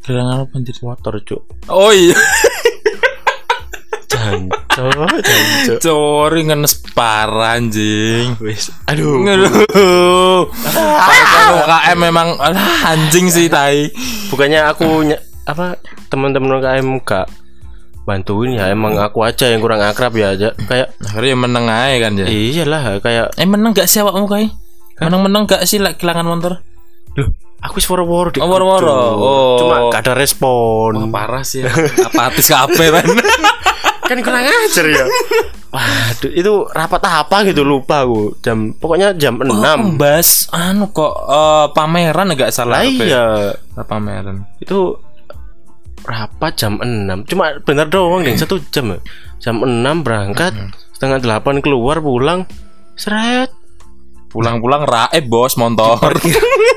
Kehilangan 0.00 0.36
apa 0.40 0.52
anjir? 0.54 0.76
motor 0.80 1.14
cuk 1.20 1.42
Oh 1.66 1.90
iya. 1.90 2.14
janco 4.06 4.86
janco 5.28 5.74
Cori 5.78 6.40
ngenes 6.42 6.74
parah 6.92 7.54
anjing. 7.54 8.38
wis 8.38 8.70
aduh 8.86 9.20
Aduh. 9.22 10.46
UKM 11.58 11.98
memang 12.00 12.28
alah 12.36 12.62
anjing 12.88 13.28
sih 13.28 13.46
tai. 13.46 13.90
bukannya 14.28 14.62
aku 14.64 14.86
ny- 15.04 15.20
apa 15.44 15.78
teman-teman 16.08 16.56
UKM 16.56 16.88
gak 17.02 17.26
bantuin 18.02 18.54
ya 18.54 18.70
emang 18.70 18.94
aku 18.96 19.20
aja 19.20 19.46
yang 19.46 19.58
kurang 19.58 19.78
akrab 19.80 20.14
ya 20.14 20.30
aja 20.32 20.54
kayak 20.60 20.94
Akhirnya 21.00 21.36
meneng 21.36 21.66
aja 21.66 21.98
kan 22.00 22.12
ya. 22.16 22.26
iyalah 22.26 22.98
kayak 22.98 23.34
Eh 23.34 23.44
meneng 23.44 23.70
gak 23.72 23.86
sih 23.86 23.98
awakmu 23.98 24.26
kai? 24.26 24.46
Meneng-meneng 25.00 25.44
gak 25.44 25.62
sih 25.68 25.76
like 25.76 26.00
kehilangan 26.00 26.26
motor? 26.26 26.52
loh 27.16 27.32
aku 27.64 27.80
woro-woro 27.88 28.28
di 28.28 28.38
Oh, 28.44 28.48
woro-woro. 28.52 28.92
Oh. 29.16 29.56
cuma 29.56 29.88
gak 29.88 30.04
ada 30.04 30.12
respon 30.12 31.08
parah 31.08 31.40
sih 31.40 31.64
ya. 31.64 31.72
Apatis 32.12 32.52
kabeh 32.52 32.92
kan. 32.92 33.08
kan 34.06 34.22
kurang 34.22 34.46
ajar 34.46 34.86
ya 34.86 35.02
waduh 35.74 36.30
itu 36.30 36.52
rapat 36.70 37.02
apa 37.02 37.42
gitu 37.42 37.66
lupa 37.66 38.06
aku 38.06 38.38
jam 38.38 38.70
pokoknya 38.78 39.18
jam 39.18 39.42
6 39.42 39.50
Mbas 39.98 40.46
anu 40.54 40.94
kok 40.94 41.10
eh, 41.26 41.66
pameran 41.74 42.30
agak 42.30 42.54
salah. 42.54 42.80
lah 42.80 42.86
apa 42.86 43.02
ya? 43.02 43.02
iya 43.02 43.26
pameran. 43.82 44.46
itu 44.62 44.94
rapat 46.06 46.54
jam 46.54 46.78
6 46.78 47.26
cuma 47.26 47.58
bener 47.66 47.90
doang 47.90 48.22
deh 48.22 48.38
satu 48.38 48.62
jam 48.70 48.94
ya 48.94 48.98
jam 49.42 49.58
6 49.58 50.06
berangkat 50.06 50.54
setengah 50.94 51.18
delapan 51.18 51.58
keluar 51.58 51.98
pulang 51.98 52.46
seret 52.94 53.50
Pulang-pulang 54.36 54.84
raib 54.84 55.24
bos 55.26 55.56
motor. 55.56 56.12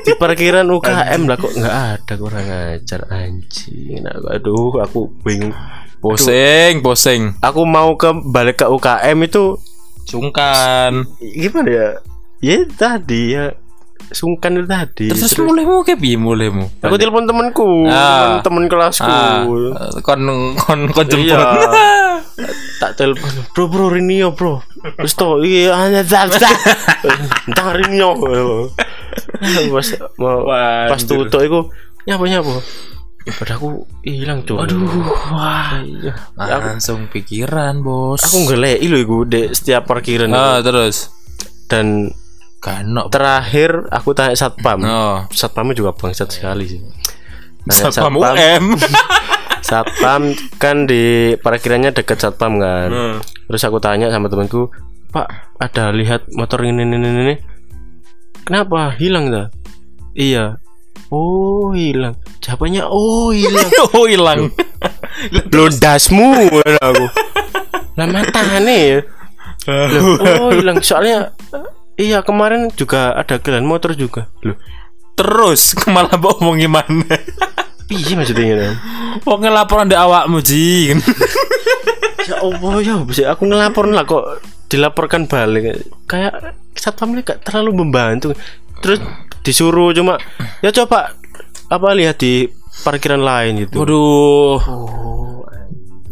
di 0.00 0.16
parkiran 0.16 0.64
UKM 0.66 1.20
lah 1.22 1.36
kok 1.36 1.52
nggak 1.52 1.76
ada 1.94 2.14
kurang 2.16 2.46
ajar 2.48 3.04
anjing 3.06 4.00
nah, 4.00 4.16
aduh 4.26 4.80
aku 4.80 5.12
bingung 5.20 5.52
Pusing, 6.00 6.80
pusing. 6.80 7.36
aku 7.38 7.60
mau 7.62 7.92
ke 7.94 8.08
balik 8.24 8.56
ke 8.56 8.66
UKM 8.66 9.18
itu 9.22 9.60
Sungkan. 10.02 11.04
gimana 11.20 11.68
ya 11.68 11.88
ya 12.40 12.56
tadi 12.66 13.36
ya 13.36 13.52
sungkan 14.10 14.56
itu 14.56 14.66
tadi 14.66 15.06
Terus 15.06 15.20
Terus 15.22 15.36
mulaimu 15.38 15.84
ke 15.84 15.94
piye 15.94 16.16
mulaimu? 16.16 16.64
aku 16.80 16.96
telepon 16.96 17.28
temanku 17.28 17.84
Ah. 17.86 18.40
temen 18.40 18.64
kelasku 18.66 19.04
Ah, 19.04 19.44
kon 20.00 20.24
kon 20.56 20.80
kon 20.88 21.06
jemput. 21.06 21.28
Iya. 21.28 21.38
tak 22.78 22.96
telepon 22.96 23.30
bro 23.52 23.66
bro 23.68 23.86
Rinio 23.88 24.32
bro 24.32 24.60
terus 24.96 25.14
iya 25.42 25.74
hanya 25.76 26.02
zap 26.02 26.32
zap 26.32 26.52
entah 27.48 27.70
Rinio 27.74 28.16
pas 29.70 29.88
pas 30.16 31.00
anjir. 31.00 31.08
tutup 31.08 31.40
itu 31.40 31.60
nyapa 32.06 32.24
nyapa 32.24 32.54
pada 33.36 33.52
aku 33.54 33.84
hilang 34.00 34.40
tuh 34.42 34.56
aduh 34.58 34.80
Wah, 35.30 35.76
iya. 35.84 36.16
langsung 36.40 37.06
pikiran, 37.12 37.84
Bos. 37.84 38.24
aku 38.24 38.48
ngelei 38.48 38.80
lho 38.80 38.96
iku 38.96 39.28
di 39.28 39.52
setiap 39.52 39.84
parkiran. 39.84 40.32
Ah, 40.32 40.58
terus 40.64 41.12
dan 41.68 42.10
kanok. 42.64 43.12
terakhir 43.12 43.86
aku 43.92 44.16
tanya 44.16 44.32
satpam 44.34 44.80
Oh. 44.88 45.28
satpamnya 45.30 45.76
juga 45.76 45.92
bangsat 45.92 46.32
sekali 46.32 46.64
sih 46.64 46.80
Tanya 47.60 47.92
Satpam 47.92 48.16
UM. 48.16 48.64
satpam 49.62 50.34
kan 50.60 50.84
di 50.84 51.34
parkirannya 51.40 51.94
deket 51.94 52.20
satpam 52.20 52.60
kan. 52.60 52.88
Hmm. 52.90 53.16
terus 53.50 53.62
aku 53.66 53.82
tanya 53.82 54.10
sama 54.12 54.30
temanku 54.30 54.70
pak 55.10 55.26
ada 55.58 55.90
lihat 55.90 56.30
motor 56.30 56.62
ini 56.62 56.86
ini 56.86 56.96
ini 56.96 57.08
ini? 57.08 57.36
Kenapa? 58.46 58.94
Hilang 58.98 59.30
dah 59.30 59.60
iya. 60.14 60.58
Oh 61.10 61.74
hilang. 61.74 62.14
Jawabannya 62.38 62.86
oh 62.86 63.34
hilang. 63.34 63.70
Oh, 63.90 64.06
hilang. 64.06 64.40
blondasmu 65.50 66.46
aku. 66.78 67.06
Lah 67.98 68.06
matane 68.06 68.78
ya. 68.78 68.98
Loh, 69.66 70.14
oh 70.46 70.50
hilang. 70.54 70.78
Soalnya 70.84 71.34
iya 71.98 72.22
kemarin 72.22 72.70
juga 72.78 73.18
ada 73.18 73.42
kalian 73.42 73.66
motor 73.66 73.98
juga. 73.98 74.30
Loh. 74.46 74.54
Terus 75.18 75.74
malah 75.90 76.14
omong 76.14 76.62
gimana? 76.62 77.04
Piye 77.90 78.14
maksudnya 78.14 78.44
ini 78.46 78.68
Wong 79.20 79.42
laporan 79.44 79.90
di 79.90 79.98
awakmu, 79.98 80.38
Ji. 80.40 80.94
ya 82.24 82.38
Allah 82.38 82.74
ya 82.78 82.94
bisa 83.02 83.26
aku 83.28 83.42
ngelapor 83.44 83.90
lah 83.90 84.06
kok 84.06 84.38
dilaporkan 84.70 85.26
balik 85.26 85.82
kayak 86.06 86.54
satpamnya 86.78 87.26
gak 87.26 87.42
terlalu 87.42 87.82
membantu 87.82 88.30
terus 88.78 89.02
disuruh 89.42 89.90
cuma 89.90 90.14
ya 90.62 90.70
coba 90.70 91.10
apa 91.66 91.88
lihat 91.90 92.16
di 92.16 92.46
parkiran 92.86 93.18
lain 93.20 93.66
gitu 93.66 93.82
Waduh. 93.82 94.58
oh 94.62 95.42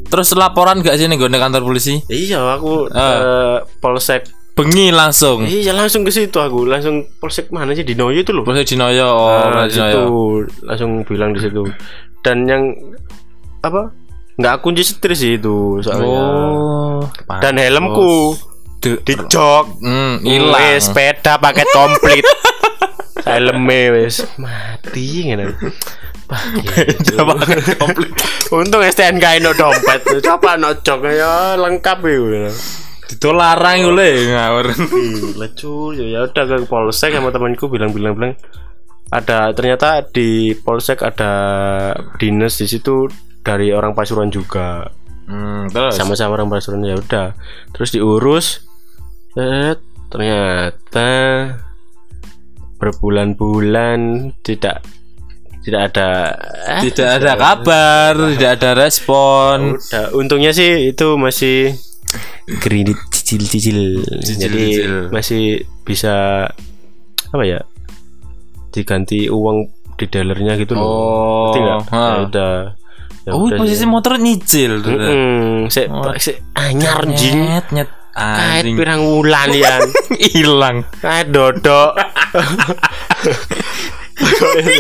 Terus 0.08 0.32
laporan 0.32 0.80
gak 0.80 0.96
sih 0.96 1.04
nih 1.04 1.20
gue 1.20 1.28
kantor 1.28 1.62
polisi? 1.62 2.00
iya 2.08 2.40
aku 2.40 2.88
Ah. 2.90 2.98
eh, 2.98 3.58
polsek 3.78 4.24
Bengi 4.58 4.90
langsung. 4.90 5.46
iya 5.46 5.70
langsung 5.70 6.02
ke 6.02 6.10
situ 6.10 6.34
aku. 6.34 6.66
Langsung 6.66 7.06
polsek 7.22 7.54
mana 7.54 7.78
sih? 7.78 7.86
Di 7.86 7.94
Noyo 7.94 8.26
itu 8.26 8.34
loh. 8.34 8.42
Polisi 8.42 8.74
Dinoyo, 8.74 9.06
oh, 9.06 9.54
Nah, 9.54 9.70
Dinoyo. 9.70 10.42
langsung 10.66 11.06
bilang 11.06 11.30
di 11.30 11.38
situ. 11.38 11.62
Dan 12.26 12.50
yang 12.50 12.74
apa? 13.62 13.94
Nggak 14.38 14.58
kunci 14.62 14.82
setir 14.82 15.14
sih 15.14 15.38
itu 15.38 15.78
soalnya. 15.82 16.10
Oh. 16.10 17.02
dan 17.38 17.54
helmku 17.58 18.34
di 18.82 19.14
jok 19.30 19.82
hilang. 19.82 20.22
Hilang. 20.22 20.82
sepeda 20.82 21.38
paket 21.38 21.66
komplit. 21.70 22.26
Helmnya 23.28 23.92
wes 23.92 24.24
mati 24.38 25.26
ngene. 25.26 25.54
Komplit. 27.78 28.14
untung 28.54 28.82
STNK 28.82 29.42
no 29.42 29.50
dompet. 29.54 30.22
Coba 30.22 30.54
no 30.54 30.74
jok 30.82 31.02
ya 31.10 31.58
lengkap 31.58 31.98
ya 32.06 32.50
Itu 32.50 32.87
larang 33.34 33.90
oleh 33.90 34.30
ngawur. 34.30 34.66
lucu. 35.34 35.98
Ya 35.98 36.22
udah 36.22 36.44
ke 36.46 36.56
polsek 36.70 37.10
sama 37.14 37.34
temanku 37.34 37.66
bilang-bilang 37.66 38.14
bilang 38.14 38.34
ada 39.08 39.56
ternyata 39.56 40.04
di 40.04 40.52
polsek 40.52 41.00
ada 41.00 41.32
dinas 42.20 42.60
di 42.60 42.68
situ 42.68 43.08
dari 43.40 43.72
orang 43.72 43.96
Pasuruan 43.96 44.28
juga. 44.28 44.84
Hmm, 45.28 45.68
terus. 45.68 45.96
sama-sama 45.96 46.36
orang 46.36 46.48
Pasuruan 46.52 46.84
ya 46.84 46.96
udah. 46.96 47.32
Terus 47.72 47.90
diurus. 47.92 48.46
Set, 49.32 49.78
ternyata 50.12 51.08
berbulan-bulan 52.78 54.30
tidak 54.46 54.86
tidak 55.66 55.92
ada 55.92 56.08
eh, 56.78 56.80
tidak 56.88 57.08
ada 57.20 57.32
kabar, 57.36 58.12
tidak 58.36 58.50
ada 58.60 58.70
respon. 58.76 59.76
udah. 59.76 60.16
Untungnya 60.16 60.52
sih 60.56 60.92
itu 60.92 61.16
masih 61.20 61.76
kredit 62.58 62.96
cicil-cicil 63.10 64.00
jadi 64.18 64.24
Cicil-cicil. 64.24 64.92
masih 65.10 65.42
bisa 65.82 66.46
apa 67.28 67.44
ya 67.44 67.60
diganti 68.68 69.26
uang 69.26 69.68
di 69.94 70.06
dalernya 70.06 70.56
gitu 70.56 70.72
loh 70.72 70.84
Oh, 70.84 71.50
Ngerti 71.50 71.58
nggak? 71.60 71.80
ha. 71.88 72.00
ya 72.00 72.18
udah 72.24 72.52
ya 73.22 73.30
Oh, 73.30 73.44
udah 73.44 73.58
posisi 73.58 73.82
sih. 73.82 73.88
motor 73.88 74.16
nyicil. 74.16 74.72
Oh. 74.80 75.68
sik 75.68 76.36
anyar 76.54 77.04
anjing 77.04 77.36
Nyet, 77.36 77.66
nyet. 77.70 77.90
kait 78.14 78.64
pirang 78.64 79.04
wulan 79.04 79.50
ya 79.62 79.78
Hilang. 80.32 80.82
kait 80.98 81.28
dodok 81.28 81.92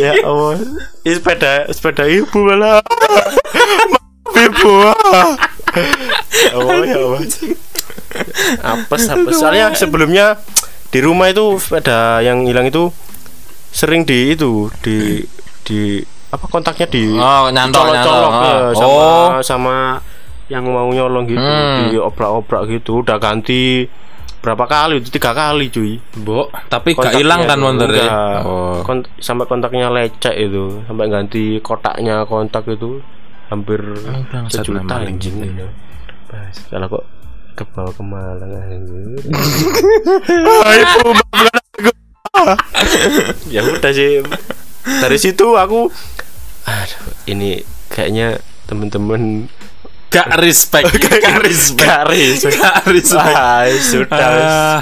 ya 0.00 0.12
Allah 0.24 0.58
ini 1.04 1.12
sepeda 1.12 1.68
sepeda 1.68 2.04
ibu 2.04 2.38
malah 2.40 2.82
Maaf, 4.28 4.44
ibu 4.44 4.72
ya 4.78 6.52
Allah 6.54 6.76
ya 6.82 6.96
Allah 6.98 7.20
apes 8.62 9.02
apes 9.06 9.34
soalnya 9.34 9.72
sebelumnya 9.72 10.26
di 10.88 10.98
rumah 10.98 11.28
itu 11.28 11.56
sepeda 11.56 12.20
yang 12.20 12.44
hilang 12.44 12.66
itu 12.66 12.88
sering 13.68 14.02
di 14.02 14.32
itu 14.32 14.72
di 14.80 15.20
di 15.62 16.00
apa 16.28 16.44
kontaknya 16.46 16.86
di 16.86 17.04
Oh, 17.10 17.48
nyantol, 17.48 17.88
nyantol. 17.88 18.20
ya, 18.20 18.28
Ah. 18.28 18.72
sama 18.72 18.88
Oh. 18.88 19.28
sama 19.42 19.76
yang 20.48 20.64
mau 20.64 20.88
nyolong 20.88 21.24
gitu 21.26 21.40
Hmm. 21.40 21.76
di 21.84 21.96
oprak-oprak 21.96 22.68
gitu 22.70 23.04
udah 23.04 23.16
ganti 23.16 23.84
berapa 24.38 24.64
kali 24.64 25.02
itu 25.02 25.10
tiga 25.10 25.34
kali 25.34 25.68
cuy 25.68 26.00
Mbok, 26.16 26.48
tapi 26.70 26.94
gak 26.94 27.10
Kontaknya 27.10 27.18
hilang 27.18 27.40
kan 27.44 27.58
motor 27.58 27.88
Enggak. 27.90 28.40
Oh. 28.46 28.80
Sampai 29.18 29.44
kontaknya 29.44 29.90
lecek 29.90 30.32
itu 30.38 30.80
sampai 30.86 31.06
ganti 31.08 31.44
kotaknya 31.60 32.24
kontak 32.24 32.64
itu 32.64 33.02
hampir 33.48 33.80
bangsat 34.28 34.62
sejuta 34.62 34.84
maling 34.84 35.16
anjing 35.16 35.36
gitu. 35.40 35.66
Pas, 36.28 36.56
kalau 36.68 36.86
kok 36.90 37.04
ke 37.52 37.64
bawah 37.66 37.90
ke 37.90 38.02
Malang 38.02 38.50
anjir. 38.54 39.22
ya 43.48 43.60
udah 43.64 43.90
sih 43.90 44.22
dari 45.00 45.18
situ 45.18 45.46
aku 45.54 45.88
aduh 46.62 47.02
ini 47.26 47.60
kayaknya 47.88 48.38
temen-temen 48.64 49.48
Gak 50.08 50.40
respect, 50.40 50.88
gak 51.04 51.36
respect, 51.44 51.84
gak 51.84 52.08
respect. 52.08 52.56
gak 52.56 52.80
respect. 52.88 53.28
Ah, 53.28 53.68
sudah 53.68 54.16
Ah, 54.40 54.80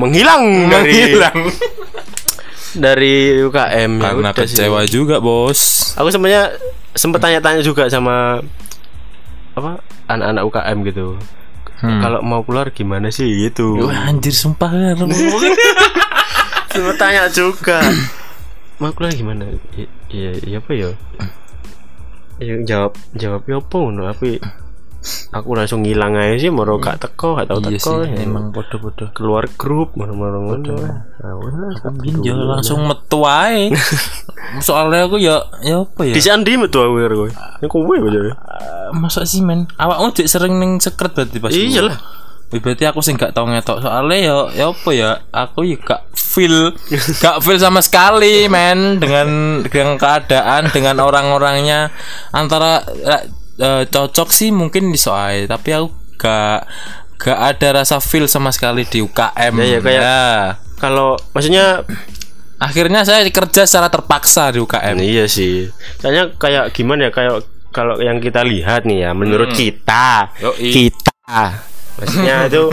menghilang 0.00 0.40
menghilang 0.64 1.36
dari 2.72 3.36
UKM 3.44 3.92
ya 3.92 4.00
karena 4.00 4.32
udah 4.32 4.48
sih. 4.48 4.56
kecewa 4.56 4.80
juga 4.88 5.20
bos. 5.20 5.92
aku 5.92 6.08
sebenarnya 6.08 6.56
sempet 6.92 7.20
tanya-tanya 7.20 7.64
juga 7.64 7.88
sama 7.88 8.40
apa 9.52 9.84
anak-anak 10.08 10.42
UKM 10.48 10.78
gitu. 10.88 11.08
Hmm. 11.82 11.98
kalau 11.98 12.22
mau 12.22 12.46
keluar 12.46 12.70
gimana 12.70 13.10
sih 13.10 13.26
gitu. 13.26 13.74
Wah, 13.82 14.06
anjir 14.06 14.30
sumpah 14.30 14.70
sempet 16.72 16.94
tanya 16.94 17.26
juga. 17.26 17.82
Mau 18.80 18.94
keluar 18.94 19.10
gimana? 19.14 19.50
Ya 19.74 19.86
ya, 20.06 20.30
ya 20.46 20.58
apa 20.62 20.72
ya? 20.78 20.90
Ya 22.38 22.54
jawab 22.62 22.94
jawab 23.18 23.42
ya 23.50 23.58
apa 23.58 23.76
ngono 23.78 24.02
tapi 24.14 24.38
aku 25.30 25.50
langsung 25.52 25.82
ngilang 25.82 26.14
aja 26.14 26.38
sih 26.38 26.48
mau 26.48 26.62
gak 26.76 27.02
teko 27.02 27.34
gak 27.34 27.50
tau 27.50 27.58
iya 27.60 27.74
teko 27.74 27.92
sih, 28.02 28.14
ya. 28.14 28.22
emang 28.22 28.50
podo-podo. 28.50 29.10
keluar 29.12 29.50
grup 29.52 29.94
mana-mana 29.94 30.38
ngono 30.38 30.74
Nah, 31.22 31.38
Mungkin 31.38 32.22
ya 32.22 32.34
peduli. 32.34 32.50
langsung 32.50 32.82
metu 32.82 33.22
ae. 33.22 33.70
Soalnya 34.66 35.06
aku 35.06 35.16
ya 35.16 35.38
ya 35.60 35.82
apa 35.82 36.02
ya? 36.02 36.14
di 36.14 36.18
sandi 36.18 36.58
metu 36.58 36.78
aku 36.78 36.98
karo 36.98 37.14
kowe 37.14 37.30
ini 37.30 37.66
kowe 37.68 37.94
aja 37.94 38.20
Eh, 38.22 38.90
Masa 38.92 39.22
sih 39.22 39.38
men? 39.38 39.70
Awakmu 39.74 40.10
dik 40.12 40.26
sering 40.26 40.58
ning 40.58 40.78
sekret 40.78 41.14
berarti 41.14 41.38
pas. 41.38 41.50
Iya 41.50 41.82
lah. 41.84 41.96
Wih, 42.50 42.60
berarti 42.60 42.84
aku 42.84 43.00
sih 43.00 43.14
gak 43.14 43.32
tau 43.32 43.48
ngetok 43.48 43.80
soalnya 43.80 44.18
ya 44.18 44.34
ya 44.52 44.64
apa 44.68 44.90
ya 44.92 45.10
aku 45.30 45.64
ya 45.64 45.78
gak 45.78 46.04
feel 46.12 46.76
gak 47.16 47.40
feel 47.40 47.56
sama 47.56 47.80
sekali 47.80 48.44
men 48.46 49.00
dengan 49.00 49.28
dengan 49.64 49.96
keadaan 49.96 50.68
dengan 50.68 51.00
orang-orangnya 51.00 51.88
antara 52.28 52.84
eh, 53.54 53.62
eh, 53.62 53.82
cocok 53.84 54.28
sih 54.28 54.48
mungkin 54.48 54.88
di 54.88 54.96
soal 54.96 55.44
tapi 55.44 55.72
aku 55.72 55.88
gak 56.16 56.64
gak 57.16 57.38
ada 57.38 57.68
rasa 57.78 57.98
feel 57.98 58.26
sama 58.26 58.50
sekali 58.50 58.82
di 58.82 58.98
UKM 58.98 59.52
Ya, 59.54 59.64
ya, 59.64 59.78
kayak- 59.78 60.02
Ya. 60.02 60.24
kalau 60.76 61.14
maksudnya 61.30 61.86
akhirnya 62.58 63.02
saya 63.02 63.22
kerja 63.24 63.62
secara 63.62 63.86
terpaksa 63.86 64.50
di 64.50 64.58
UKM 64.58 64.96
iya 64.98 65.26
sih. 65.26 65.70
Soalnya 65.98 66.30
kayak 66.32 66.70
gimana 66.70 67.06
ya 67.06 67.10
kayak 67.10 67.42
kalau 67.70 67.98
yang 67.98 68.18
kita 68.18 68.42
lihat 68.42 68.84
nih 68.84 69.06
ya 69.06 69.10
menurut 69.12 69.50
kita 69.50 70.30
Yoi. 70.38 70.70
kita 70.70 71.58
maksudnya 71.92 72.46
itu 72.46 72.64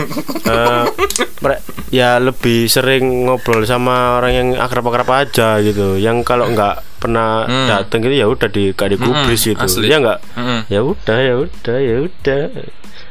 mere- 1.40 1.62
ya 1.90 2.18
lebih 2.18 2.66
sering 2.66 3.26
ngobrol 3.26 3.62
sama 3.62 4.18
orang 4.18 4.32
yang 4.32 4.48
akrab-akrab 4.56 5.08
aja 5.26 5.58
gitu. 5.60 5.94
Yang 5.94 6.22
kalau 6.22 6.50
nggak 6.50 6.82
pernah 7.00 7.48
Hmm. 7.48 7.66
dateng 7.66 8.04
gitu 8.04 8.14
ya 8.14 8.26
udah 8.28 8.46
di 8.46 8.70
gak 8.70 8.92
digubris 8.92 9.48
gitu. 9.48 9.56
asli. 9.56 9.88
ya 9.88 9.98
nggak? 9.98 10.18
Mm-mm. 10.36 10.60
ya 10.68 10.80
udah 10.84 11.18
ya 11.18 11.34
udah 11.40 11.76
ya 11.80 11.96
udah. 12.04 12.40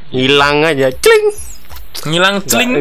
Hilang 0.10 0.58
aja 0.63 0.88
cling. 0.93 1.25
Ngilang 1.99 2.39
celing 2.47 2.80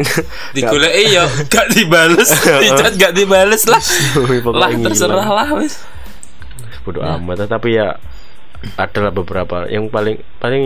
digoleki 0.55 1.11
ya 1.11 1.25
gak 1.49 1.67
dibales. 1.73 2.29
Dicat 2.63 2.93
gak 2.95 3.11
dibales 3.11 3.65
lah. 3.65 3.81
Lah 4.53 4.69
ngilang. 4.69 4.85
terserah 4.85 5.27
lah 5.27 5.49
wis. 5.57 5.81
Bodoh 6.85 7.03
amat. 7.03 7.49
Tapi 7.49 7.75
ya 7.75 7.97
adalah 8.77 9.11
beberapa. 9.11 9.67
Yang 9.67 9.91
paling 9.91 10.15
paling 10.39 10.63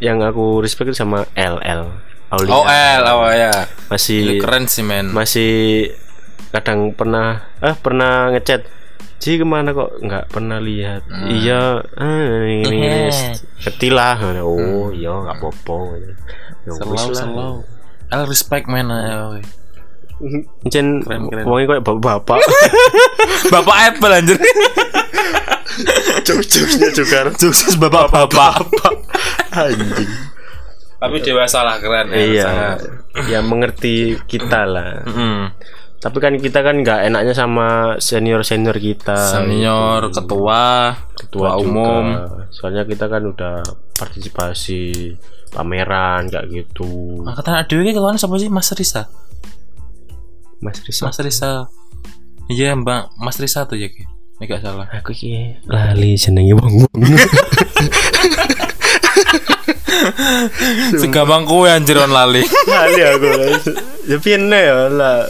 yang 0.00 0.18
aku 0.22 0.58
respect 0.58 0.90
sama 0.94 1.28
LL 1.34 1.92
Aulia. 2.28 2.52
oh 2.52 2.64
L 2.66 3.04
oh 3.06 3.30
ya. 3.30 3.52
Masih 3.92 4.42
keren 4.42 4.66
sih 4.66 4.82
men. 4.82 5.14
masih 5.14 5.88
kadang 6.48 6.96
pernah 6.96 7.44
ah 7.60 7.76
pernah 7.76 8.32
ngechat 8.32 8.64
Ji 9.18 9.34
ke 9.34 9.46
mana 9.46 9.74
kok? 9.74 9.98
Nggak 9.98 10.24
pernah 10.30 10.62
lihat. 10.62 11.02
Iya 11.10 11.82
ah, 11.98 12.42
ini, 12.46 12.62
ini, 12.62 12.76
ini. 12.86 13.10
ngerti 13.66 13.88
lah 13.90 14.14
oh 14.46 14.94
iya 14.94 15.10
nggak 15.10 15.42
popo 15.42 15.98
ya 15.98 16.14
wis 16.70 16.78
Slow, 16.78 17.10
lah. 17.10 17.24
slow. 17.26 17.54
L 18.08 18.22
respect 18.28 18.66
man. 18.70 18.88
Ya, 18.88 19.42
Keren, 20.18 20.98
keren. 21.30 21.44
wongnya 21.46 21.66
kayak 21.78 21.84
bapak-bapak. 21.86 22.42
Bapak 23.54 23.76
Apple 23.86 24.12
anjir. 24.18 24.38
jokes-jokesnya 26.26 26.90
juga. 26.90 27.18
Sukses 27.38 27.78
bapak-bapak. 27.78 28.66
Anjing. 29.54 30.10
Tapi 30.98 31.16
dewasa 31.22 31.62
lah 31.62 31.78
keren. 31.78 32.10
Iya. 32.10 32.46
Sangat. 32.50 32.78
ya 33.30 33.38
mengerti 33.46 34.18
kita 34.26 34.66
lah. 34.66 35.06
Mm. 35.06 35.54
Tapi 35.98 36.18
kan 36.18 36.34
kita 36.34 36.62
kan 36.62 36.78
nggak 36.78 37.10
enaknya 37.10 37.34
sama 37.34 37.66
senior 37.98 38.42
senior 38.42 38.74
kita 38.74 39.18
Senior, 39.34 40.14
ketua, 40.14 40.94
ketua 41.12 41.58
juga. 41.58 41.62
umum. 41.62 42.04
soalnya 42.48 42.86
kita 42.86 43.06
kan 43.06 43.26
udah 43.26 43.66
partisipasi 43.94 45.12
pameran 45.50 46.28
kayak 46.28 46.46
gitu 46.48 47.22
Angkatan 47.26 47.54
adewe 47.58 47.82
iki 47.82 47.92
kawan 47.92 48.14
siapa 48.14 48.36
sih 48.36 48.46
Mas 48.46 48.70
Risa? 48.70 49.10
Mas 50.58 50.78
Risa 50.82 51.06
Mas 51.06 51.18
Risa. 51.18 51.52
Iya, 52.46 52.72
Mbak 52.74 53.18
Mas 53.18 53.36
Risa 53.36 53.62
tuh 53.62 53.76
ya, 53.76 53.86
Ki. 53.86 54.06
Ini 54.38 54.44
gak 54.44 54.62
salah. 54.62 54.86
aku 54.88 55.10
ki 55.10 55.34
lali 55.66 56.14
jenenge 56.14 56.54
wong 56.54 56.86
wong 56.86 57.02
Segampang 60.94 61.42
kowe 61.44 61.66
anjir 61.66 61.98
on 61.98 62.10
lali. 62.10 62.42
lali 62.66 63.00
aku 63.02 63.28
ya 64.06 64.16
piene 64.18 64.58
ya 64.58 64.86
lah 64.88 65.26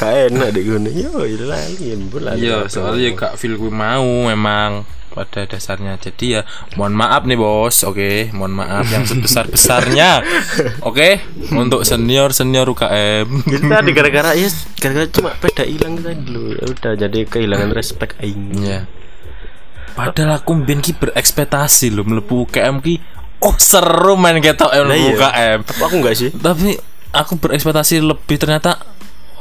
gak 0.00 0.32
enak 0.32 0.48
deh 0.56 0.62
gue 0.64 0.80
yo 0.96 1.12
lali 1.44 1.92
mbok 1.92 2.20
lali 2.24 2.48
Iya, 2.48 2.72
soalnya 2.72 3.04
ya 3.04 3.10
gak 3.12 3.32
feel 3.36 3.60
gue 3.60 3.68
mau 3.68 4.24
memang 4.24 4.88
pada 5.10 5.42
dasarnya. 5.44 5.98
Jadi 5.98 6.38
ya 6.38 6.46
mohon 6.78 6.94
maaf 6.94 7.26
nih 7.26 7.34
bos, 7.34 7.82
oke, 7.82 8.30
mohon 8.32 8.54
maaf 8.54 8.86
yang 8.88 9.04
sebesar 9.04 9.50
besarnya, 9.50 10.22
oke, 10.88 11.20
untuk 11.52 11.82
senior 11.82 12.30
senior 12.30 12.70
UKM. 12.70 13.26
kita 13.44 13.82
di 13.82 13.92
gara-gara 13.92 14.30
ya 14.38 14.48
gara-gara 14.78 15.06
cuma 15.18 15.34
beda 15.36 15.66
hilang 15.66 15.98
tadi 15.98 16.22
dulu 16.22 16.54
ya 16.56 16.64
udah 16.64 16.92
jadi 16.94 17.18
kehilangan 17.26 17.70
respect 17.74 18.16
aing 18.22 18.54
Iya. 18.56 18.86
Padahal 19.98 20.38
aku 20.38 20.54
mbien 20.54 20.78
ki 20.78 20.96
berekspektasi 20.96 21.90
loh 21.90 22.06
mlebu 22.06 22.46
UKM 22.48 22.78
ki 22.80 23.02
oh 23.42 23.58
seru 23.58 24.14
main 24.14 24.38
ketok 24.38 24.70
iya. 24.72 24.86
UKM. 24.86 25.58
Tapi 25.66 25.80
aku 25.82 25.94
enggak 25.98 26.14
sih 26.16 26.30
Tapi 26.30 26.78
aku 27.10 27.36
berekspektasi 27.36 27.98
lebih 27.98 28.38
ternyata 28.38 28.78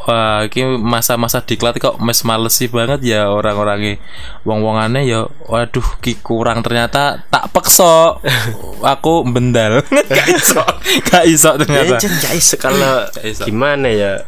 wah 0.10 0.42
ini 0.42 0.82
masa-masa 0.82 1.38
diklat 1.40 1.78
kok 1.78 2.02
mes 2.02 2.18
males 2.26 2.58
sih 2.58 2.66
banget 2.66 3.06
ya 3.06 3.30
orang-orangnya. 3.30 4.02
Wong-wongannya 4.42 5.06
ya 5.06 5.30
waduh 5.46 5.86
ki 6.02 6.18
kurang. 6.20 6.66
Ternyata 6.66 7.22
tak 7.24 7.54
pekso 7.54 8.18
aku 8.98 9.22
bendal 9.24 9.86
gak 10.10 10.28
iso. 10.28 10.66
Gak 11.06 11.24
iso 11.30 11.54
ya 11.54 11.58
ternyata 11.62 11.96
ya 12.02 12.32
iso. 12.34 12.58
Kalau 12.58 13.06
Gak 13.06 13.46
gimana 13.46 13.86
ya? 13.86 14.26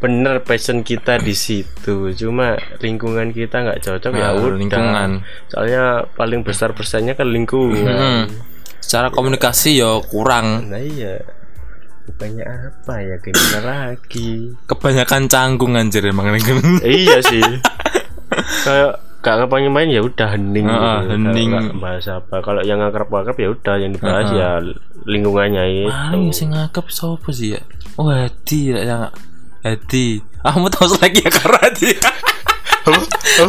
Bener 0.00 0.40
passion 0.42 0.82
kita 0.82 1.20
di 1.20 1.36
situ. 1.36 2.10
Cuma 2.10 2.56
lingkungan 2.80 3.30
kita 3.30 3.62
nggak 3.62 3.80
cocok 3.80 4.12
ya 4.12 4.32
Ah, 4.32 4.34
udah. 4.34 4.56
lingkungan. 4.56 5.10
soalnya 5.46 6.08
paling 6.16 6.42
besar 6.42 6.74
besarnya 6.74 7.14
kan 7.14 7.30
lingkungan. 7.30 7.86
Hmm. 7.86 8.24
secara 8.80 9.06
komunikasi 9.06 9.78
ya 9.78 10.02
kurang. 10.02 10.66
Nah 10.66 10.80
iya 10.80 11.22
bukannya 12.04 12.44
apa 12.44 12.94
ya 12.98 13.16
gimana 13.18 13.58
lagi. 13.60 14.54
Kebanyakan 14.64 15.22
canggung 15.26 15.74
anjir 15.74 16.04
emang 16.04 16.32
ini. 16.32 16.40
Iya 17.04 17.18
sih. 17.20 17.44
Kayak 18.62 19.00
gak 19.20 19.52
pengen 19.52 19.68
main 19.70 19.86
ya 19.86 20.00
udah 20.00 20.32
hening 20.32 20.64
Ah, 20.64 21.04
gitu. 21.04 21.12
hening. 21.12 21.48
Nggak 21.52 21.76
bahas 21.76 22.06
apa. 22.08 22.40
Kalau 22.40 22.62
yang 22.62 22.80
akrab-akrab 22.80 23.36
ya 23.36 23.48
udah 23.50 23.74
yang 23.76 23.92
dibahas 23.92 24.28
Ah. 24.30 24.36
ya 24.36 24.50
lingkungannya 25.00 25.64
itu 25.64 25.92
paling 25.92 26.32
sing 26.32 26.48
ngakep 26.52 26.86
siapa 26.88 27.28
sih 27.30 27.56
ya? 27.56 27.60
Oh 27.96 28.08
Hadi 28.08 28.72
ya 28.72 28.78
yang 28.80 29.02
Hadi. 29.60 30.24
Ah, 30.40 30.56
kamu 30.56 30.72
tahu 30.72 30.88
selek 30.90 31.20
ya 31.20 31.28
karo 31.28 31.56
Hadi? 31.56 31.92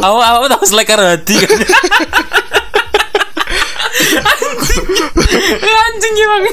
Aku 0.04 0.18
aku 0.20 0.48
tahu 0.52 0.64
selek 0.68 0.88
karo 0.92 1.04
Hadi? 1.08 1.36
Kan 4.12 4.81
Anjing 5.32 5.76
Anjing 5.80 6.16
emang 6.18 6.44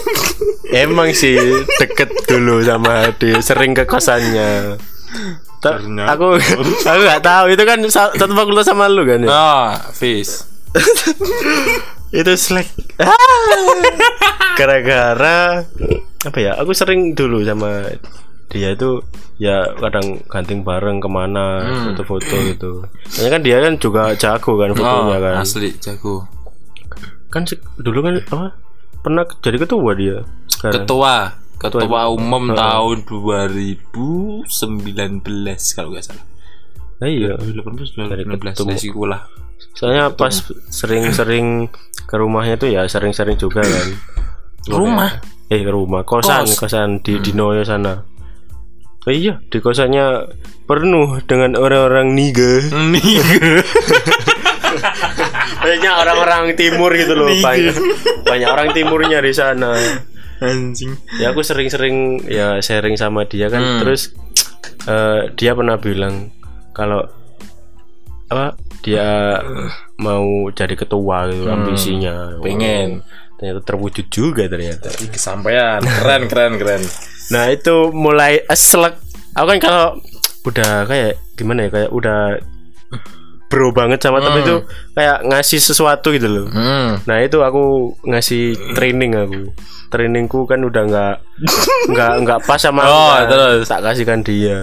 Emang 0.71 1.09
sih 1.13 1.35
deket 1.77 2.09
dulu 2.25 2.61
sama 2.61 3.09
Ade, 3.09 3.41
sering 3.41 3.73
ke 3.73 3.83
kosannya. 3.83 4.79
Ta- 5.59 5.75
Ternyata. 5.77 6.15
aku 6.15 6.39
aku 6.87 7.01
nggak 7.03 7.21
tahu 7.21 7.45
itu 7.49 7.63
kan 7.63 7.79
sa- 7.89 8.13
satu 8.13 8.31
fakultas 8.31 8.63
sama 8.63 8.87
lu 8.87 9.03
kan 9.03 9.19
ya. 9.19 9.29
Oh, 9.29 9.67
Fis 9.91 10.47
Itu 12.11 12.33
slack. 12.35 12.69
Ah. 12.97 13.13
Gara-gara 14.55 15.67
apa 16.21 16.39
ya? 16.39 16.57
Aku 16.57 16.73
sering 16.73 17.13
dulu 17.13 17.43
sama 17.43 17.85
dia 18.49 18.73
itu 18.73 19.05
ya 19.37 19.77
kadang 19.77 20.25
ganting 20.25 20.63
bareng 20.63 20.99
ke 20.99 21.07
mana 21.07 21.61
foto-foto 21.85 22.37
gitu. 22.47 22.71
Soalnya 23.07 23.31
kan 23.37 23.43
dia 23.43 23.57
kan 23.61 23.75
juga 23.77 24.03
jago 24.15 24.57
kan 24.57 24.73
Oh, 24.73 24.75
fotonya 24.75 25.19
kan. 25.21 25.35
asli 25.43 25.69
jago 25.79 26.25
Kan 27.29 27.45
dulu 27.77 28.01
kan 28.01 28.15
apa? 28.25 28.57
Pernah 29.01 29.25
jadi 29.41 29.57
ketua 29.59 29.95
dia. 29.95 30.17
Sekarang. 30.51 30.85
Ketua 30.85 31.15
Ketua 31.59 31.83
Ketua 31.83 32.07
umum 32.07 32.51
Heeh. 32.51 32.55
tahun 32.55 33.03
2019 33.03 34.47
kalau 35.75 35.91
nggak 35.91 36.05
salah. 36.07 36.23
Nah, 36.99 37.07
iya. 37.11 37.35
2018 37.35 37.99
Dari 38.11 38.23
2019 38.27 38.55
ketemu. 38.55 38.71
dari 38.71 38.79
sekolah. 38.79 39.21
Soalnya 39.75 40.15
pas 40.15 40.35
sering-sering 40.71 41.67
ke 42.07 42.15
rumahnya 42.15 42.55
tuh 42.55 42.71
ya 42.71 42.87
sering-sering 42.87 43.35
juga 43.35 43.67
kan. 43.67 43.89
Rumah? 44.71 45.19
Eh 45.49 45.65
ke 45.65 45.71
rumah 45.73 46.05
kosan 46.05 46.45
Kos. 46.45 46.61
kosan 46.61 47.01
di 47.03 47.19
di 47.19 47.33
Noyo 47.35 47.65
sana. 47.65 48.05
Oh 49.03 49.11
iya 49.11 49.41
di 49.49 49.59
kosannya 49.59 50.29
penuh 50.69 51.19
dengan 51.27 51.57
orang-orang 51.57 52.13
niga. 52.15 52.69
Nih. 52.71 53.03
Banyak 55.69 55.95
orang-orang 56.01 56.43
timur 56.57 56.91
gitu 56.97 57.13
loh. 57.13 57.29
Banyak, 57.29 57.77
banyak 58.25 58.49
orang 58.49 58.69
timurnya 58.73 59.21
di 59.21 59.33
sana. 59.37 59.77
Anjing. 60.41 60.95
Ya 61.19 61.35
aku 61.35 61.43
sering-sering 61.45 62.25
ya 62.25 62.63
sharing 62.63 62.97
sama 62.97 63.29
dia 63.29 63.53
kan. 63.53 63.61
Hmm. 63.61 63.79
Terus 63.85 64.15
eh, 64.89 65.31
dia 65.37 65.53
pernah 65.53 65.77
bilang 65.77 66.33
kalau 66.73 67.05
apa 68.29 68.55
dia 68.85 69.41
mau 69.99 70.49
jadi 70.55 70.75
ketua 70.79 71.29
gitu 71.33 71.49
ambisinya. 71.51 72.39
Hmm. 72.39 72.43
Pengen. 72.45 72.91
ternyata 73.39 73.63
terwujud 73.63 74.11
juga 74.11 74.51
ternyata 74.51 74.91
Kesampaian. 75.15 75.79
Keren 75.79 76.27
keren 76.27 76.53
keren. 76.59 76.83
nah 77.31 77.47
itu 77.47 77.95
mulai 77.95 78.43
eslek 78.51 78.99
aku 79.39 79.47
kan 79.55 79.59
kalau 79.63 79.87
udah 80.43 80.89
kayak 80.91 81.23
gimana 81.39 81.69
ya 81.69 81.71
kayak 81.71 81.91
udah 81.95 82.41
bro 83.49 83.73
banget 83.73 83.99
sama 83.99 84.21
temen 84.21 84.39
Hmm. 84.39 84.45
itu 84.45 84.57
kayak 84.93 85.19
ngasih 85.25 85.59
sesuatu 85.59 86.09
gitu 86.11 86.27
loh 86.27 86.47
Hmm. 86.47 87.01
nah 87.05 87.19
itu 87.19 87.39
aku 87.39 87.63
ngasih 88.05 88.45
training 88.73 89.13
aku 89.13 89.51
trainingku 89.89 90.45
kan 90.45 90.61
udah 90.61 90.83
nggak 90.85 91.15
nggak 91.91 92.13
nggak 92.23 92.41
pas 92.45 92.59
sama 92.59 92.83
aku 92.83 92.93
Oh, 92.93 93.09
kan. 93.11 93.25
terus? 93.27 93.65
tak 93.67 93.81
kasihkan 93.83 94.21
dia 94.21 94.61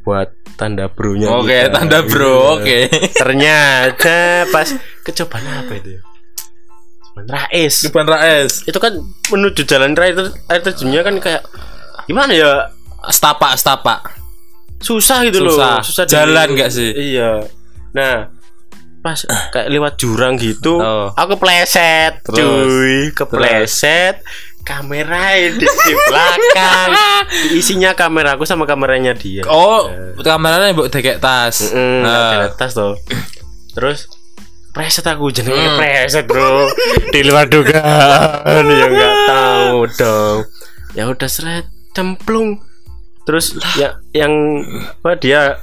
buat 0.00 0.28
tanda 0.54 0.86
bronya 0.86 1.28
Oke, 1.30 1.48
kita. 1.62 1.72
tanda 1.74 1.98
bro. 2.02 2.24
Iya. 2.24 2.48
Oke. 2.54 2.78
ternyata 3.14 4.16
pas 4.48 4.68
kecobaan 5.02 5.44
apa 5.44 5.72
itu 5.74 5.96
Cuman 7.06 7.24
Rais 7.26 7.74
Depan 7.80 8.06
Rais. 8.06 8.52
itu 8.62 8.74
kan 8.76 8.92
menuju 9.28 9.62
jalan 9.62 9.92
ter- 9.92 10.12
air 10.44 10.60
terjunnya 10.60 11.00
kan 11.00 11.14
kayak 11.18 11.42
gimana 12.04 12.32
ya 12.32 12.52
Setapak 13.04 13.54
setapak. 13.54 14.00
susah 14.78 15.24
gitu 15.24 15.44
Susah. 15.46 15.80
loh 15.80 16.04
Jalan 16.06 16.48
nggak 16.52 16.70
sih? 16.70 16.90
iya 16.92 17.40
nah 17.94 18.28
pas 18.98 19.20
kayak 19.50 19.68
lewat 19.68 19.94
jurang 19.96 20.34
gitu 20.34 20.76
Oh. 20.76 21.12
aku 21.12 21.36
kepleset 21.36 22.20
Terus? 22.20 22.36
cuy 22.36 22.98
kepleset 23.12 24.24
kamera 24.60 25.36
di, 25.36 25.60
di 25.60 25.92
belakang 26.02 26.88
isinya 27.58 27.92
kameraku 27.92 28.42
sama 28.42 28.64
kameranya 28.64 29.12
dia 29.12 29.44
Oh, 29.44 29.92
kameranya 30.18 30.72
mbok 30.72 30.88
dekek 30.88 31.20
tas. 31.20 31.68
Mm, 31.68 32.00
Nah. 32.00 32.30
di 32.32 32.36
atas 32.48 32.70
tuh 32.72 32.96
terus 33.70 34.08
preset 34.70 35.04
aku 35.04 35.28
jenenge 35.28 35.54
Hmm. 35.54 35.78
preset 35.78 36.24
bro 36.24 36.66
di 37.10 37.20
luar 37.22 37.44
dugaan 37.46 38.64
ya 38.64 38.86
nggak 38.88 39.14
tahu 39.28 39.78
dong 39.92 40.38
ya 40.92 41.04
udah 41.06 41.28
seret 41.28 41.66
cemplung 41.92 42.56
terus 43.22 43.52
ya 43.74 44.00
yang 44.10 44.32
apa 44.96 45.14
dia 45.14 45.60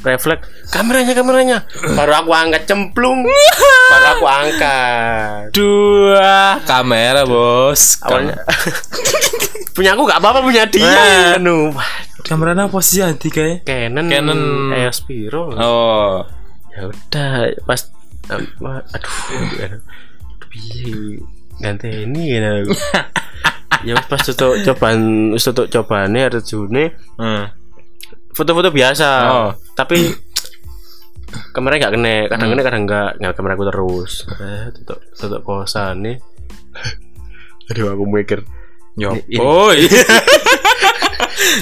refleks 0.00 0.48
kameranya 0.68 1.12
kameranya 1.12 1.58
baru 1.92 2.12
aku 2.18 2.30
angkat 2.30 2.62
cemplung 2.64 3.24
baru 3.90 4.06
aku 4.14 4.26
angkat 4.26 5.42
Dua 5.52 6.56
kamera, 6.64 7.22
Bos. 7.24 8.00
awalnya 8.00 8.40
punya 9.74 9.92
aku 9.92 10.02
nggak 10.04 10.18
apa-apa 10.18 10.40
punya 10.40 10.64
Eh. 10.64 10.70
dia 10.72 11.36
anu 11.36 11.72
kameranya 12.20 12.68
apa 12.68 12.78
sih 12.80 13.00
anti 13.00 13.28
kayak? 13.28 13.64
Canon 13.64 14.06
Canon. 14.06 14.40
EOS 14.72 15.04
Piro 15.04 15.50
Oh. 15.52 16.22
ya 16.70 16.86
udah 16.86 17.30
pas 17.64 17.80
apa, 18.30 18.86
aduh 18.86 19.80
piye 20.46 21.18
ganti 21.58 21.88
ini 22.06 22.22
ya 22.30 22.62
ya 23.88 23.94
pas 24.06 24.20
tutup 24.20 24.54
cobaan 24.60 25.32
tutup 25.34 25.66
cobaannya 25.66 26.30
ada 26.30 26.40
june 26.40 26.94
Hmm. 27.18 27.50
Foto-foto 28.32 28.70
biasa 28.70 29.08
Oh. 29.26 29.50
tapi 29.74 30.10
kamera 31.54 31.78
nggak 31.78 31.92
kena 31.94 32.14
kadang 32.26 32.48
kena 32.50 32.62
kadang 32.62 32.82
nggak 32.84 33.10
nggak 33.18 33.34
kamera 33.34 33.52
aku 33.54 33.64
terus 33.66 34.12
eh, 34.34 34.66
tutup 34.74 34.98
tutup 35.12 35.42
kosan 35.42 36.02
nih 36.02 36.16
aduh 37.70 37.92
aku 37.92 38.04
mikir 38.04 38.42
boy. 39.32 39.78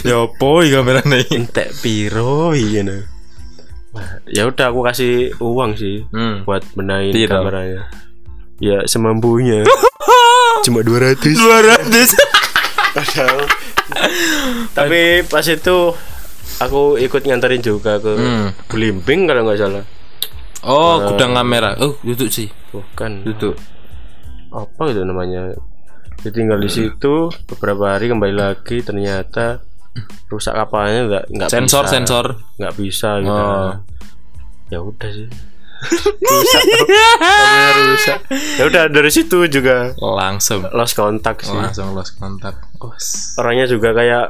Yo, 0.03 0.33
boy 0.35 0.66
kameranya. 0.69 1.23
entek 1.31 1.71
piro 1.79 2.51
iya 2.51 2.83
nah. 2.83 3.05
Ya 4.27 4.45
udah 4.45 4.71
aku 4.71 4.81
kasih 4.83 5.33
uang 5.39 5.75
sih 5.75 6.03
Hmm. 6.09 6.43
buat 6.43 6.64
benahin 6.73 7.12
Tidak. 7.12 7.31
kameranya 7.31 7.87
ya 8.59 8.83
semampunya 8.85 9.62
cuma 10.66 10.83
200 10.83 11.19
200. 11.23 12.16
tapi 14.75 15.01
pas 15.25 15.45
itu 15.45 15.79
aku 16.59 16.96
ikut 16.96 17.22
nganterin 17.22 17.61
juga 17.61 17.96
ke 17.96 18.11
Hmm. 18.11 18.49
Blimbing 18.66 19.24
kalau 19.24 19.44
nggak 19.44 19.59
salah 19.59 19.84
Oh, 20.61 20.99
gudang 21.07 21.32
kamera. 21.32 21.78
Oh, 21.78 21.94
duduk 22.01 22.28
sih. 22.28 22.51
bukan 22.68 23.22
Duduk. 23.22 23.55
apa 24.49 24.82
itu 24.86 25.01
namanya 25.01 25.55
dia 26.18 26.30
tinggal 26.30 26.57
di 26.57 26.66
situ 26.66 27.28
beberapa 27.46 27.92
hari 27.92 28.09
kembali 28.09 28.34
lagi 28.34 28.80
ternyata 28.80 29.61
rusak 30.26 30.53
kapalnya 30.53 31.05
nggak 31.05 31.24
nggak 31.30 31.49
Sensor, 31.49 31.84
bisa. 31.84 31.92
sensor. 31.92 32.26
nggak 32.55 32.74
bisa 32.74 33.11
gitu 33.18 33.32
Oh. 33.34 33.72
ya 34.66 34.78
udah 34.80 35.11
sih 35.11 35.28
rusak 36.24 36.62
rusak 37.86 38.18
ya 38.57 38.64
udah 38.64 38.82
dari 38.86 39.11
situ 39.11 39.46
juga 39.46 39.94
Langsung. 39.96 40.66
lost 40.70 40.92
kontak 40.92 41.38
sih 41.40 41.53
Langsung 41.53 41.92
lost 41.92 42.16
kontak. 42.16 42.57
Orangnya 43.34 43.66
juga 43.66 43.92
kayak 43.92 44.26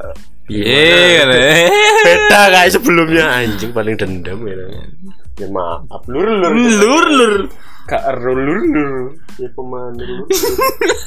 Iya, 0.49 1.29
gimana? 1.29 1.37
beda 2.01 2.41
kayak 2.49 2.69
sebelumnya 2.73 3.25
anjing 3.29 3.69
paling 3.69 3.95
dendam 3.95 4.39
ya 4.43 4.57
ya 5.37 5.47
maaf 5.47 6.03
lur 6.05 6.25
lur 6.25 6.51
Lur 6.51 7.05
lur. 7.07 7.35
kak 7.85 8.01
lur 8.17 8.33
lur 8.35 8.61
lur 8.65 8.91
ya 9.37 9.47
pemanu 9.53 10.01
lur. 10.01 10.19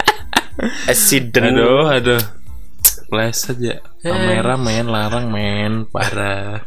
accident 0.90 1.53
Aduh, 1.53 1.86
aduh. 1.88 2.22
Pleset 3.07 3.59
ya. 3.59 3.76
Kamera 4.01 4.57
main 4.57 4.86
larang 4.86 5.28
men 5.28 5.84
parah. 5.86 6.64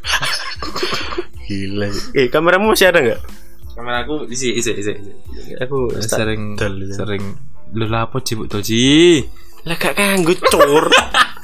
gila 1.46 1.86
eh 2.14 2.26
kameramu 2.28 2.74
masih 2.74 2.90
ada 2.90 3.00
nggak 3.00 3.22
Kamera 3.72 4.02
aku 4.02 4.26
isi 4.28 4.50
isi 4.52 4.72
isi. 4.74 4.94
aku 5.56 5.94
Sering 6.02 6.58
sering 6.90 7.24
lu 7.72 7.86
lapo 7.86 8.18
cibuk 8.18 8.48
to 8.48 8.60
Ci? 8.60 9.22
lah 9.66 9.74
gak 9.76 9.94
kanggo 9.94 10.34
cur 10.42 10.86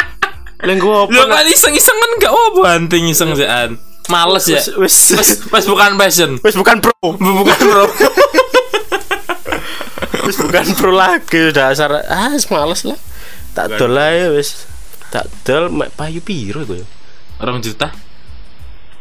lah 0.62 0.76
gua 0.78 1.06
Lu 1.06 1.20
apa 1.20 1.34
kan 1.34 1.46
iseng-iseng 1.46 1.94
kan 1.96 2.12
gak 2.20 2.32
apa 2.32 2.60
banting 2.62 3.06
iseng 3.08 3.34
sean. 3.34 3.82
Males 4.08 4.46
ya. 4.46 4.60
wis 4.76 4.96
Pas, 5.10 5.18
wis 5.18 5.30
pas 5.48 5.64
bukan 5.64 5.92
passion. 5.96 6.32
wis 6.40 6.54
bukan 6.54 6.78
pro 6.78 6.94
Bukan 7.40 7.60
bro. 7.62 7.86
wis 10.22 10.38
bukan 10.38 10.66
pro 10.74 10.92
lagi 10.92 11.50
udah 11.50 11.70
asar 11.70 11.92
ah 12.06 12.30
wis 12.30 12.46
males 12.48 12.82
lah 12.84 13.00
tak 13.52 13.74
dol 13.74 13.96
ae 13.96 14.30
wis 14.32 14.64
tak 15.10 15.26
dol 15.42 15.68
mek 15.68 15.92
payu 15.92 16.20
piro 16.20 16.62
iku 16.62 16.76
ya 16.76 16.88
Orang 17.38 17.58
juta. 17.58 17.90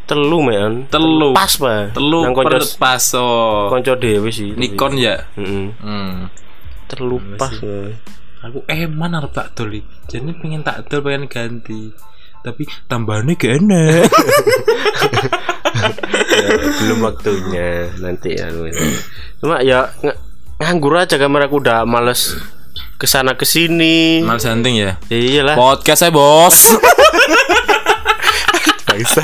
telu 0.03 0.41
men 0.41 0.89
Telu. 0.89 1.31
pas 1.31 1.47
pak 1.47 1.93
Telu 1.93 2.25
nang 2.25 2.33
per 2.33 2.57
konco 2.57 2.67
paso. 2.75 3.27
konco 3.69 3.93
dhewe 3.95 4.27
sih 4.27 4.51
Nikon 4.53 4.97
ya. 4.97 5.29
Heeh. 5.37 5.71
Hmm. 5.77 6.25
telu 6.85 7.21
pas 7.37 7.53
ya. 7.53 7.95
Aku 8.41 8.65
eman 8.65 9.13
arep 9.13 9.31
tak 9.31 9.53
dol 9.53 9.69
iki. 9.69 9.85
Jadi 10.09 10.33
pengen 10.41 10.65
tak 10.65 10.89
dol 10.89 11.05
pengen 11.05 11.29
ganti. 11.29 11.93
Tapi 12.41 12.65
tambahannya 12.89 13.37
gak 13.37 13.53
enak. 13.61 14.09
Ya, 16.31 16.47
belum 16.81 16.99
waktunya 17.05 17.91
nanti 18.01 18.33
ya 18.37 18.49
cuma 19.39 19.61
ya 19.61 19.89
ng- 20.01 20.19
nganggur 20.57 20.97
aja 20.97 21.15
kamera 21.17 21.45
aku 21.47 21.61
udah 21.61 21.85
males 21.85 22.37
ke 22.97 23.05
sana 23.09 23.33
ke 23.33 23.45
sini 23.45 24.21
Males 24.21 24.45
hunting 24.45 24.77
ya 24.77 24.91
iyalah 25.09 25.57
Podcast 25.57 26.05
saya 26.05 26.13
bos. 26.13 26.55
Bangsa. 29.01 29.21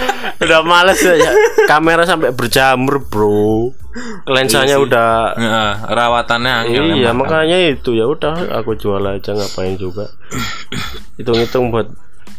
udah 0.44 0.60
males 0.66 1.00
ya, 1.00 1.14
ya. 1.14 1.32
kamera 1.70 2.02
sampai 2.04 2.34
berjamur 2.34 3.00
bro. 3.06 3.70
Lensanya 4.26 4.78
udah 4.78 5.34
Heeh, 5.34 5.72
rawatannya 5.90 6.52
angel 6.66 6.84
iya 6.94 7.10
emang. 7.10 7.26
makanya 7.26 7.58
itu. 7.70 7.94
Ya 7.94 8.06
udah 8.06 8.50
aku 8.58 8.78
jual 8.78 9.02
aja 9.02 9.34
ngapain 9.34 9.78
juga. 9.78 10.10
Hitung-hitung 11.18 11.74
buat 11.74 11.90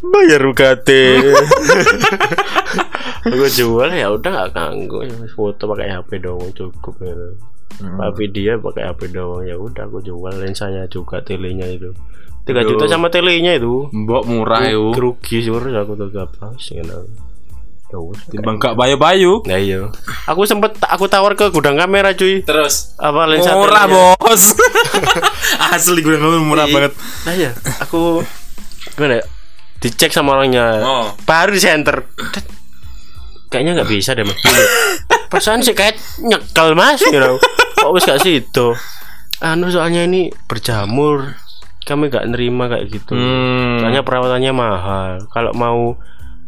bayar 0.01 0.41
UKT 0.49 0.89
aku 3.29 3.45
jual 3.53 3.89
ya 3.93 4.09
udah 4.09 4.29
gak 4.33 4.51
kanggo 4.57 5.05
ya 5.05 5.13
foto 5.37 5.69
pakai 5.69 5.93
HP 5.93 6.25
doang 6.25 6.49
cukup 6.57 6.97
ya. 7.05 7.13
Pak 7.77 8.09
video 8.17 8.57
pakai 8.57 8.89
HP 8.89 9.13
doang 9.13 9.45
ya 9.45 9.53
udah 9.61 9.85
aku 9.85 10.01
jual 10.01 10.33
lensanya 10.41 10.89
juga 10.89 11.21
telenya 11.21 11.69
itu 11.69 11.93
tiga 12.43 12.61
juta 12.63 12.85
sama 12.85 13.07
telenya 13.07 13.53
itu 13.53 13.87
Mbok 13.87 14.23
murah 14.25 14.65
yo. 14.65 14.91
rugi 14.91 15.39
sih 15.39 15.51
aku 15.51 15.93
tuh 15.93 16.07
gak 16.07 16.29
pas 16.35 16.57
ya 16.63 16.81
ya 16.81 17.97
wes. 17.99 18.23
Timbang 18.25 18.55
gak 18.55 18.73
bayu-bayu. 18.73 19.43
Nah 19.43 19.59
iya 19.59 19.91
Aku 20.23 20.43
sempet 20.43 20.79
aku 20.79 21.05
tawar 21.05 21.35
ke 21.35 21.51
gudang 21.51 21.75
kamera 21.75 22.11
cuy 22.11 22.39
Terus 22.39 22.95
Apa 22.95 23.27
lensa 23.27 23.51
murah 23.51 23.83
telenya. 23.83 24.15
bos. 24.15 24.43
Asli 25.75 25.99
gue 25.99 26.15
ngomong 26.15 26.45
murah 26.45 26.65
Iya. 26.65 26.73
banget. 26.73 26.93
Nah 27.21 27.33
ya 27.35 27.51
Aku 27.79 28.23
Gimana 28.95 29.19
ya 29.19 29.25
Dicek 29.77 30.09
sama 30.09 30.33
orangnya 30.33 30.79
Oh. 30.79 31.05
Baru 31.21 31.51
di 31.51 31.59
center. 31.59 32.07
Kayaknya 33.47 33.83
gak 33.83 33.91
bisa 33.91 34.15
deh 34.15 34.23
mas 34.23 34.39
Perasaan 35.27 35.59
sih 35.59 35.75
kayak 35.75 35.99
nyekel 36.17 36.71
mas 36.71 37.03
you 37.03 37.19
know. 37.19 37.35
Kok 37.75 37.91
wis 37.91 38.07
gak 38.07 38.23
situ 38.23 38.71
Anu 39.37 39.67
soalnya 39.67 40.05
ini 40.05 40.31
berjamur 40.45 41.35
Kami 41.81 42.07
gak 42.07 42.29
nerima 42.29 42.69
kayak 42.69 42.85
gitu 42.89 43.13
Hmm. 43.13 43.81
Soalnya 43.81 44.05
perawatannya 44.05 44.51
mahal 44.53 45.11
Kalau 45.33 45.51
mau 45.53 45.97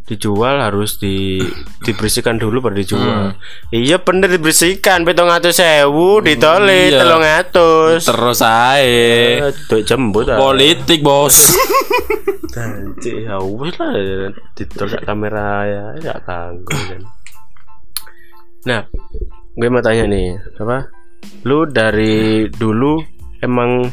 dijual 0.03 0.59
harus 0.59 0.99
di 0.99 1.39
dibersihkan 1.81 2.35
dulu 2.35 2.59
baru 2.59 2.75
dijual. 2.75 3.39
Iya 3.71 4.03
bener 4.03 4.27
dibersihkan 4.29 5.07
petong 5.07 5.31
atus 5.31 5.63
sewu 5.63 6.19
ditolit 6.19 6.91
Iya. 6.91 6.99
telung 6.99 7.23
atus. 7.23 8.03
Terus 8.03 8.39
ae. 8.43 9.39
Tuh 9.71 9.79
jembut 9.81 10.27
ah. 10.27 10.35
Politik 10.35 10.99
bos. 10.99 11.55
Cik, 13.01 13.25
ya 13.25 13.41
wis 13.41 13.73
lah 13.81 13.91
ditol 14.53 14.85
sak 14.85 15.03
kamera 15.03 15.65
ya 15.65 15.85
ya 15.97 16.13
kanggo 16.21 16.69
kan. 16.69 17.01
Nah, 18.63 18.81
gue 19.57 19.67
mau 19.67 19.81
tanya 19.81 20.05
nih, 20.05 20.37
apa? 20.61 20.87
Lu 21.43 21.65
dari 21.65 22.45
dulu 22.47 23.01
emang 23.41 23.89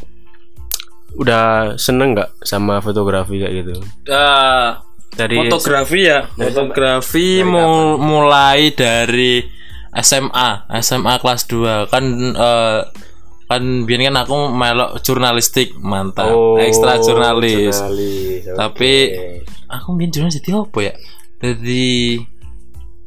udah 1.14 1.44
seneng 1.76 2.12
nggak 2.12 2.30
sama 2.40 2.78
fotografi 2.78 3.38
kayak 3.38 3.54
gitu? 3.60 3.74
Eh, 4.06 4.68
Dari 5.10 5.36
fotografi 5.36 6.00
ya. 6.02 6.28
Fotografi 6.28 7.42
mul- 7.42 7.98
mulai 7.98 8.70
dari 8.70 9.42
SMA, 9.92 10.48
SMA 10.78 11.18
kelas 11.18 11.46
2 11.46 11.86
kan 11.86 12.04
eh, 12.30 12.80
kan 13.44 13.62
biar 13.82 14.06
kan 14.06 14.16
aku 14.16 14.36
melok 14.48 15.02
jurnalistik 15.02 15.74
mantap 15.76 16.30
ekstra 16.60 17.02
jurnalis 17.02 17.74
jurnalis. 17.74 18.46
tapi 18.54 18.92
aku 19.66 19.98
biar 19.98 20.08
jurnalis 20.08 20.38
jadi 20.38 20.50
apa 20.56 20.78
ya 20.80 20.94
jadi 21.42 21.88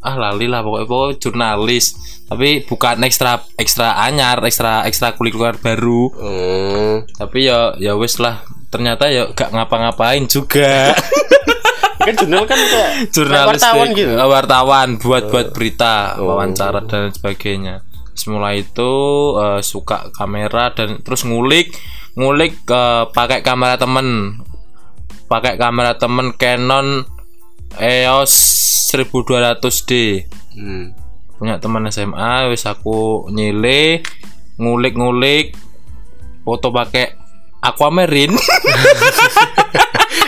ah 0.03 0.15
lali 0.19 0.45
lah 0.45 0.59
pokoknya, 0.61 0.85
pokoknya 0.85 1.15
jurnalis. 1.19 1.85
Tapi 2.27 2.65
bukan 2.67 3.03
ekstra 3.03 3.39
ekstra 3.55 3.99
anyar 4.03 4.43
ekstra 4.43 4.83
ekstra 4.83 5.15
kulikuler 5.15 5.55
baru. 5.55 6.03
Hmm. 6.13 6.95
tapi 7.15 7.47
ya 7.47 7.73
ya 7.79 7.95
wes 7.95 8.19
lah. 8.19 8.43
Ternyata 8.67 9.05
ya 9.07 9.29
gak 9.31 9.53
ngapa-ngapain 9.53 10.25
juga. 10.27 10.91
Kan 12.03 12.19
jurnal 12.19 12.43
kan 12.43 12.59
kayak 12.59 13.15
jurnalis 13.15 13.63
wartawan 13.63 13.87
gitu. 13.95 14.11
wartawan. 14.19 14.87
Buat 14.99 15.23
buat 15.31 15.47
berita 15.55 16.19
Oh. 16.19 16.35
wawancara 16.35 16.83
dan 16.83 17.15
sebagainya. 17.15 17.79
Semula 18.11 18.51
itu 18.51 18.91
eh, 19.39 19.63
suka 19.63 20.11
kamera 20.11 20.75
dan 20.75 20.99
terus 20.99 21.23
ngulik 21.23 21.71
ngulik 22.19 22.59
eh, 22.67 23.03
pakai 23.07 23.39
kamera 23.39 23.79
temen. 23.79 24.35
Pakai 25.31 25.55
kamera 25.55 25.95
temen 25.95 26.35
Canon 26.35 27.07
EOS 27.79 28.33
1200D 28.93 29.91
Hmm. 30.53 30.93
punya 31.35 31.57
teman 31.57 31.89
SMA 31.89 32.45
wis 32.47 32.61
aku 32.63 33.25
nyile 33.27 34.05
ngulik-ngulik 34.55 35.57
foto 36.41 36.69
pakai 36.69 37.09
aquamarine 37.59 38.37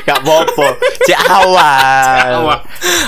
Gak 0.05 0.22
apa-apa. 0.22 0.68
Cek 1.01 1.18
awal. 1.18 2.61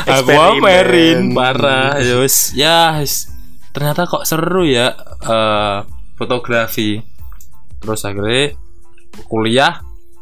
aquamarine 0.05 1.29
parah 1.29 1.97
yus 1.97 2.53
ya 2.53 2.97
wis. 2.97 3.29
ternyata 3.69 4.05
kok 4.05 4.25
seru 4.25 4.65
ya 4.65 4.93
eh, 5.21 5.77
fotografi 6.13 6.97
terus 7.77 8.01
akhirnya 8.01 8.57
kuliah 9.25 9.77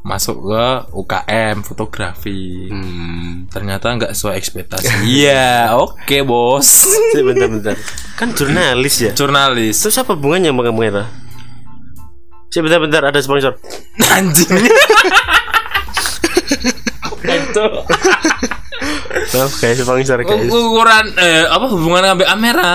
masuk 0.05 0.37
ke 0.45 0.65
UKM 0.93 1.65
fotografi 1.65 2.69
Hmm. 2.69 3.49
ternyata 3.49 3.89
nggak 3.91 4.13
sesuai 4.13 4.37
ekspektasi 4.37 4.85
iya 5.17 5.73
oke 5.73 6.21
bos 6.21 6.85
Cek 7.11 7.23
bentar-bentar. 7.23 7.73
Kan 8.13 8.31
jurnalis 8.31 9.01
ya. 9.01 9.11
jurnalis 9.11 9.81
Terus 9.81 9.97
apa 9.97 10.13
hubungannya 10.13 10.49
sama 10.49 10.61
kamu 10.63 10.81
itu? 10.85 11.03
Bentar-bentar 12.55 13.01
ada 13.03 13.19
sponsor. 13.19 13.57
anjing 14.15 14.47
itu 17.25 17.65
Maaf 19.35 19.53
guys, 19.57 19.77
sponsor 19.77 20.19
guys. 20.21 20.47
ukuran 20.47 21.05
eh 21.17 21.43
apa 21.45 21.65
hubungan 21.67 22.05
ngambil 22.05 22.27
kamera 22.29 22.71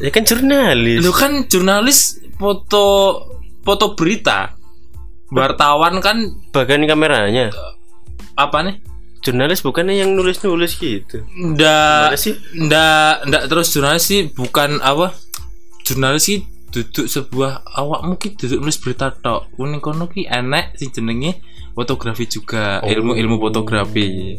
Ya 0.00 0.10
kan 0.10 0.24
jurnalis. 0.24 0.98
lu 0.98 1.12
kan 1.12 1.46
jurnalis 1.46 2.18
foto 2.34 2.86
foto 3.60 3.94
berita 3.94 4.56
wartawan 5.32 5.98
kan 5.98 6.16
Bagian 6.52 6.84
kameranya. 6.84 7.48
apa 8.36 8.58
nih 8.64 8.76
Jurnalis 9.22 9.62
bukannya 9.62 10.02
yang 10.02 10.18
nulis-nulis 10.18 10.82
gitu. 10.82 11.22
ndak 11.54 12.18
sih? 12.18 12.34
ndak 12.58 13.22
ndak 13.30 13.42
terus 13.46 13.70
jurnalis 13.70 14.02
sih 14.02 14.26
bukan 14.34 14.82
apa 14.82 15.14
jurnalis 15.86 16.26
sih 16.26 16.38
duduk 16.72 17.06
sebuah 17.06 17.62
awak 17.78 18.00
mungkin 18.02 18.34
duduk 18.34 18.58
nulis 18.58 18.80
berita 18.82 19.14
tok 19.14 19.46
unik 19.60 19.78
kono 19.78 20.10
ki 20.10 20.26
enek 20.26 20.74
sih 20.74 20.90
jenenge 20.90 21.38
fotografi 21.70 22.26
juga 22.26 22.82
ilmu 22.82 23.14
ilmu 23.14 23.36
fotografi 23.38 24.34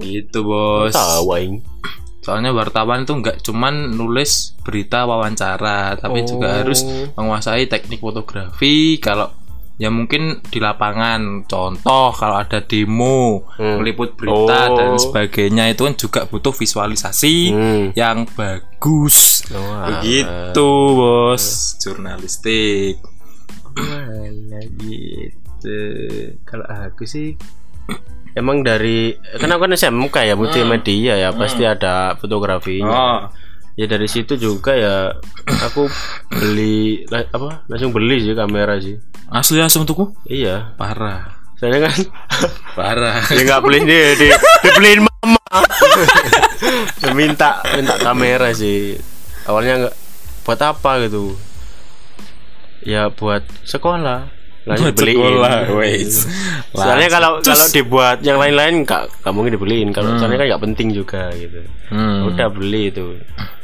gitu 0.00 0.40
bos 0.46 0.94
Tahu 0.94 1.26
aing. 1.34 1.54
soalnya 2.24 2.54
wartawan 2.54 3.02
itu 3.04 3.12
nggak 3.12 3.44
cuman 3.44 3.92
nulis 3.92 4.54
berita 4.62 5.04
wawancara 5.04 5.98
tapi 5.98 6.24
juga 6.24 6.62
harus 6.62 6.80
menguasai 7.12 7.68
teknik 7.68 8.00
fotografi 8.00 8.96
kalau 9.02 9.28
ya 9.78 9.88
mungkin 9.88 10.42
di 10.42 10.58
lapangan 10.58 11.46
contoh 11.46 12.10
kalau 12.10 12.36
ada 12.36 12.58
demo 12.60 13.46
Hmm. 13.54 13.78
meliput 13.78 14.18
berita 14.18 14.60
Oh. 14.66 14.74
dan 14.74 14.90
sebagainya 14.94 15.70
itu 15.70 15.86
kan 15.86 15.94
juga 15.94 16.20
butuh 16.26 16.50
visualisasi 16.50 17.36
Hmm. 17.48 17.84
yang 17.94 18.26
bagus 18.34 19.46
Wah. 19.48 20.02
begitu 20.02 20.70
bos 20.94 21.44
jurnalistik 21.78 22.98
Mana 23.78 24.58
gitu. 24.82 25.78
Kalau 26.42 26.66
aku 26.66 27.06
sih 27.06 27.38
emang 28.34 28.62
dari 28.62 29.14
kan 29.38 29.46
aku 29.48 29.62
kan 29.64 29.72
SMK 29.72 30.16
ya 30.24 30.34
multimedia 30.34 31.14
ya 31.14 31.30
pasti 31.30 31.62
ada 31.62 32.18
fotografinya. 32.18 32.90
oh 32.90 33.18
Ya 33.78 33.86
dari 33.86 34.10
situ 34.10 34.34
juga 34.34 34.74
ya 34.74 35.14
aku 35.62 35.86
beli 36.28 37.06
apa 37.06 37.62
langsung 37.70 37.94
beli 37.94 38.18
sih 38.18 38.34
kamera 38.34 38.74
sih. 38.82 38.98
asli 39.30 39.60
langsung 39.60 39.86
tuku 39.86 40.08
Iya. 40.26 40.74
parah 40.74 41.38
Soalnya 41.58 41.90
kan 41.90 41.94
parah 42.78 43.18
dia 43.22 43.42
nggak 43.42 43.62
beli 43.62 43.78
dia, 43.82 44.14
dia 44.14 44.34
dibeliin 44.62 45.02
mama. 45.02 45.58
Dia 47.02 47.12
minta 47.18 47.58
minta 47.74 47.94
kamera 47.98 48.54
sih. 48.54 48.94
Awalnya 49.42 49.86
nggak 49.86 49.94
buat 50.46 50.60
apa 50.62 50.90
gitu. 51.06 51.34
Ya 52.86 53.10
buat 53.10 53.42
sekolah. 53.66 54.30
Buat 54.70 54.94
beliin. 54.94 55.18
sekolah, 55.18 55.54
wes. 55.74 56.30
Soalnya 56.78 57.08
kalau 57.10 57.30
kalau 57.42 57.66
dibuat 57.74 58.22
yang 58.22 58.38
lain-lain 58.38 58.86
nggak 58.86 59.26
nggak 59.26 59.32
mungkin 59.34 59.58
dibeliin. 59.58 59.90
Kalau 59.90 60.14
soalnya 60.14 60.38
kan 60.38 60.46
nggak 60.54 60.62
penting 60.62 60.88
juga 60.94 61.26
gitu. 61.34 61.58
Hmm. 61.90 62.30
Udah 62.30 62.46
beli 62.54 62.94
itu. 62.94 63.18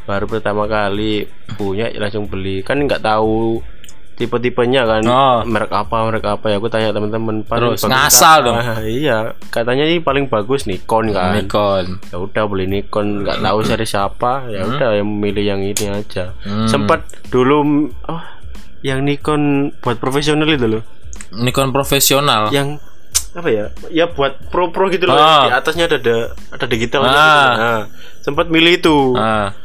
Baru 0.05 0.29
pertama 0.29 0.69
kali 0.69 1.25
punya 1.57 1.89
langsung 1.97 2.29
beli. 2.29 2.61
Kan 2.61 2.85
nggak 2.85 3.01
tahu 3.01 3.65
tipe-tipenya 4.15 4.87
kan. 4.87 5.03
Oh. 5.07 5.39
merek 5.45 5.71
apa 5.75 6.07
merek 6.07 6.25
apa. 6.25 6.47
Ya 6.51 6.57
aku 6.63 6.71
tanya 6.71 6.95
teman-teman 6.95 7.43
Terus, 7.45 7.83
ngasal 7.83 8.47
dong. 8.47 8.57
iya 8.87 9.35
katanya 9.51 9.85
ini 9.87 9.99
paling 10.01 10.31
bagus 10.31 10.71
Nikon 10.71 11.11
kan. 11.11 11.35
Nikon. 11.35 11.99
Ya 12.11 12.17
udah 12.23 12.45
beli 12.47 12.67
Nikon. 12.71 13.27
Nggak 13.27 13.43
tahu 13.43 13.59
seri 13.67 13.87
siapa. 13.87 14.47
Ya 14.49 14.65
udah 14.65 15.03
yang 15.03 15.09
milih 15.09 15.45
yang 15.45 15.61
ini 15.61 15.87
aja. 15.91 16.33
Hmm. 16.47 16.71
sempat 16.71 17.05
dulu 17.29 17.91
oh 18.07 18.23
yang 18.87 19.03
Nikon 19.03 19.75
buat 19.83 19.99
profesional 19.99 20.47
itu 20.47 20.67
loh. 20.79 20.83
Nikon 21.35 21.75
profesional? 21.75 22.55
Yang 22.55 22.79
apa 23.35 23.51
ya 23.51 23.67
ya 23.91 24.07
buat 24.07 24.47
pro 24.47 24.71
pro 24.71 24.87
gitu 24.95 25.11
loh. 25.11 25.19
Ah. 25.19 25.51
di 25.51 25.51
atasnya 25.51 25.91
ada 25.91 25.99
ada 25.99 26.17
ada 26.55 26.67
digital 26.71 27.03
Ah. 27.03 27.11
nah, 27.11 27.83
sempat 28.23 28.47
milih 28.47 28.79
itu. 28.79 29.19
Ah 29.19 29.65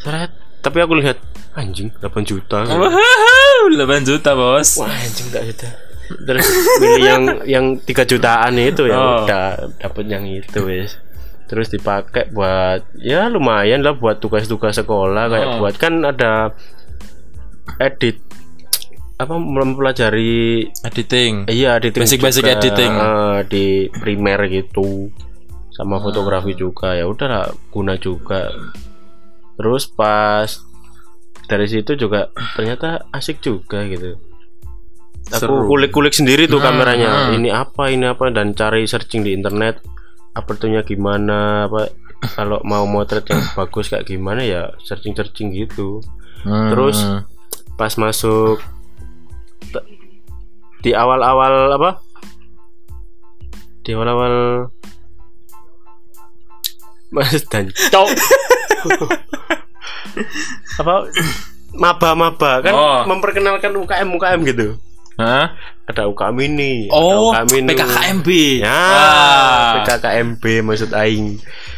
Seret. 0.00 0.30
tapi 0.60 0.76
aku 0.78 0.92
lihat 0.96 1.16
anjing 1.52 1.88
8 1.94 2.04
juta. 2.22 2.64
Wow, 2.64 3.68
8 3.68 3.80
juta 4.08 4.32
bos. 4.32 4.76
Wah 4.76 4.88
anjing 4.88 5.28
tak 5.28 5.44
juta. 5.46 5.68
Terus 6.10 6.46
milih 6.78 7.02
yang 7.02 7.22
yang 7.46 7.64
3 7.78 7.86
jutaan 8.04 8.54
itu 8.56 8.84
ya 8.84 8.94
Oh. 8.94 9.24
udah 9.24 9.46
dapet 9.76 10.04
yang 10.06 10.26
itu 10.26 10.58
wes 10.60 10.98
terus 11.46 11.66
dipakai 11.66 12.30
buat 12.30 12.86
ya 12.94 13.26
lumayan 13.26 13.82
lah 13.82 13.94
buat 13.94 14.18
tugas-tugas 14.18 14.76
sekolah. 14.76 15.26
Kayak 15.28 15.48
Oh. 15.48 15.56
buat 15.58 15.74
kan 15.76 16.02
ada 16.02 16.54
edit 17.78 18.20
apa 19.16 19.34
mempelajari 19.34 20.64
editing. 20.80 21.44
Iya 21.46 21.76
editing 21.76 22.04
Basic-basic 22.04 22.42
juga, 22.42 22.52
editing. 22.56 22.92
eh, 22.92 23.38
di 23.46 23.64
primer 23.92 24.40
gitu. 24.46 25.12
Sama 25.70 25.98
fotografi 25.98 26.52
juga. 26.52 26.92
Ya 26.92 27.04
udahlah 27.04 27.48
guna 27.68 27.96
juga 27.96 28.48
terus 29.60 29.84
pas 29.84 30.48
dari 31.44 31.68
situ 31.68 31.92
juga 31.94 32.32
ternyata 32.56 33.04
asik 33.12 33.44
juga 33.44 33.84
gitu. 33.84 34.16
Aku 35.30 35.68
kulik-kulik 35.68 36.10
sendiri 36.10 36.48
tuh 36.48 36.58
Hmm, 36.58 36.72
kameranya. 36.72 37.10
hmm. 37.28 37.36
ini 37.36 37.48
apa 37.52 37.92
ini 37.92 38.08
apa 38.08 38.32
dan 38.32 38.56
cari 38.56 38.88
searching 38.88 39.20
di 39.20 39.30
internet 39.30 39.84
apertunya 40.32 40.80
gimana 40.80 41.68
apa 41.68 41.92
kalau 42.32 42.58
mau 42.62 42.82
motret 42.84 43.26
yang 43.26 43.44
bagus 43.52 43.88
kayak 43.88 44.06
gimana 44.06 44.40
ya 44.40 44.72
searching 44.80 45.12
searching 45.12 45.52
gitu. 45.52 46.00
Hmm. 46.40 46.72
terus 46.72 46.96
pas 47.76 47.92
masuk 47.94 48.64
di 50.80 50.96
awal-awal 50.96 51.76
apa? 51.76 52.00
Di 53.82 53.92
awal-awal 53.92 54.66
Mas 57.14 57.42
dan 57.46 57.68
cok 57.90 58.08
apa 60.76 60.94
maba-maba 61.72 62.60
kan 62.60 62.72
Oh. 62.72 63.00
memperkenalkan 63.06 63.70
UKM 63.70 64.08
UKM 64.10 64.40
gitu 64.44 64.68
Hah? 65.16 65.52
ada 65.84 66.06
UKM 66.06 66.36
ini 66.40 66.88
Oh, 66.88 67.30
ada 67.30 67.44
UKM 67.44 67.50
ini 67.58 67.68
PKKMB. 67.70 68.28
ya 68.58 68.72
Wah. 68.72 69.68
PKKMB 69.78 70.44
maksud 70.62 70.90
aing 70.92 71.36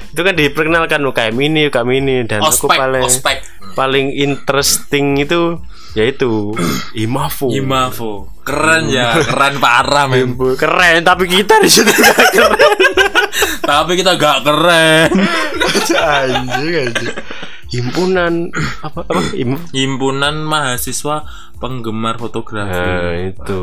itu 0.09 0.20
kan 0.20 0.34
diperkenalkan 0.34 1.00
UKM 1.03 1.36
ini 1.38 1.61
UKM 1.66 1.90
ini 1.94 2.16
dan 2.22 2.40
aku 2.40 2.68
Ospek, 2.68 2.78
paling 2.78 3.05
ospek. 3.05 3.36
paling 3.72 4.07
interesting 4.12 5.16
itu 5.16 5.59
yaitu 5.93 6.53
Imafu. 7.05 7.53
Imavo. 7.53 8.32
Keren 8.43 8.90
ya, 8.90 9.14
keren 9.28 9.62
parah 9.62 10.11
men. 10.11 10.34
Imbu. 10.34 10.59
Keren, 10.59 11.07
tapi 11.07 11.30
kita 11.30 11.62
di 11.62 11.70
situ 11.70 11.93
gak 11.95 12.30
keren. 12.36 12.90
Tapi 13.62 13.93
kita 13.95 14.18
gak 14.18 14.43
keren. 14.43 15.11
anjing 15.95 16.74
anjing. 16.74 17.14
Himpunan 17.72 18.53
apa 18.84 19.01
apa 19.09 19.32
im 19.32 19.57
Himpunan 19.72 20.45
mahasiswa 20.45 21.24
penggemar 21.57 22.18
fotografi. 22.20 22.74
Nah, 22.74 23.16
itu. 23.30 23.62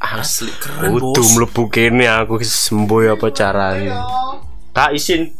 Asli 0.00 0.52
keren 0.60 0.96
Kudu 0.96 1.16
bos. 1.16 1.32
mlebu 1.36 1.62
kene 1.72 2.06
aku 2.06 2.38
sembuh 2.40 3.16
apa 3.16 3.32
caranya. 3.32 4.04
Tak 4.76 4.94
isin. 4.94 5.32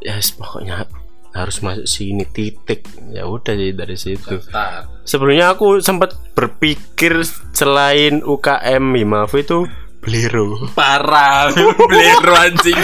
ya 0.00 0.16
yes, 0.16 0.32
pokoknya 0.38 0.86
harus 1.34 1.58
masuk 1.66 1.86
sini 1.90 2.22
titik 2.30 2.86
ya 3.10 3.26
udah 3.26 3.58
sih 3.58 3.74
dari 3.74 3.98
situ 3.98 4.38
Daftar. 4.38 5.02
sebelumnya 5.02 5.50
aku 5.58 5.82
sempat 5.82 6.14
berpikir 6.32 7.26
selain 7.50 8.22
UKM 8.22 8.84
Himafu 8.94 9.42
itu 9.42 9.58
Blero 10.04 10.68
Parah, 10.76 11.48
blero 11.90 12.34
anjing. 12.36 12.76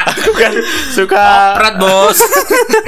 aku 0.00 0.30
kan 0.32 0.54
suka 0.96 1.60
Berat 1.60 1.76
bos. 1.76 2.18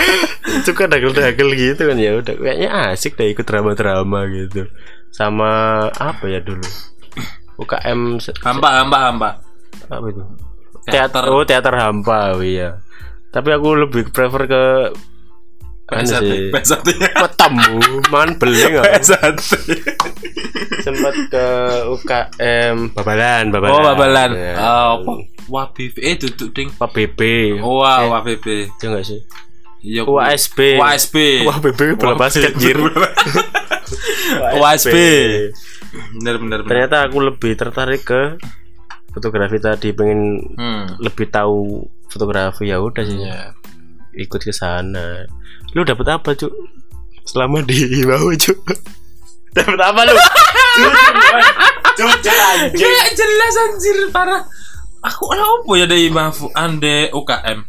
suka 0.66 0.88
dagel-dagel 0.88 1.52
gitu 1.52 1.92
kan 1.92 1.96
ya 2.00 2.16
udah 2.16 2.34
kayaknya 2.40 2.70
asik 2.90 3.20
deh 3.20 3.36
ikut 3.36 3.44
drama-drama 3.44 4.24
gitu 4.32 4.64
sama 5.12 5.86
apa 5.92 6.24
ya 6.26 6.40
dulu 6.40 6.64
UKM 7.60 8.16
Hampa, 8.42 8.68
hampa, 8.82 8.98
hampa. 9.12 9.30
apa 9.92 10.06
itu 10.08 10.24
Teater. 10.88 11.20
teater 11.20 11.24
oh 11.28 11.44
teater 11.44 11.74
hampa 11.76 12.36
oh 12.36 12.42
iya 12.44 12.80
tapi 13.34 13.50
aku 13.50 13.74
lebih 13.76 14.08
prefer 14.08 14.46
ke 14.46 14.64
anu 15.84 16.06
sih 16.06 16.48
Pesatnya. 16.48 17.10
ketemu 17.12 17.76
man 18.08 18.30
beling. 18.40 18.78
Pesatnya. 18.78 19.82
sempat 20.80 21.14
ke 21.28 21.46
UKM 21.90 22.94
Babalan 22.94 23.44
Babalan 23.50 23.72
Oh, 23.74 23.82
babalan. 23.82 24.30
Ya. 24.32 24.54
Oh, 24.56 24.88
apa? 24.96 25.12
Wabib. 25.44 25.92
Eh, 25.98 26.16
duduk 26.16 26.56
ding. 26.56 26.72
Pak 26.72 26.88
BB 26.88 27.20
Oh, 27.60 27.82
wah, 27.82 28.00
WABB. 28.08 28.64
itu 28.64 28.84
enggak 28.86 29.04
sih 29.04 29.20
Iya. 29.84 30.08
UASB 30.08 30.80
WASB. 30.80 31.44
Wah 31.44 31.60
BB 31.60 32.00
bola 32.00 32.16
basket 32.16 32.56
jir 32.56 32.80
WASB. 34.56 34.94
Bener, 36.14 36.34
bener. 36.40 36.58
ternyata 36.64 37.04
aku 37.04 37.20
lebih 37.20 37.52
tertarik 37.54 38.02
ke 38.02 38.40
fotografi 39.14 39.56
tadi 39.56 39.88
pengen 39.90 40.42
Hmm. 40.54 40.98
lebih 40.98 41.30
tahu 41.30 41.86
fotografi 42.06 42.68
ya 42.68 42.78
udah 42.78 43.00
sih 43.00 43.16
Iya. 43.16 43.54
ikut 44.14 44.40
ke 44.40 44.50
sana 44.50 45.22
lu 45.72 45.82
dapat 45.82 46.06
apa 46.12 46.34
cuk 46.34 46.50
selama 47.24 47.62
di 47.62 47.78
bawah 48.02 48.34
cuk 48.34 48.58
dapat 49.56 49.78
apa 49.80 50.00
lu 50.04 50.14
Cuk. 51.94 52.10
Kayak 52.74 53.08
jelas 53.14 53.54
anjir 53.54 54.10
parah. 54.10 54.42
Aku 54.98 55.30
lah 55.30 55.46
apa 55.46 55.72
ya 55.76 55.86
dari 55.86 56.10
Mafu 56.10 56.50
ande 56.50 57.06
UKM. 57.14 57.62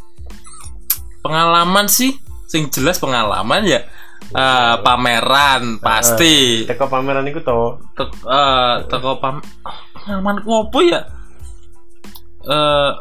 Pengalaman 1.22 1.86
sih 1.86 2.18
sing 2.46 2.70
jelas 2.70 2.98
pengalaman 2.98 3.66
ya. 3.66 3.86
Eh, 4.26 4.76
pameran 4.82 5.78
pasti. 5.78 6.66
teko 6.66 6.90
pameran 6.90 7.30
itu 7.30 7.46
toh 7.46 7.78
Tek, 7.94 8.10
eh, 8.26 8.76
teko 8.90 9.22
pam 9.22 9.38
pengalamanku 9.94 10.50
apa 10.66 10.80
ya? 10.82 11.00
Eh, 12.46 12.92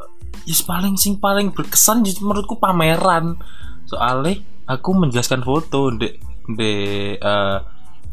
yes 0.48 0.64
paling 0.64 0.96
sing 0.96 1.20
paling 1.20 1.52
berkesan 1.52 2.02
menurutku 2.20 2.56
pameran. 2.56 3.36
Soalnya 3.84 4.40
aku 4.64 4.96
menjelaskan 4.96 5.44
foto 5.44 5.92
dek 5.92 6.16
dek 6.56 7.20
eh, 7.20 7.58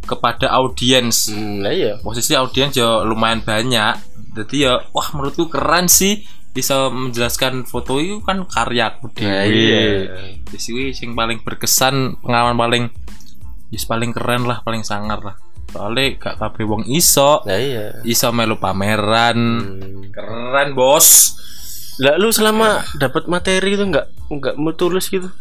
kepada 0.03 0.51
audiens. 0.51 1.31
Hmm, 1.31 1.63
nah 1.63 1.71
iya. 1.71 1.95
Posisi 2.03 2.35
audiens 2.35 2.75
ya 2.75 3.01
lumayan 3.07 3.41
banyak. 3.41 3.95
Jadi 4.35 4.67
ya 4.67 4.79
wah 4.91 5.07
menurutku 5.15 5.51
keren 5.51 5.91
sih 5.91 6.23
bisa 6.51 6.91
menjelaskan 6.91 7.63
foto 7.63 7.95
itu 8.03 8.19
kan 8.27 8.43
karyaku 8.43 9.07
Nah, 9.23 9.47
dewe. 9.47 9.55
iya. 9.55 9.83
Wis 10.51 10.67
kuwi 10.67 10.91
sing 10.91 11.15
paling 11.15 11.39
berkesan 11.47 12.19
pengalaman 12.19 12.59
paling 12.59 12.83
wis 13.71 13.87
paling 13.87 14.11
keren 14.11 14.43
lah 14.43 14.59
paling 14.67 14.83
sangar 14.83 15.23
lah 15.23 15.35
soalnya 15.71 16.19
gak 16.19 16.35
kabeh 16.37 16.63
wong 16.67 16.83
iso. 16.91 17.41
Nah 17.47 17.57
iya. 17.57 18.03
Iso 18.03 18.29
melu 18.35 18.59
pameran. 18.59 19.39
Hmm. 19.39 20.11
keren 20.11 20.75
bos. 20.75 21.39
Lah 22.03 22.19
lu 22.19 22.31
selama 22.31 22.83
dapat 22.99 23.31
materi 23.31 23.79
itu 23.79 23.83
nggak 23.87 24.27
nggak 24.27 24.55
mau 24.59 24.75
tulus 24.75 25.07
gitu? 25.07 25.31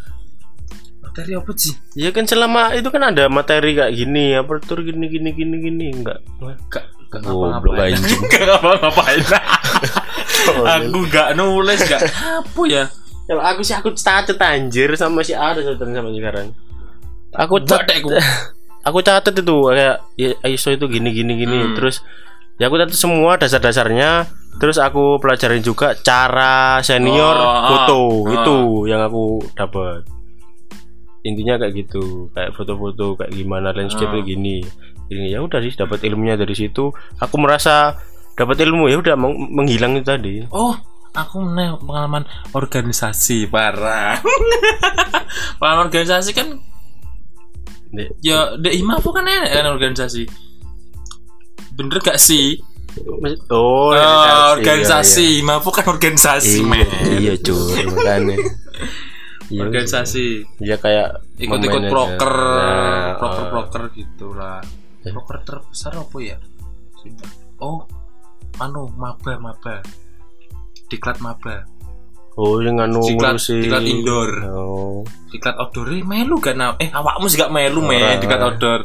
Materi 1.03 1.35
apa 1.35 1.51
sih? 1.59 1.74
Ya 1.99 2.14
kan 2.14 2.31
selama 2.31 2.74
itu 2.78 2.87
kan 2.91 3.03
ada 3.11 3.26
materi 3.26 3.74
kayak 3.74 3.93
gini 3.95 4.39
apa 4.39 4.62
tur 4.62 4.87
gini 4.87 5.11
gini 5.11 5.35
gini 5.35 5.57
gini 5.59 5.87
enggak 5.91 6.22
gak 6.70 6.87
gak 7.11 7.20
Goblok 7.26 7.59
ngapa-ngapain. 7.59 7.95
anjing. 7.99 8.22
gak 8.33 8.45
ngapa-ngapain. 8.47 9.22
Aku 10.78 10.99
gak 11.11 11.28
nulis 11.35 11.81
gak 11.83 12.03
apa 12.07 12.62
ya. 12.70 12.85
Kalau 13.31 13.43
aku 13.47 13.62
sih 13.62 13.78
aku 13.78 13.95
catet 13.95 14.39
anjir 14.43 14.91
sama 14.99 15.22
si 15.22 15.31
ada 15.39 15.62
sama 15.62 16.11
sekarang. 16.11 16.51
Aku 17.31 17.62
Gak 17.62 17.87
cat 17.87 17.87
deh, 17.87 18.03
aku. 18.93 19.01
catet 19.01 19.34
itu 19.36 19.57
kayak 19.66 19.97
ya, 20.14 20.28
ISO 20.45 20.70
itu 20.70 20.86
gini 20.86 21.11
gini 21.11 21.32
gini 21.36 21.59
Hmm. 21.62 21.74
terus 21.74 22.03
ya 22.57 22.66
aku 22.66 22.76
catat 22.76 22.93
semua 22.93 23.34
dasar-dasarnya 23.34 24.26
terus 24.57 24.76
aku 24.76 25.16
pelajarin 25.16 25.61
juga 25.61 25.97
cara 25.97 26.78
senior 26.80 27.32
Oh, 27.32 27.62
foto 27.66 27.99
ah, 28.26 28.32
itu 28.34 28.57
yang 28.86 29.01
aku 29.01 29.24
dapat 29.53 30.05
intinya 31.20 31.57
kayak 31.57 31.74
gitu 31.78 32.28
kayak 32.30 32.53
foto-foto 32.53 33.14
kayak 33.14 33.30
gimana 33.30 33.70
landscape 33.70 34.11
Ah. 34.11 34.20
gini 34.20 34.64
ini 35.07 35.26
ya 35.28 35.41
udah 35.41 35.59
sih 35.59 35.72
dapat 35.72 36.01
ilmunya 36.03 36.34
dari 36.34 36.53
situ 36.53 36.88
aku 37.16 37.34
merasa 37.36 37.97
dapat 38.34 38.57
ilmu 38.59 38.86
ya 38.86 38.97
udah 38.97 39.14
meng- 39.14 39.51
menghilang 39.51 39.95
itu 39.95 40.07
tadi 40.07 40.34
Oh, 40.49 40.72
aku 41.11 41.43
pengalaman 41.76 42.24
organisasi 42.51 43.49
parah. 43.49 44.16
pengalaman 45.59 45.88
organisasi 45.88 46.30
kan 46.32 46.49
Ya 48.20 48.55
dek 48.55 48.70
Himafu 48.72 49.11
kan 49.11 49.24
enak 49.24 49.51
kan 49.51 49.66
organisasi. 49.68 50.24
Bener 51.74 51.99
gak 51.99 52.16
sih? 52.16 52.59
oh 53.49 53.95
Eh, 53.95 54.47
organisasi, 54.53 55.22
iya, 55.22 55.38
Himafu 55.41 55.70
kan 55.70 55.86
organisasi, 55.86 56.59
iya. 56.59 56.66
men. 56.66 56.86
iya, 57.07 57.18
iya 57.18 57.34
cuy 57.36 57.86
makanya 57.86 58.36
Iya, 59.51 59.66
organisasi. 59.66 60.26
ya 60.59 60.74
kayak 60.76 61.26
Ikut-ikut 61.36 61.82
memanage- 61.82 61.91
proker, 61.91 62.34
Nah, 62.38 63.18
proker-proker 63.18 63.82
gitu 63.95 64.30
lah. 64.30 64.62
Eh. 65.03 65.11
Proker 65.11 65.43
terbesar 65.43 65.91
apa 65.93 66.16
ya? 66.18 66.38
Oh, 67.59 67.82
anu 68.59 68.86
maba 68.95 69.34
maba. 69.38 69.82
Diklat 70.86 71.18
maba. 71.18 71.66
Oh 72.41 72.57
yang 72.64 72.80
anu 72.80 73.05
Diklat- 73.05 73.36
ngurusi- 73.36 73.68
diklat 73.68 73.84
indoor. 73.84 74.30
oh. 74.49 75.05
Diklat 75.28 75.57
outdoor 75.61 75.93
melu 76.03 76.41
gak 76.41 76.57
na 76.57 76.72
eh 76.80 76.88
awakmu 76.91 77.28
sih 77.28 77.36
gak 77.36 77.53
melu 77.53 77.84
men. 77.84 78.01
Ora. 78.01 78.16
diklat 78.16 78.41
outdoor. 78.41 78.80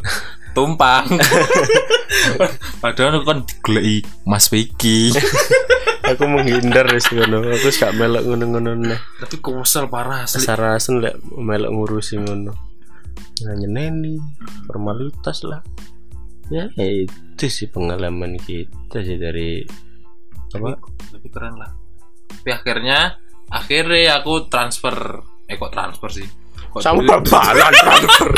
Tumpang. 0.56 1.04
Padahal 2.84 3.20
aku 3.20 3.26
kan 3.28 3.40
digeleki 3.44 3.98
Mas 4.24 4.48
Vicky. 4.48 5.12
Aku 6.16 6.30
menghindar 6.30 6.86
wis 6.94 7.10
ngono. 7.10 7.42
Aku 7.50 7.74
gak 7.74 7.98
melok 7.98 8.24
ngono-ngono 8.30 8.78
nah 8.78 9.00
tapi 9.18 9.42
kosel 9.42 9.90
parah 9.90 10.24
asli. 10.30 10.44
Sarasen 10.46 11.02
lek 11.02 11.18
melok 11.34 11.72
ngurusi 11.74 12.22
ngono. 12.22 12.54
Nanya 13.44 13.68
neni 13.68 14.16
formalitas 14.70 15.42
lah. 15.44 15.60
Ya 16.54 16.70
itu 16.78 17.50
sih 17.50 17.68
pengalaman 17.68 18.38
kita 18.38 19.02
sih 19.02 19.18
dari 19.18 19.66
apa? 20.54 20.78
lebih 21.18 21.30
keren 21.34 21.58
lah. 21.58 21.74
Tapi 22.30 22.50
akhirnya 22.54 23.18
akhirnya 23.52 24.22
aku 24.22 24.50
transfer 24.50 25.22
eh 25.46 25.56
kok 25.58 25.72
transfer 25.74 26.10
sih? 26.10 26.28
Kok 26.74 26.82
sama 26.82 27.02
babalan 27.06 27.72
transfer. 27.84 28.30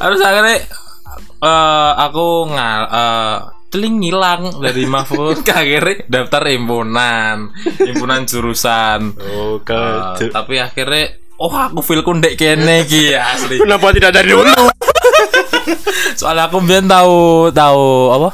Harus 0.00 0.20
akhirnya 0.24 0.58
eh 1.40 1.92
aku 1.96 2.26
ngal 2.50 2.82
eh 2.90 3.36
teling 3.70 4.02
ngilang 4.02 4.42
dari 4.58 4.82
Mahfud 4.84 5.46
akhirnya? 5.62 6.04
Daftar 6.10 6.42
himpunan 6.50 7.54
himpunan 7.78 8.26
jurusan. 8.26 9.14
Oh 9.30 9.62
ke 9.62 9.78
tapi 10.34 10.58
akhirnya 10.58 11.14
oh 11.38 11.54
aku 11.54 11.80
feel 11.80 12.02
kundek 12.02 12.34
kene 12.34 12.82
iki 12.84 13.14
asli. 13.34 13.62
Kenapa 13.62 13.94
tidak 13.94 14.12
dari 14.16 14.34
dulu? 14.34 14.74
Soalnya 16.18 16.50
aku 16.50 16.58
biar 16.60 16.84
tahu 16.84 17.48
tahu 17.54 17.86
apa? 18.12 18.30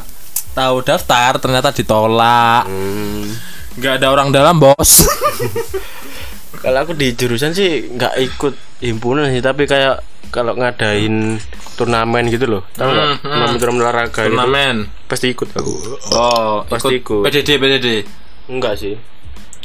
Tahu 0.56 0.76
daftar 0.80 1.32
ternyata 1.36 1.68
ditolak. 1.70 2.64
Hmm. 2.64 3.28
Nggak 3.76 3.92
ada 4.00 4.06
orang 4.08 4.28
dalam 4.30 4.56
bos 4.56 5.04
Kalau 6.56 6.82
aku 6.82 6.96
di 6.96 7.12
jurusan 7.12 7.52
sih 7.52 7.92
nggak 7.92 8.14
ikut 8.18 8.54
himpunan 8.80 9.28
sih, 9.28 9.38
tapi 9.38 9.68
kayak 9.68 10.02
kalau 10.32 10.56
ngadain 10.56 11.38
turnamen 11.76 12.26
gitu 12.26 12.48
loh, 12.48 12.62
tahu 12.74 12.90
nggak? 12.90 13.06
Hmm, 13.06 13.16
hmm. 13.16 13.30
Turnamen 13.30 13.56
turnamen 13.60 13.80
olahraga 13.84 14.10
gitu, 14.16 14.26
turnamen 14.26 14.76
pasti 15.06 15.26
ikut 15.30 15.48
aku. 15.52 15.72
oh 16.10 16.56
Pasti 16.66 16.94
ikut. 16.98 17.22
PDD 17.22 17.48
PDD 17.54 17.88
Enggak 18.48 18.74
sih, 18.78 18.96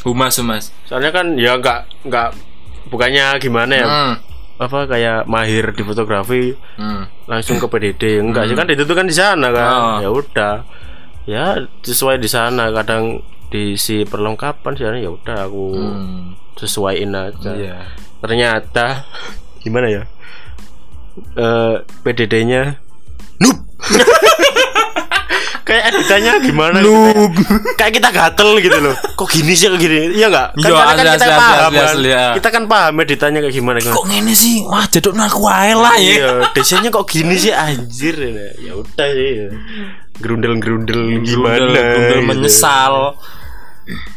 humas 0.03 0.35
humas 0.37 0.69
soalnya 0.85 1.09
kan 1.09 1.33
ya 1.35 1.57
nggak 1.57 2.05
nggak 2.05 2.29
bukannya 2.91 3.39
gimana 3.39 3.73
ya, 3.73 3.87
hmm. 3.87 4.13
apa 4.59 4.77
kayak 4.85 5.25
mahir 5.25 5.71
di 5.71 5.81
fotografi 5.81 6.53
Hmm. 6.75 7.07
langsung 7.25 7.57
ke 7.57 7.65
PDD, 7.65 8.19
enggak 8.19 8.45
sih 8.45 8.53
kan 8.53 8.67
ditentukan 8.67 9.07
di 9.07 9.15
sana 9.15 9.47
kan, 9.49 9.69
Oh. 9.71 9.97
ya 10.03 10.09
udah, 10.11 10.53
ya 11.23 11.53
sesuai 11.81 12.17
di 12.17 12.25
sana 12.25 12.71
kadang 12.71 13.21
diisi 13.47 14.03
perlengkapan 14.03 14.73
sih 14.73 14.85
ya 14.85 15.09
udah 15.09 15.37
aku 15.43 15.65
Hmm. 15.75 16.33
sesuaiin 16.55 17.11
aja. 17.11 17.51
Iya. 17.51 17.77
ternyata 18.21 19.05
gimana 19.59 19.87
ya 19.87 20.03
eh 21.35 21.75
PDD-nya 22.01 22.77
noob 23.39 23.57
kayak 25.61 25.83
editannya 25.93 26.33
gimana 26.41 26.77
gitu, 26.81 26.89
Noob. 26.89 27.33
kayak, 27.77 27.91
kita 28.01 28.09
gatel 28.09 28.49
gitu 28.59 28.77
loh 28.81 28.95
kok 29.13 29.27
gini 29.29 29.53
sih 29.53 29.69
kok 29.69 29.77
gini 29.77 30.11
iya 30.17 30.27
nggak 30.27 30.47
kan, 30.57 30.71
karena 30.73 30.93
kan 30.93 31.05
asli, 31.05 31.13
kita 31.13 31.25
asli, 31.25 31.37
paham 31.37 31.51
asli, 31.61 31.77
kan 31.77 31.85
asli, 31.93 32.09
ya. 32.09 32.25
kita 32.33 32.47
kan 32.49 32.63
paham 32.65 32.93
editannya 32.99 33.39
kayak 33.45 33.55
gimana 33.55 33.77
gimana 33.77 33.95
Kok 33.95 34.05
ngene 34.09 34.33
sih? 34.33 34.55
Wah, 34.65 34.85
jaduk 34.89 35.13
aku 35.15 35.39
wae 35.45 35.73
lah 35.77 35.95
ya. 35.95 36.11
iya 36.17 36.29
desainnya 36.51 36.89
kok 36.89 37.05
gini 37.05 37.35
sih 37.37 37.53
anjir 37.53 38.15
ya 38.57 38.73
udah 38.73 39.07
sih 39.13 39.29
ya. 39.37 39.47
gerundel 40.17 40.53
gerundel 40.57 41.01
gimana 41.21 41.55
Grundel, 41.57 41.73
grundel 41.77 42.19
gitu. 42.19 42.27
menyesal. 42.27 42.93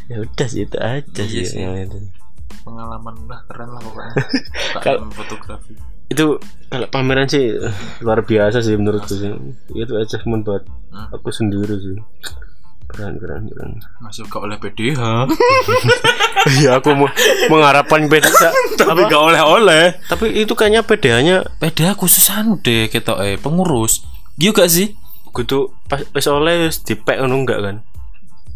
ya 0.09 0.17
udah 0.21 0.47
sih 0.49 0.63
itu 0.69 0.77
aja 0.77 1.23
Iya 1.25 1.29
sih, 1.29 1.45
sih. 1.49 1.61
yang 1.61 1.77
itu. 1.81 1.97
Pengalaman 2.65 3.15
lah 3.29 3.41
keren 3.45 3.69
lah 3.73 3.81
pokoknya. 3.81 4.13
Fotografi. 5.21 5.94
Itu 6.07 6.37
kalau 6.67 6.87
pameran 6.89 7.27
sih 7.27 7.55
luar 8.01 8.23
biasa 8.23 8.61
sih 8.61 8.75
menurutku 8.75 9.15
sih 9.15 9.31
itu 9.73 9.93
achievement 9.95 10.43
buat 10.43 10.63
Hmm. 10.95 11.11
aku 11.11 11.27
sendiri 11.29 11.75
sih 11.75 11.99
keren 12.87 13.19
keren 13.19 13.51
keren 13.51 13.83
Masuk 13.99 14.31
ke 14.31 14.39
oleh 14.39 14.55
PDH. 14.57 15.03
Iya 16.55 16.79
aku 16.79 16.93
mau 16.93 17.11
mengharapkan 17.49 18.07
beda 18.07 18.31
Tapi 18.79 19.01
gak 19.05 19.17
oleh-oleh. 19.19 19.99
tapi 20.07 20.31
itu 20.37 20.53
kayaknya 20.53 20.85
PDH-nya 20.85 21.59
PDH 21.59 21.97
khusus 21.97 22.31
anu 22.31 22.61
deh 22.61 22.87
kita 22.87 23.19
eh 23.19 23.35
pengurus. 23.35 24.07
Iya 24.37 24.55
gak 24.55 24.71
sih? 24.71 24.95
kudu 25.35 25.67
pas 25.91 25.99
wis 26.15 26.31
oleh 26.31 26.71
dipek 26.71 27.19
ngono 27.19 27.43
enggak 27.43 27.59
kan 27.59 27.77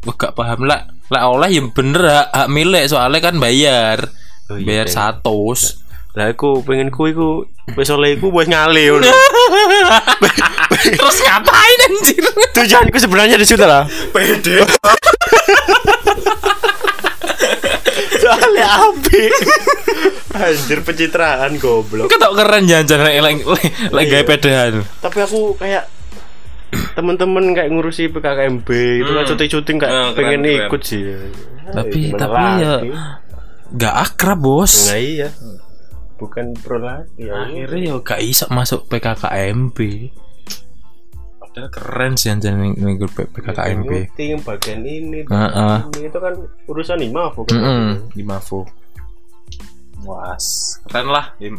Wah, 0.07 0.15
gak 0.15 0.39
paham 0.39 0.63
lah. 0.63 0.87
Lah 1.11 1.27
oleh 1.27 1.51
ya 1.51 1.63
bener 1.67 2.03
hak, 2.07 2.27
hak 2.31 2.49
milik 2.55 2.87
soalnya 2.87 3.19
kan 3.19 3.35
bayar. 3.43 3.99
Oh 4.47 4.55
iya, 4.55 4.63
bayar 4.63 4.87
deng. 4.87 4.95
satu. 4.95 5.59
Lah 6.19 6.29
aku 6.29 6.61
pengen 6.61 6.91
ku 6.91 7.07
iku 7.07 7.47
wis 7.73 7.89
oleh 7.89 8.13
iku 8.13 8.29
wis 8.29 8.45
ngale 8.45 8.83
ngono 8.91 9.07
Terus 10.79 11.19
ngapain 11.21 11.79
anjir? 11.81 12.23
tujuanku 12.53 12.97
sebenarnya 12.97 13.37
di 13.37 13.45
situ 13.45 13.61
lah 13.61 13.87
PD. 14.11 14.63
soalnya 18.19 18.67
api 18.85 19.23
anjir 20.35 20.79
pencitraan 20.81 21.57
goblok 21.57 22.09
Ketok 22.09 22.33
keren 22.35 22.63
jangan 22.67 23.09
lek 23.09 23.37
lek 23.89 24.05
gawe 24.07 24.25
PDH. 24.27 24.59
tapi 24.99 25.19
aku 25.21 25.55
kayak 25.55 25.87
temen-temen 26.97 27.55
kayak 27.55 27.71
ngurusi 27.71 28.11
PKKMB 28.11 28.69
itu 29.01 29.11
kan 29.11 29.25
syuting-syuting 29.25 29.77
kayak 29.79 29.89
Hmm, 29.91 30.05
keren, 30.05 30.17
pengen 30.19 30.41
keren. 30.43 30.59
ikut 30.67 30.83
sih 30.83 31.01
Tapi 31.69 32.01
tapi 32.13 32.45
ya 32.59 32.69
lagi? 32.77 32.91
gak 33.71 33.95
akrab, 34.03 34.39
Bos. 34.39 34.89
Nah 34.89 34.97
iya 34.97 35.29
Bukan 36.19 36.51
pro 36.59 36.83
lagi 36.83 37.31
ya. 37.31 37.47
akhirnya 37.47 37.95
ya 37.95 38.03
gak 38.03 38.19
iso 38.21 38.51
masuk 38.51 38.91
PKKMB 38.91 39.79
padahal 41.39 41.71
keren 41.71 42.13
sih 42.19 42.35
ning 42.35 42.75
ning 42.75 42.99
grup 42.99 43.15
PKKMB 43.15 43.87
Meeting 43.87 44.43
bagian 44.43 44.83
ini 44.83 45.23
bagian 45.23 45.89
ini, 45.95 46.11
Itu 46.11 46.19
kan 46.19 46.35
urusan 46.67 46.99
IMAFO 47.01 47.47
kan 47.47 47.55
Heeh, 47.55 47.91
di 48.13 48.23
Mavo 48.27 48.67
was. 50.03 50.79
Keren 50.87 51.07
lah 51.11 51.35
Im. 51.39 51.59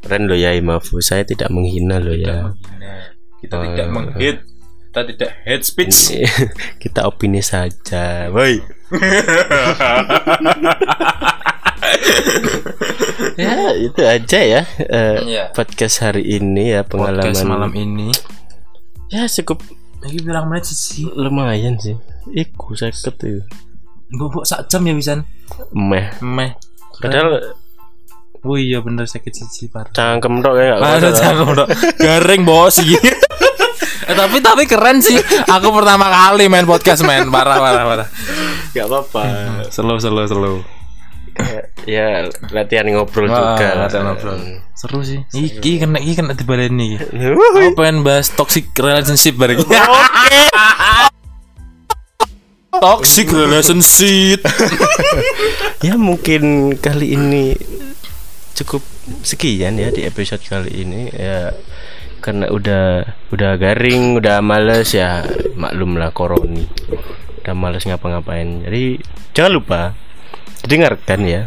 Keren 0.00 0.26
loh 0.26 0.38
ya 0.38 0.54
IMAFO 0.54 0.98
Saya 0.98 1.22
tidak 1.22 1.50
menghina 1.50 1.98
loh 1.98 2.14
ya. 2.14 2.54
kita 3.42 3.54
Oh, 3.58 3.62
tidak 3.66 3.86
iya. 3.86 3.92
menghit 3.92 4.36
kita 4.90 5.06
tidak 5.06 5.30
head 5.46 5.62
speech. 5.62 6.10
Ini, 6.10 6.26
Kita 6.82 7.06
opini 7.06 7.38
saja 7.38 8.26
Woi 8.34 8.58
Ya 13.60 13.70
itu 13.76 14.00
aja 14.00 14.38
ya 14.40 14.62
eh, 14.80 15.16
Iya. 15.22 15.44
Podcast 15.52 16.00
hari 16.00 16.24
ini 16.24 16.72
ya 16.72 16.82
Pengalaman. 16.82 17.20
podcast 17.22 17.44
malam 17.44 17.72
ini. 17.72 18.08
Ya 19.08 19.26
cukup 19.26 19.60
lagi 20.00 20.18
bilang 20.20 20.48
menit 20.48 20.64
sih? 20.64 21.04
lumayan 21.06 21.76
sih. 21.76 21.92
Iku 22.30 22.72
seket 22.72 23.14
tuh 23.16 23.44
bobok 24.10 24.42
sak 24.42 24.66
jam 24.66 24.82
ya 24.82 24.92
bisa 24.92 25.20
Meh. 25.70 26.08
Meh. 26.18 26.56
Padahal 26.98 27.54
oh 28.40 28.56
iya 28.56 28.80
bener 28.80 29.04
sakit 29.04 29.30
sih 29.30 29.68
parah 29.68 29.92
cangkem 29.92 30.40
tok 30.40 30.56
ya 30.56 30.80
Masa 30.80 31.12
jangan 31.12 31.52
dong 31.52 31.68
garing 31.96 32.42
bos 32.42 32.80
gitu. 32.82 33.04
eh, 34.08 34.14
tapi 34.16 34.40
tapi 34.40 34.64
keren 34.64 34.98
sih. 34.98 35.20
Aku 35.46 35.68
pertama 35.70 36.08
kali 36.08 36.48
main 36.48 36.64
podcast 36.64 37.04
main 37.04 37.28
parah 37.28 37.60
parah 37.60 37.84
parah. 37.84 38.08
Gak 38.70 38.86
apa-apa. 38.86 39.22
Slow 39.68 40.00
slow 40.00 40.24
slow. 40.24 40.56
Ya 41.88 42.28
latihan 42.52 42.86
ngobrol 42.92 43.28
Wah, 43.28 43.56
juga 43.56 43.68
latihan 43.86 44.04
ngobrol. 44.12 44.38
Seru 44.76 45.00
sih. 45.04 45.20
Iki 45.32 45.84
kena 45.84 45.98
iki 46.00 46.16
kena 46.18 46.32
dibaleni. 46.36 46.96
Wuh. 47.00 47.36
Aku 47.36 47.76
pengen 47.76 48.04
bahas 48.04 48.32
toxic 48.32 48.70
relationship 48.76 49.36
bareng. 49.36 49.60
toxic 52.80 53.28
relationship. 53.28 54.40
ya 55.86 55.96
mungkin 55.96 56.76
kali 56.76 57.16
ini 57.16 57.56
cukup 58.60 58.84
sekian 59.24 59.80
ya 59.80 59.88
di 59.88 60.04
episode 60.04 60.44
kali 60.44 60.84
ini 60.84 61.08
ya 61.08 61.56
karena 62.20 62.52
udah 62.52 62.84
udah 63.32 63.56
garing 63.56 64.20
udah 64.20 64.44
males 64.44 64.92
ya 64.92 65.24
maklum 65.56 65.96
lah 65.96 66.12
koroni 66.12 66.68
udah 67.40 67.54
males 67.56 67.88
ngapa-ngapain 67.88 68.68
jadi 68.68 69.00
jangan 69.32 69.52
lupa 69.56 69.80
dengarkan 70.64 71.20
ya? 71.24 71.42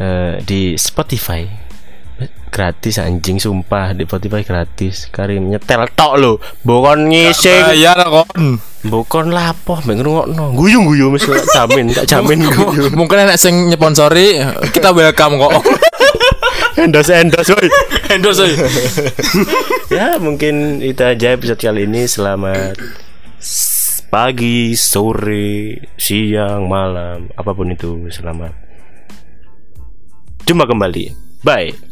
Eh, 0.00 0.34
di 0.42 0.74
Spotify. 0.74 1.44
Gratis 2.52 3.00
anjing 3.00 3.40
sumpah. 3.40 3.96
Di 3.96 4.04
Spotify 4.04 4.44
gratis. 4.44 5.08
Karim 5.08 5.48
nyetel 5.48 5.88
tok 5.96 6.14
lo 6.20 6.32
bukan 6.66 7.08
ngising 7.08 7.76
Bayar 7.76 7.98
kon. 8.08 8.60
bukan 8.82 9.32
lapoh 9.32 9.80
mbek 9.80 10.02
ngrungokno. 10.02 10.52
Guyu-guyu 10.52 11.08
mesti 11.08 11.32
tak 11.32 11.46
jamin 11.54 11.94
tak 11.94 12.06
jamin 12.10 12.44
Mungkin 12.92 13.18
enak 13.24 13.40
sing 13.40 13.72
nyponsori 13.72 14.42
kita 14.74 14.92
welcome 14.92 15.40
kok. 15.40 15.52
endorse 16.82 17.14
endorse 17.16 17.52
woy. 17.56 17.68
Endorse 18.12 18.42
woy. 18.44 18.54
ya 19.96 20.20
mungkin 20.20 20.84
itu 20.84 21.00
aja 21.00 21.32
episode 21.32 21.60
kali 21.60 21.88
ini. 21.88 22.04
Selamat 22.04 22.76
pagi 24.12 24.76
sore 24.76 25.80
siang 25.96 26.68
malam 26.68 27.32
apa 27.32 27.56
pun 27.56 27.72
itu 27.72 28.12
selamat. 28.12 28.52
Jumpa 30.44 30.68
kembali. 30.68 31.04
Bye 31.40 31.91